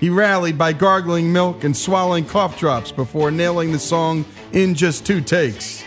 He 0.00 0.10
rallied 0.10 0.58
by 0.58 0.72
gargling 0.72 1.32
milk 1.32 1.62
and 1.62 1.76
swallowing 1.76 2.24
cough 2.24 2.58
drops 2.58 2.90
before 2.90 3.30
nailing 3.30 3.70
the 3.70 3.78
song 3.78 4.24
in 4.50 4.74
just 4.74 5.06
two 5.06 5.20
takes. 5.20 5.84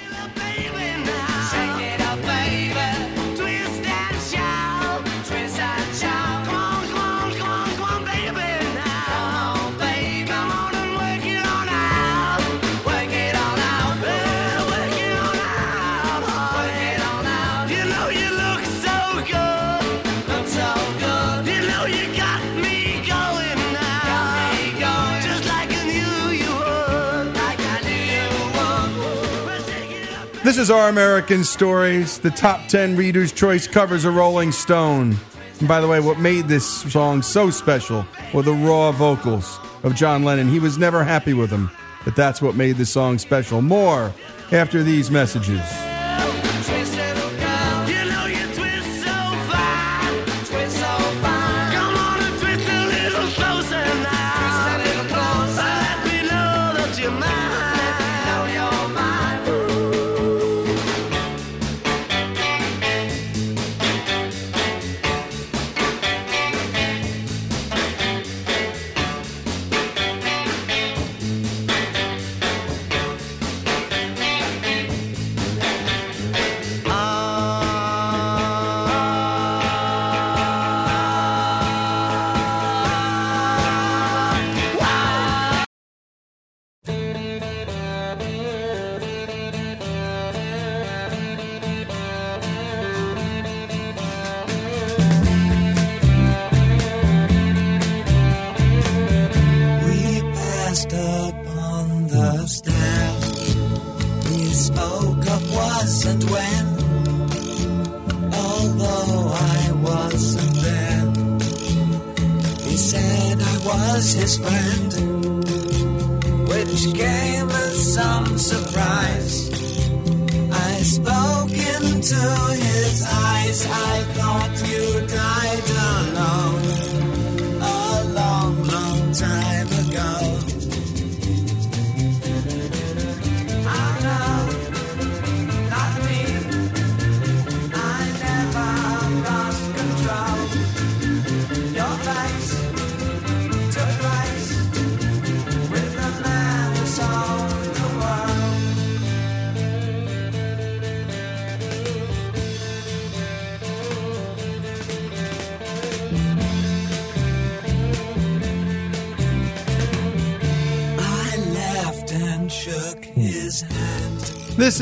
This 30.52 30.58
is 30.58 30.70
Our 30.70 30.90
American 30.90 31.46
Stories, 31.46 32.20
the 32.20 32.30
top 32.30 32.68
10 32.68 32.98
Reader's 32.98 33.32
Choice 33.32 33.68
covers 33.68 34.04
a 34.04 34.12
Rolling 34.12 34.52
Stone. 34.52 35.16
And 35.60 35.68
by 35.68 35.80
the 35.80 35.88
way, 35.88 36.02
what 36.02 36.20
made 36.20 36.50
this 36.50 36.68
song 36.92 37.22
so 37.22 37.50
special 37.50 38.06
were 38.34 38.42
the 38.42 38.52
raw 38.52 38.92
vocals 38.92 39.60
of 39.84 39.96
John 39.96 40.26
Lennon. 40.26 40.50
He 40.50 40.60
was 40.60 40.78
never 40.78 41.06
happy 41.06 41.34
with 41.34 41.52
them, 41.52 41.72
but 42.04 42.18
that's 42.18 42.42
what 42.42 42.56
made 42.56 42.76
the 42.76 42.86
song 42.86 43.18
special. 43.18 43.62
More 43.62 44.12
after 44.52 44.84
these 44.84 45.10
messages. 45.10 45.91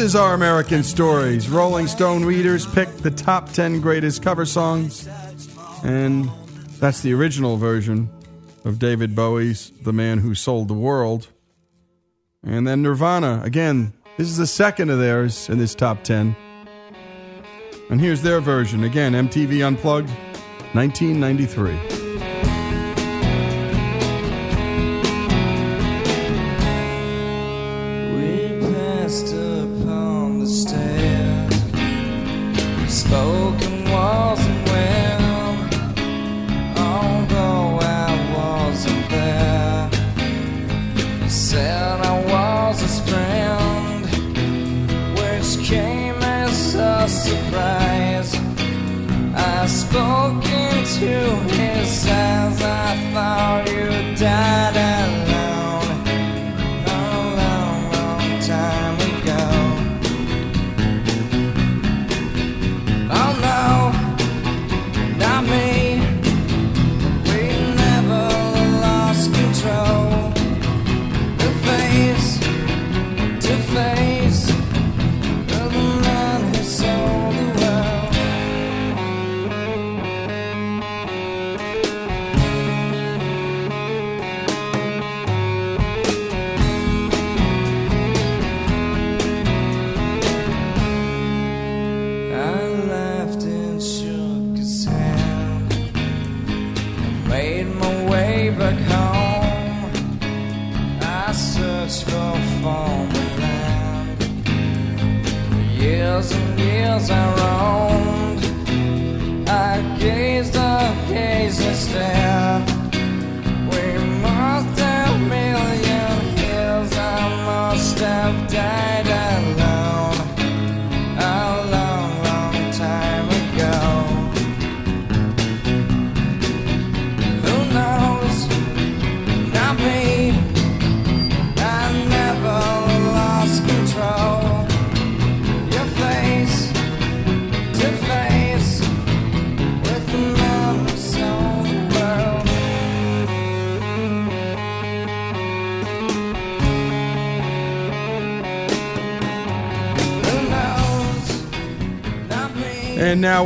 Is 0.09 0.15
Our 0.15 0.33
American 0.33 0.81
Stories. 0.81 1.49
Rolling 1.49 1.85
Stone 1.85 2.25
readers 2.25 2.65
picked 2.65 3.03
the 3.03 3.11
top 3.11 3.51
10 3.51 3.79
greatest 3.79 4.23
cover 4.23 4.43
songs, 4.43 5.07
and 5.83 6.27
that's 6.79 7.01
the 7.01 7.13
original 7.13 7.57
version 7.57 8.09
of 8.65 8.79
David 8.79 9.13
Bowie's 9.13 9.71
The 9.83 9.93
Man 9.93 10.17
Who 10.17 10.33
Sold 10.33 10.67
the 10.67 10.73
World. 10.73 11.27
And 12.43 12.67
then 12.67 12.81
Nirvana, 12.81 13.41
again, 13.43 13.93
this 14.17 14.27
is 14.27 14.37
the 14.37 14.47
second 14.47 14.89
of 14.89 14.97
theirs 14.97 15.47
in 15.47 15.59
this 15.59 15.75
top 15.75 16.03
10. 16.03 16.35
And 17.91 18.01
here's 18.01 18.23
their 18.23 18.41
version, 18.41 18.83
again, 18.83 19.13
MTV 19.13 19.63
Unplugged, 19.63 20.09
1993. 20.73 21.98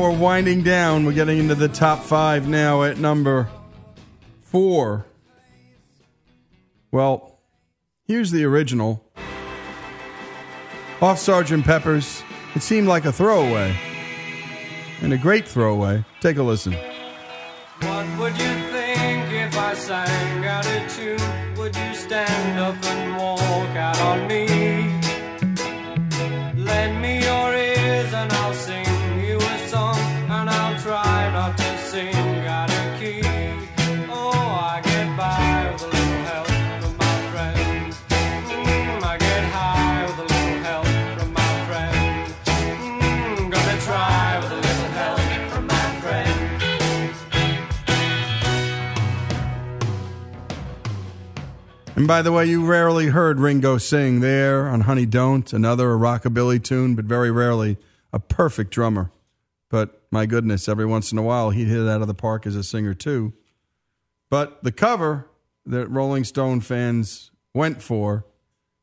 We're 0.04 0.12
winding 0.12 0.64
down. 0.64 1.06
We're 1.06 1.14
getting 1.14 1.40
into 1.40 1.56
the 1.56 1.70
top 1.70 2.04
five 2.04 2.46
now 2.46 2.84
at 2.84 2.98
number 2.98 3.48
four. 4.42 5.06
Well, 6.92 7.40
here's 8.04 8.30
the 8.30 8.44
original. 8.44 9.10
Off 11.02 11.20
Sergeant 11.20 11.64
Pepper's. 11.64 12.22
It 12.54 12.64
seemed 12.64 12.90
like 12.90 13.06
a 13.06 13.14
throwaway. 13.14 13.78
And 15.02 15.14
a 15.14 15.18
great 15.18 15.48
throwaway. 15.48 16.04
Take 16.20 16.36
a 16.36 16.44
listen. 16.44 16.74
What 16.74 18.20
would 18.20 18.34
you 18.34 18.54
think 18.72 19.32
if 19.32 19.58
I 19.58 19.74
sang 19.74 20.46
out 20.46 20.66
a 20.66 20.90
tune? 20.90 21.56
Would 21.56 21.76
you 21.78 21.96
stand 21.96 22.60
up 22.60 22.76
and 22.84 23.16
walk 23.18 23.76
out 23.78 24.00
on 24.02 24.28
me? 24.28 25.03
And 52.04 52.08
by 52.10 52.22
the 52.22 52.34
way, 52.34 52.46
you 52.46 52.66
rarely 52.66 53.06
heard 53.08 53.40
Ringo 53.40 53.78
sing 53.78 54.20
there 54.20 54.68
on 54.68 54.82
Honey 54.82 55.06
Don't, 55.06 55.54
another 55.54 55.96
rockabilly 55.96 56.62
tune, 56.62 56.96
but 56.96 57.06
very 57.06 57.32
rarely 57.32 57.78
a 58.12 58.20
perfect 58.20 58.72
drummer. 58.72 59.10
But 59.70 60.02
my 60.12 60.26
goodness, 60.26 60.68
every 60.68 60.86
once 60.86 61.14
in 61.14 61.18
a 61.18 61.22
while 61.22 61.52
he'd 61.52 61.70
hit 61.70 61.80
it 61.80 61.88
out 61.88 62.02
of 62.02 62.10
the 62.10 62.14
park 62.14 62.46
as 62.46 62.58
a 62.58 62.64
singer 62.66 62.94
too. 62.94 63.32
But 64.30 64.66
the 64.66 64.72
cover 64.74 65.30
that 65.66 65.88
Rolling 65.88 66.26
Stone 66.26 66.60
fans 66.60 67.32
went 67.54 67.82
for, 67.82 68.26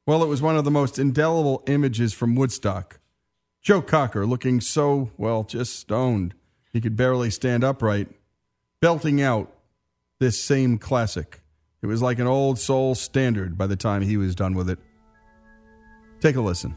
well, 0.06 0.22
it 0.22 0.28
was 0.28 0.40
one 0.40 0.56
of 0.56 0.64
the 0.64 0.70
most 0.70 0.98
indelible 0.98 1.62
images 1.66 2.14
from 2.14 2.34
Woodstock. 2.34 3.00
Joe 3.60 3.82
Cocker 3.82 4.24
looking 4.24 4.62
so, 4.62 5.10
well, 5.18 5.44
just 5.44 5.78
stoned. 5.78 6.32
He 6.72 6.80
could 6.80 6.96
barely 6.96 7.28
stand 7.28 7.64
upright, 7.64 8.08
belting 8.80 9.20
out 9.20 9.52
this 10.20 10.42
same 10.42 10.78
classic. 10.78 11.39
It 11.82 11.86
was 11.86 12.02
like 12.02 12.18
an 12.18 12.26
old 12.26 12.58
soul 12.58 12.94
standard 12.94 13.56
by 13.56 13.66
the 13.66 13.76
time 13.76 14.02
he 14.02 14.16
was 14.16 14.34
done 14.34 14.54
with 14.54 14.68
it. 14.68 14.78
Take 16.20 16.36
a 16.36 16.40
listen. 16.42 16.76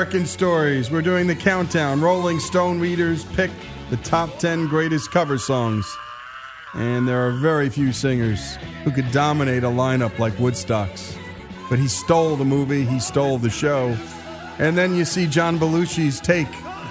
American 0.00 0.24
Stories. 0.24 0.90
We're 0.90 1.02
doing 1.02 1.26
the 1.26 1.34
countdown. 1.34 2.00
Rolling 2.00 2.40
Stone 2.40 2.80
readers 2.80 3.26
pick 3.34 3.50
the 3.90 3.98
top 3.98 4.38
10 4.38 4.66
greatest 4.66 5.10
cover 5.10 5.36
songs. 5.36 5.94
And 6.72 7.06
there 7.06 7.26
are 7.26 7.32
very 7.32 7.68
few 7.68 7.92
singers 7.92 8.56
who 8.82 8.92
could 8.92 9.12
dominate 9.12 9.62
a 9.62 9.68
lineup 9.68 10.18
like 10.18 10.38
Woodstock's. 10.38 11.18
But 11.68 11.78
he 11.78 11.86
stole 11.86 12.34
the 12.36 12.46
movie, 12.46 12.86
he 12.86 12.98
stole 12.98 13.36
the 13.36 13.50
show. 13.50 13.94
And 14.58 14.78
then 14.78 14.94
you 14.94 15.04
see 15.04 15.26
John 15.26 15.58
Belushi's 15.58 16.18
take, 16.18 16.48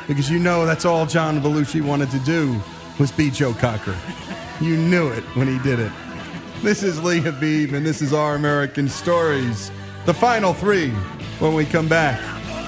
because 0.07 0.29
you 0.29 0.37
know 0.37 0.67
that's 0.67 0.85
all 0.85 1.07
John 1.07 1.41
Belushi 1.41 1.81
wanted 1.81 2.11
to 2.11 2.19
do 2.19 2.61
was 2.99 3.11
beat 3.11 3.33
Joe 3.33 3.55
Cocker. 3.55 3.95
You 4.61 4.77
knew 4.77 5.07
it 5.07 5.23
when 5.35 5.47
he 5.47 5.57
did 5.67 5.79
it. 5.79 5.91
This 6.61 6.83
is 6.83 7.03
Lee 7.03 7.21
Habeeb, 7.21 7.73
and 7.73 7.83
this 7.83 8.03
is 8.03 8.13
Our 8.13 8.35
American 8.35 8.87
Stories. 8.87 9.71
The 10.05 10.13
final 10.13 10.53
three 10.53 10.91
when 11.39 11.55
we 11.55 11.65
come 11.65 11.87
back 11.87 12.38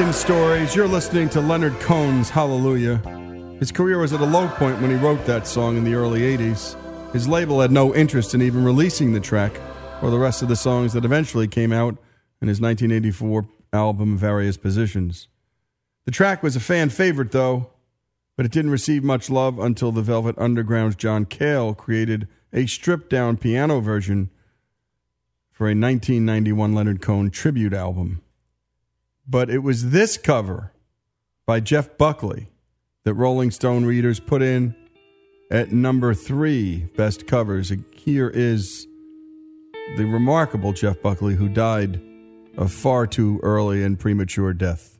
American 0.00 0.18
Stories. 0.18 0.74
You're 0.74 0.88
listening 0.88 1.28
to 1.28 1.42
Leonard 1.42 1.78
Cohen's 1.80 2.30
Hallelujah. 2.30 2.96
His 3.58 3.70
career 3.70 3.98
was 3.98 4.14
at 4.14 4.22
a 4.22 4.24
low 4.24 4.48
point 4.48 4.80
when 4.80 4.90
he 4.90 4.96
wrote 4.96 5.26
that 5.26 5.46
song 5.46 5.76
in 5.76 5.84
the 5.84 5.92
early 5.92 6.20
80s. 6.20 6.74
His 7.12 7.28
label 7.28 7.60
had 7.60 7.70
no 7.70 7.94
interest 7.94 8.32
in 8.32 8.40
even 8.40 8.64
releasing 8.64 9.12
the 9.12 9.20
track 9.20 9.60
or 10.00 10.10
the 10.10 10.18
rest 10.18 10.40
of 10.40 10.48
the 10.48 10.56
songs 10.56 10.94
that 10.94 11.04
eventually 11.04 11.46
came 11.46 11.70
out 11.70 11.98
in 12.40 12.48
his 12.48 12.62
1984 12.62 13.46
album 13.74 14.16
Various 14.16 14.56
Positions. 14.56 15.28
The 16.06 16.12
track 16.12 16.42
was 16.42 16.56
a 16.56 16.60
fan 16.60 16.88
favorite, 16.88 17.32
though, 17.32 17.68
but 18.38 18.46
it 18.46 18.52
didn't 18.52 18.70
receive 18.70 19.04
much 19.04 19.28
love 19.28 19.58
until 19.58 19.92
the 19.92 20.00
Velvet 20.00 20.38
Underground's 20.38 20.96
John 20.96 21.26
Cale 21.26 21.74
created 21.74 22.26
a 22.54 22.64
stripped 22.64 23.10
down 23.10 23.36
piano 23.36 23.80
version 23.80 24.30
for 25.52 25.66
a 25.66 25.76
1991 25.76 26.74
Leonard 26.74 27.02
Cohen 27.02 27.28
tribute 27.28 27.74
album. 27.74 28.22
But 29.30 29.48
it 29.48 29.58
was 29.58 29.90
this 29.90 30.18
cover 30.18 30.72
by 31.46 31.60
Jeff 31.60 31.96
Buckley 31.96 32.48
that 33.04 33.14
Rolling 33.14 33.52
Stone 33.52 33.84
readers 33.84 34.18
put 34.18 34.42
in 34.42 34.74
at 35.52 35.70
number 35.70 36.14
three 36.14 36.88
best 36.96 37.28
covers. 37.28 37.72
Here 37.92 38.28
is 38.28 38.88
the 39.96 40.04
remarkable 40.04 40.72
Jeff 40.72 41.00
Buckley, 41.00 41.36
who 41.36 41.48
died 41.48 42.02
a 42.56 42.66
far 42.66 43.06
too 43.06 43.38
early 43.44 43.84
and 43.84 44.00
premature 44.00 44.52
death. 44.52 44.99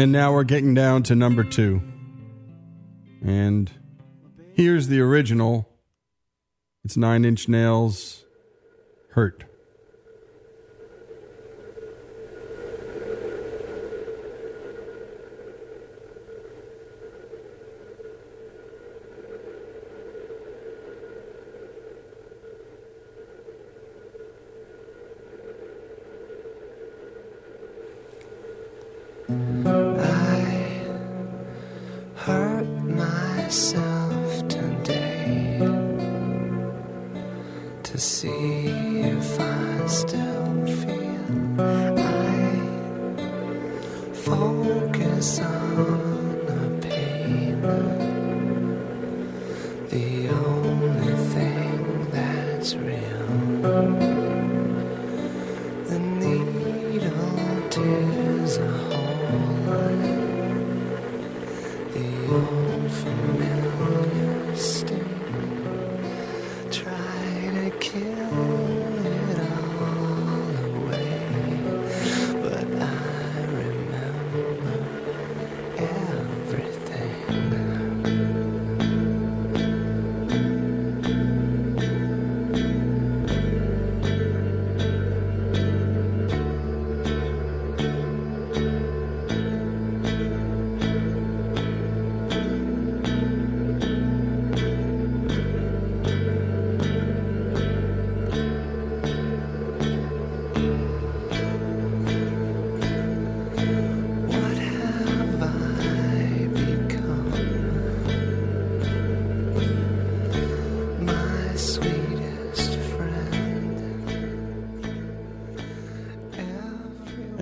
And 0.00 0.12
now 0.12 0.32
we're 0.32 0.44
getting 0.44 0.72
down 0.72 1.02
to 1.02 1.14
number 1.14 1.44
two. 1.44 1.82
And 3.22 3.70
here's 4.54 4.88
the 4.88 4.98
original. 4.98 5.68
It's 6.82 6.96
Nine 6.96 7.26
Inch 7.26 7.50
Nails 7.50 8.24
Hurt. 9.10 9.44
Myself 33.50 33.79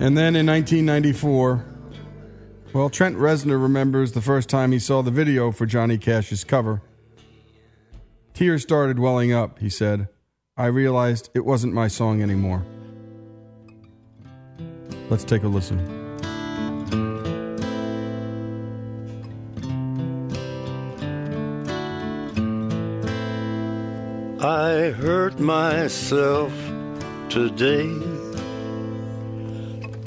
And 0.09 0.17
then 0.17 0.35
in 0.35 0.47
1994, 0.47 1.65
well, 2.73 2.89
Trent 2.89 3.15
Reznor 3.15 3.61
remembers 3.61 4.13
the 4.13 4.23
first 4.23 4.49
time 4.49 4.71
he 4.71 4.79
saw 4.79 5.03
the 5.03 5.11
video 5.11 5.51
for 5.51 5.67
Johnny 5.67 5.99
Cash's 5.99 6.43
cover. 6.43 6.81
Tears 8.33 8.63
started 8.63 8.97
welling 8.97 9.31
up, 9.31 9.59
he 9.59 9.69
said. 9.69 10.07
I 10.57 10.65
realized 10.65 11.29
it 11.35 11.45
wasn't 11.45 11.75
my 11.75 11.87
song 11.87 12.23
anymore. 12.23 12.65
Let's 15.11 15.23
take 15.23 15.43
a 15.43 15.47
listen. 15.47 15.77
I 24.41 24.89
hurt 24.89 25.39
myself 25.39 26.51
today 27.29 28.08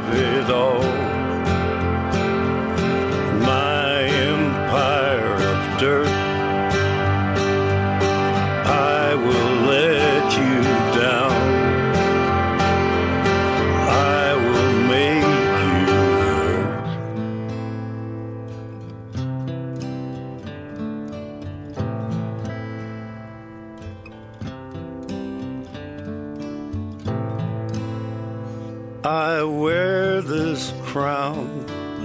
it 0.00 0.50
all. 0.50 1.01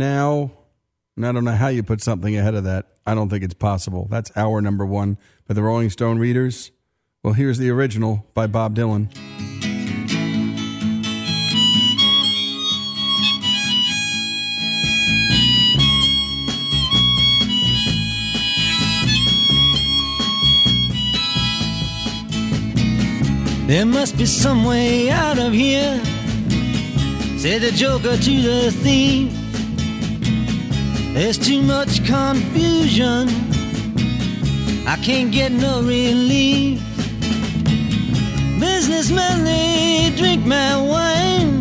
now, 0.00 0.50
and 1.16 1.24
I 1.24 1.30
don't 1.30 1.44
know 1.44 1.52
how 1.52 1.68
you 1.68 1.84
put 1.84 2.02
something 2.02 2.36
ahead 2.36 2.56
of 2.56 2.64
that. 2.64 2.86
I 3.06 3.14
don't 3.14 3.28
think 3.28 3.44
it's 3.44 3.54
possible. 3.54 4.08
That's 4.10 4.32
our 4.34 4.60
number 4.60 4.84
one 4.84 5.18
by 5.46 5.54
the 5.54 5.62
Rolling 5.62 5.90
Stone 5.90 6.18
Readers. 6.18 6.72
Well, 7.22 7.34
here's 7.34 7.58
the 7.58 7.70
original 7.70 8.26
by 8.34 8.48
Bob 8.48 8.74
Dylan. 8.74 9.14
There 23.66 23.86
must 23.86 24.16
be 24.18 24.26
some 24.26 24.64
way 24.64 25.10
out 25.10 25.38
of 25.38 25.52
here, 25.52 26.02
said 27.38 27.60
the 27.62 27.70
joker 27.72 28.16
to 28.16 28.42
the 28.42 28.72
thief. 28.72 29.49
There's 31.20 31.36
too 31.36 31.60
much 31.60 32.02
confusion, 32.06 33.28
I 34.86 34.98
can't 35.04 35.30
get 35.30 35.52
no 35.52 35.82
relief. 35.82 36.80
Businessmen, 38.58 39.44
they 39.44 40.14
drink 40.16 40.46
my 40.46 40.80
wine, 40.80 41.60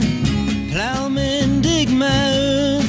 plowmen 0.71 1.61
dig 1.61 1.89
my 1.89 2.07
earth. 2.07 2.85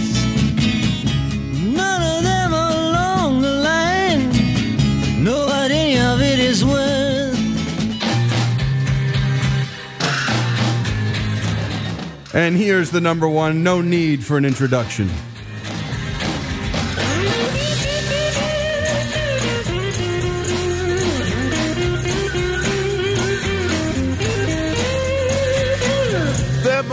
None 1.60 2.02
of 2.02 2.22
them 2.22 2.52
along 2.52 3.42
the 3.42 3.50
line 3.50 5.24
know 5.24 5.46
what 5.46 5.72
any 5.72 5.98
of 5.98 6.22
it 6.22 6.38
is 6.38 6.64
worth. 6.64 7.36
And 12.32 12.56
here's 12.56 12.92
the 12.92 13.00
number 13.00 13.28
one 13.28 13.64
no 13.64 13.80
need 13.80 14.22
for 14.24 14.36
an 14.36 14.44
introduction. 14.44 15.10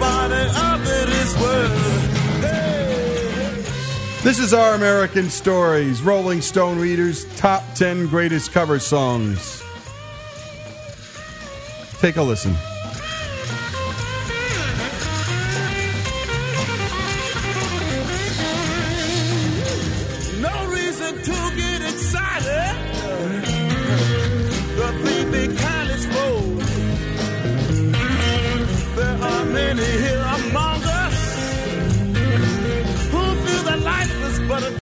this 0.00 1.40
world. 1.40 1.70
This 4.22 4.38
is 4.38 4.52
our 4.52 4.74
American 4.74 5.30
Stories, 5.30 6.02
Rolling 6.02 6.40
Stone 6.42 6.78
Readers 6.78 7.24
Top 7.36 7.62
10 7.74 8.08
Greatest 8.08 8.52
Cover 8.52 8.78
Songs. 8.78 9.62
Take 12.00 12.16
a 12.16 12.22
listen. 12.22 12.54